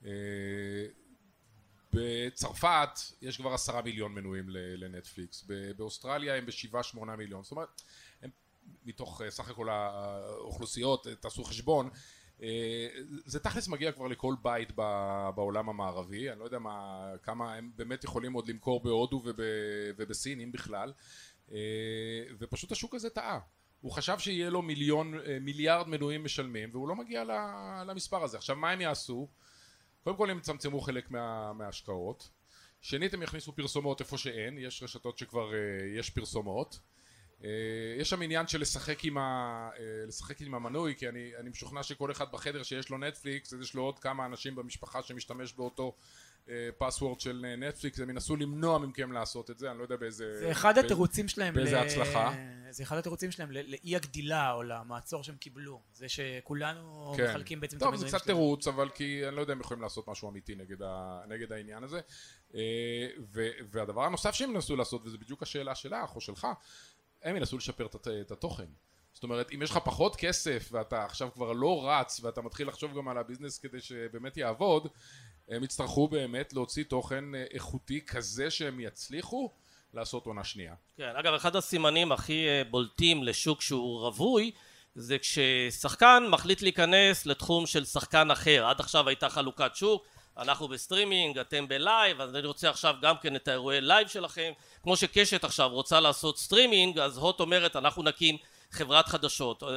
אה, 0.04 0.10
בצרפת 1.92 2.88
יש 3.22 3.36
כבר 3.36 3.54
עשרה 3.54 3.82
מיליון 3.82 4.12
מנויים 4.12 4.48
לנטפליקס, 4.50 5.46
באוסטרליה 5.76 6.36
הם 6.36 6.46
בשבעה 6.46 6.82
שמונה 6.82 7.16
מיליון, 7.16 7.42
זאת 7.42 7.50
אומרת, 7.50 7.82
הם 8.22 8.30
מתוך 8.84 9.22
אה, 9.22 9.30
סך 9.30 9.48
הכל 9.48 9.68
האוכלוסיות, 9.68 11.06
תעשו 11.20 11.44
חשבון, 11.44 11.90
אה, 12.42 12.88
זה 13.24 13.40
תכלס 13.40 13.68
מגיע 13.68 13.92
כבר 13.92 14.06
לכל 14.06 14.34
בית 14.42 14.72
בעולם 15.34 15.68
המערבי, 15.68 16.30
אני 16.30 16.38
לא 16.38 16.44
יודע 16.44 16.58
מה, 16.58 17.08
כמה 17.22 17.54
הם 17.54 17.70
באמת 17.76 18.04
יכולים 18.04 18.32
עוד 18.32 18.48
למכור 18.48 18.82
בהודו 18.82 19.22
וב, 19.24 19.40
ובסין, 19.96 20.40
אם 20.40 20.52
בכלל, 20.52 20.92
אה, 21.52 21.58
ופשוט 22.38 22.72
השוק 22.72 22.94
הזה 22.94 23.10
טעה. 23.10 23.38
הוא 23.80 23.92
חשב 23.92 24.18
שיהיה 24.18 24.50
לו 24.50 24.62
מיליון, 24.62 25.14
אה, 25.14 25.38
מיליארד 25.40 25.88
מנויים 25.88 26.24
משלמים, 26.24 26.68
והוא 26.72 26.88
לא 26.88 26.96
מגיע 26.96 27.24
למספר 27.86 28.24
הזה. 28.24 28.36
עכשיו, 28.36 28.56
מה 28.56 28.70
הם 28.70 28.80
יעשו? 28.80 29.28
קודם 30.04 30.16
כל 30.16 30.30
הם 30.30 30.38
יצמצמו 30.38 30.80
חלק 30.80 31.10
מה, 31.10 31.52
מההשקעות. 31.52 32.28
שנית, 32.80 33.14
הם 33.14 33.22
יכניסו 33.22 33.52
פרסומות 33.52 34.00
איפה 34.00 34.18
שאין, 34.18 34.58
יש 34.58 34.82
רשתות 34.82 35.18
שכבר 35.18 35.54
אה, 35.54 35.58
יש 35.98 36.10
פרסומות. 36.10 36.78
אה, 37.44 37.50
יש 37.98 38.10
שם 38.10 38.22
עניין 38.22 38.46
של 38.46 38.60
לשחק 38.60 39.04
עם, 39.04 39.18
ה, 39.18 39.70
לשחק 40.06 40.40
עם 40.40 40.54
המנוי, 40.54 40.94
כי 40.98 41.08
אני, 41.08 41.30
אני 41.40 41.50
משוכנע 41.50 41.82
שכל 41.82 42.10
אחד 42.10 42.32
בחדר 42.32 42.62
שיש 42.62 42.90
לו 42.90 42.98
נטפליקס, 42.98 43.54
יש 43.62 43.74
לו 43.74 43.82
עוד 43.82 43.98
כמה 43.98 44.26
אנשים 44.26 44.54
במשפחה 44.54 45.02
שמשתמש 45.02 45.52
באותו 45.52 45.96
פסוורד 46.78 47.20
של 47.20 47.44
נטפליקס, 47.58 48.00
הם 48.00 48.10
ינסו 48.10 48.36
למנוע 48.36 48.78
מכם 48.78 49.12
לעשות 49.12 49.50
את 49.50 49.58
זה, 49.58 49.70
אני 49.70 49.78
לא 49.78 49.82
יודע 49.82 49.96
באיזה... 49.96 50.38
זה 50.38 50.50
אחד 50.50 50.78
התירוצים 50.78 51.28
שלהם. 51.28 51.54
באיזה 51.54 51.76
ל- 51.76 51.78
הצלחה. 51.78 52.34
זה 52.70 52.82
אחד 52.82 52.96
התירוצים 52.96 53.30
שלהם 53.30 53.50
לאי 53.50 53.96
הגדילה 53.96 54.52
או 54.52 54.62
למעצור 54.62 55.22
שהם 55.22 55.36
קיבלו. 55.36 55.80
זה 55.92 56.08
שכולנו 56.08 57.14
כן. 57.16 57.30
מחלקים 57.30 57.60
בעצם 57.60 57.76
את 57.76 57.82
טוב, 57.82 57.96
זה 57.96 58.06
קצת 58.06 58.18
שלהם. 58.18 58.26
תירוץ, 58.36 58.68
אבל 58.68 58.88
כי 58.88 59.28
אני 59.28 59.36
לא 59.36 59.40
יודע 59.40 59.52
אם 59.52 59.60
יכולים 59.60 59.82
לעשות 59.82 60.08
משהו 60.08 60.30
אמיתי 60.30 60.54
נגד, 60.54 60.82
ה, 60.82 61.20
נגד 61.28 61.52
העניין 61.52 61.84
הזה. 61.84 62.00
אה, 62.54 62.60
ו, 63.32 63.48
והדבר 63.70 64.04
הנוסף 64.04 64.34
שהם 64.34 64.50
ינסו 64.50 64.76
לעשות, 64.76 65.02
וזה 65.04 65.18
בדיוק 65.18 65.42
השאלה 65.42 65.74
שלך 65.74 66.14
או 66.16 66.20
שלך, 66.20 66.46
הם 67.22 67.36
ינסו 67.36 67.56
לשפר 67.56 67.86
את 68.20 68.30
התוכן. 68.30 68.66
זאת 69.12 69.22
אומרת, 69.22 69.50
אם 69.54 69.62
יש 69.62 69.70
לך 69.70 69.78
פחות 69.84 70.16
כסף 70.16 70.68
ואתה 70.72 71.04
עכשיו 71.04 71.28
כבר 71.34 71.52
לא 71.52 71.88
רץ 71.88 72.20
ואתה 72.24 72.42
מתחיל 72.42 72.68
לחשוב 72.68 72.96
גם 72.96 73.08
על 73.08 73.18
הביזנס 73.18 73.58
כדי 73.58 73.80
שבאמת 73.80 74.36
יעבוד, 74.36 74.88
הם 75.48 75.64
יצטרכו 75.64 76.08
באמת 76.08 76.52
להוציא 76.52 76.84
תוכן 76.84 77.34
אה, 77.34 77.44
איכותי 77.54 78.00
כזה 78.06 78.50
שהם 78.50 78.80
יצליחו 78.80 79.50
לעשות 79.94 80.26
עונה 80.26 80.44
שנייה. 80.44 80.74
כן, 80.96 81.12
אגב, 81.16 81.34
אחד 81.34 81.56
הסימנים 81.56 82.12
הכי 82.12 82.46
אה, 82.46 82.62
בולטים 82.70 83.22
לשוק 83.22 83.60
שהוא 83.60 84.00
רווי, 84.00 84.50
זה 84.94 85.18
כששחקן 85.18 86.26
מחליט 86.30 86.62
להיכנס 86.62 87.26
לתחום 87.26 87.66
של 87.66 87.84
שחקן 87.84 88.30
אחר. 88.30 88.66
עד 88.66 88.80
עכשיו 88.80 89.08
הייתה 89.08 89.28
חלוקת 89.28 89.70
שוק, 89.74 90.06
אנחנו 90.38 90.68
בסטרימינג, 90.68 91.38
אתם 91.38 91.68
בלייב, 91.68 92.20
אז 92.20 92.36
אני 92.36 92.46
רוצה 92.46 92.70
עכשיו 92.70 92.94
גם 93.02 93.14
כן 93.22 93.36
את 93.36 93.48
האירועי 93.48 93.80
לייב 93.80 94.08
שלכם. 94.08 94.52
כמו 94.82 94.96
שקשת 94.96 95.44
עכשיו 95.44 95.68
רוצה 95.68 96.00
לעשות 96.00 96.38
סטרימינג, 96.38 96.98
אז 96.98 97.18
הוט 97.18 97.40
אומרת, 97.40 97.76
אנחנו 97.76 98.02
נקים 98.02 98.36
חברת 98.70 99.08
חדשות. 99.08 99.62
אה, 99.62 99.68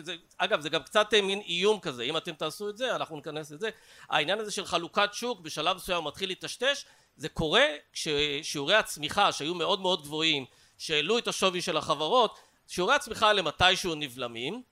זה, 0.00 0.16
אגב, 0.38 0.60
זה 0.60 0.68
גם 0.68 0.82
קצת 0.82 1.14
אה, 1.14 1.22
מין 1.22 1.40
איום 1.40 1.80
כזה, 1.80 2.02
אם 2.02 2.16
אתם 2.16 2.32
תעשו 2.32 2.68
את 2.68 2.76
זה, 2.76 2.96
אנחנו 2.96 3.16
ניכנס 3.16 3.50
לזה. 3.50 3.70
העניין 4.10 4.38
הזה 4.38 4.50
של 4.50 4.64
חלוקת 4.64 5.08
שוק, 5.12 5.40
בשלב 5.40 5.76
מסוים 5.76 6.02
הוא 6.02 6.08
מתחיל 6.08 6.28
להיטשטש, 6.28 6.84
זה 7.16 7.28
קורה 7.28 7.64
כששיעורי 7.92 8.74
הצמיחה 8.74 9.32
שהיו 9.32 9.54
מאוד 9.54 9.80
מאוד 9.80 10.02
גבוהים, 10.02 10.44
שהעלו 10.78 11.18
את 11.18 11.28
השווי 11.28 11.62
של 11.62 11.76
החברות, 11.76 12.38
שיעורי 12.68 12.94
הצמיחה 12.94 13.28
האלה 13.28 13.42
מתישהו 13.42 13.94
נבלמים, 13.94 14.62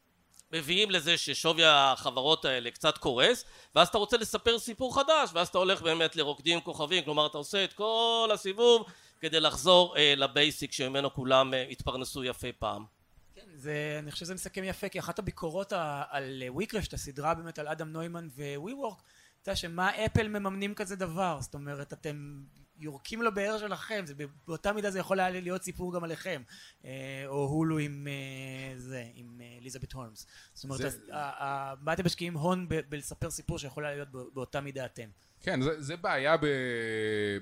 מביאים 0.53 0.91
לזה 0.91 1.19
ששווי 1.19 1.65
החברות 1.67 2.45
האלה 2.45 2.71
קצת 2.71 2.99
קורס, 2.99 3.45
ואז 3.75 3.89
אתה 3.89 3.99
רוצה 3.99 4.17
לספר 4.17 4.59
סיפור 4.59 4.95
חדש, 4.95 5.31
ואז 5.33 5.49
אתה 5.49 5.59
הולך 5.59 5.83
באמת 5.83 6.17
לרוקדים 6.17 6.61
כוכבים, 6.61 7.05
כלומר 7.05 7.27
אתה 7.27 7.39
עושה 7.39 7.65
את 7.65 7.73
כל 7.73 8.31
הסיבוב 8.35 8.87
כדי 9.21 9.41
לחזור 9.41 9.97
אה, 9.97 10.15
לבייסיק 10.17 10.73
שממנו 10.73 11.15
כולם 11.15 11.55
אה, 11.55 11.63
התפרנסו 11.71 12.25
יפה 12.25 12.49
פעם. 12.59 13.00
זה, 13.61 13.97
אני 13.99 14.11
חושב 14.11 14.25
שזה 14.25 14.35
מסכם 14.35 14.65
יפה, 14.65 14.89
כי 14.89 14.99
אחת 14.99 15.19
הביקורות 15.19 15.73
על 16.11 16.43
וויקרשט, 16.49 16.95
הסדרה 16.95 17.35
באמת 17.35 17.59
על 17.59 17.69
אדם 17.69 17.93
נוימן 17.93 18.29
וווי 18.37 18.73
וורק, 18.73 19.03
הייתה 19.41 19.57
שמה 19.57 20.05
אפל 20.07 20.29
מממנים 20.29 20.75
כזה 20.75 20.97
דבר, 20.97 21.39
זאת 21.41 21.55
אומרת, 21.55 21.93
אתם 21.93 22.41
יורקים 22.79 23.23
לבאר 23.23 23.59
שלכם, 23.59 24.03
זה 24.07 24.15
באותה 24.47 24.73
מידה 24.73 24.91
זה 24.91 24.99
יכול 24.99 25.21
היה 25.21 25.31
להיות 25.41 25.63
סיפור 25.63 25.95
גם 25.95 26.05
עליכם, 26.05 26.43
אה, 26.85 26.91
או 27.27 27.45
הולו 27.47 27.79
עם 27.79 28.07
אה, 28.11 28.79
זה, 28.79 29.05
עם 29.15 29.41
אה, 29.41 29.59
אליזבת 29.61 29.93
הולמס. 29.93 30.27
זאת 30.55 30.65
אומרת, 30.65 30.79
זה- 30.79 30.87
אז, 30.87 30.99
ה- 31.11 31.45
ה- 31.45 31.75
מה 31.81 31.93
אתם 31.93 32.05
משקיעים 32.07 32.35
הון 32.35 32.69
ב- 32.69 32.81
בלספר 32.89 33.31
סיפור 33.31 33.59
שיכול 33.59 33.85
היה 33.85 33.95
להיות 33.95 34.09
בא- 34.13 34.21
באותה 34.35 34.61
מידה 34.61 34.85
אתם. 34.85 35.09
כן, 35.43 35.61
זה, 35.63 35.81
זה 35.83 35.97
בעיה 35.97 36.37
ב, 36.37 36.47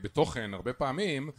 בתוכן 0.03 0.55
הרבה 0.55 0.73
פעמים, 0.73 1.29
אה, 1.29 1.33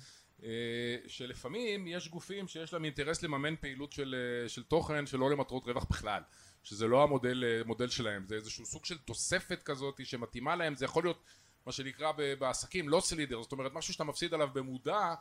שלפעמים 1.07 1.87
יש 1.87 2.09
גופים 2.09 2.47
שיש 2.47 2.73
להם 2.73 2.85
אינטרס 2.85 3.23
לממן 3.23 3.55
פעילות 3.55 3.91
של, 3.91 4.15
אה, 4.43 4.49
של 4.49 4.63
תוכן 4.63 5.05
שלא 5.05 5.31
למטרות 5.31 5.65
רווח 5.65 5.85
בכלל, 5.89 6.21
שזה 6.63 6.87
לא 6.87 7.03
המודל 7.03 7.43
אה, 7.81 7.89
שלהם, 7.89 8.25
זה 8.27 8.35
איזשהו 8.35 8.65
סוג 8.65 8.85
של 8.85 8.97
תוספת 8.97 9.63
כזאת 9.63 10.05
שמתאימה 10.05 10.55
להם, 10.55 10.75
זה 10.75 10.85
יכול 10.85 11.03
להיות 11.03 11.23
מה 11.65 11.71
שנקרא 11.71 12.11
בעסקים, 12.39 12.89
לא 12.89 12.99
סלידר, 12.99 13.41
זאת 13.41 13.51
אומרת 13.51 13.73
משהו 13.73 13.93
שאתה 13.93 14.03
מפסיד 14.03 14.33
עליו 14.33 14.49
במודע 14.53 15.13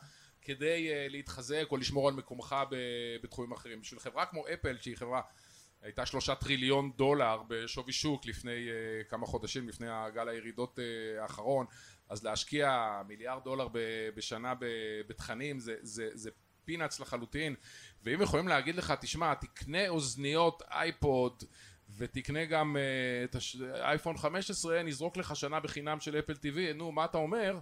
כדי 0.42 1.08
להתחזק 1.08 1.64
או 1.70 1.76
לשמור 1.76 2.08
על 2.08 2.14
מקומך 2.14 2.56
בתחומים 3.22 3.52
אחרים. 3.52 3.80
בשביל 3.80 4.00
חברה 4.00 4.26
כמו 4.26 4.44
אפל, 4.54 4.76
שהיא 4.80 4.96
חברה, 4.96 5.20
הייתה 5.82 6.06
שלושה 6.06 6.34
טריליון 6.34 6.92
דולר 6.96 7.42
בשווי 7.48 7.92
שוק 7.92 8.26
לפני 8.26 8.68
כמה 9.08 9.26
חודשים, 9.26 9.68
לפני 9.68 9.86
הגל 9.90 10.28
הירידות 10.28 10.78
האחרון, 11.20 11.66
אז 12.08 12.24
להשקיע 12.24 13.00
מיליארד 13.08 13.44
דולר 13.44 13.68
בשנה 14.14 14.54
בתכנים 15.08 15.60
זה, 15.60 15.74
זה, 15.82 16.08
זה 16.14 16.30
פינאץ 16.64 17.00
לחלוטין, 17.00 17.54
ואם 18.02 18.22
יכולים 18.22 18.48
להגיד 18.48 18.76
לך, 18.76 18.94
תשמע, 19.00 19.34
תקנה 19.34 19.88
אוזניות 19.88 20.62
אייפוד 20.70 21.44
ותקנה 21.96 22.44
גם 22.44 22.76
uh, 22.76 23.36
את 23.36 23.36
אייפון 23.80 24.16
15, 24.16 24.82
נזרוק 24.82 25.16
לך 25.16 25.36
שנה 25.36 25.60
בחינם 25.60 26.00
של 26.00 26.18
אפל 26.18 26.32
TV, 26.32 26.74
נו, 26.74 26.92
מה 26.92 27.04
אתה 27.04 27.18
אומר? 27.18 27.58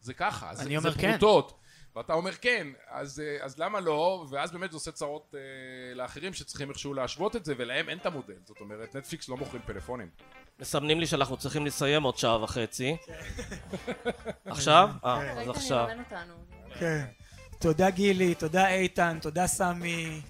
זה 0.00 0.14
ככה, 0.14 0.54
זה, 0.54 0.80
זה 0.80 0.88
כן. 0.98 1.10
פרוטות. 1.18 1.60
ואתה 1.96 2.12
אומר 2.12 2.32
כן, 2.32 2.66
אז, 2.88 3.20
אה, 3.20 3.44
אז 3.44 3.58
למה 3.58 3.80
לא? 3.80 4.26
ואז 4.30 4.52
באמת 4.52 4.70
זה 4.70 4.76
עושה 4.76 4.92
צרות 4.92 5.34
אה, 5.34 5.94
לאחרים 5.94 6.34
שצריכים 6.34 6.68
איכשהו 6.70 6.94
להשוות 6.94 7.36
את 7.36 7.44
זה, 7.44 7.54
ולהם 7.58 7.88
אין 7.88 7.98
את 7.98 8.06
המודל. 8.06 8.34
זאת 8.44 8.60
אומרת, 8.60 8.96
נטפליקס 8.96 9.28
לא 9.28 9.36
מוכרים 9.36 9.62
פלאפונים. 9.66 10.08
מסמנים 10.60 11.00
לי 11.00 11.06
שאנחנו 11.06 11.36
צריכים 11.36 11.66
לסיים 11.66 12.02
עוד 12.02 12.18
שעה 12.18 12.42
וחצי. 12.42 12.96
עכשיו? 14.46 14.90
אה, 15.04 15.30
אז 15.30 15.36
ראית 15.36 15.48
עכשיו. 15.48 15.86
כן. 16.78 17.04
תודה 17.58 17.90
גילי, 17.90 18.34
תודה 18.34 18.68
איתן, 18.68 19.18
תודה 19.22 19.46
סמי. 19.46 20.20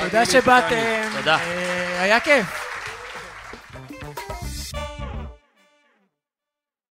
תודה 0.00 0.26
שבאתם. 0.26 1.10
תודה. 1.18 1.36
אה, 1.36 2.02
היה 2.02 2.20
כיף. 2.20 2.79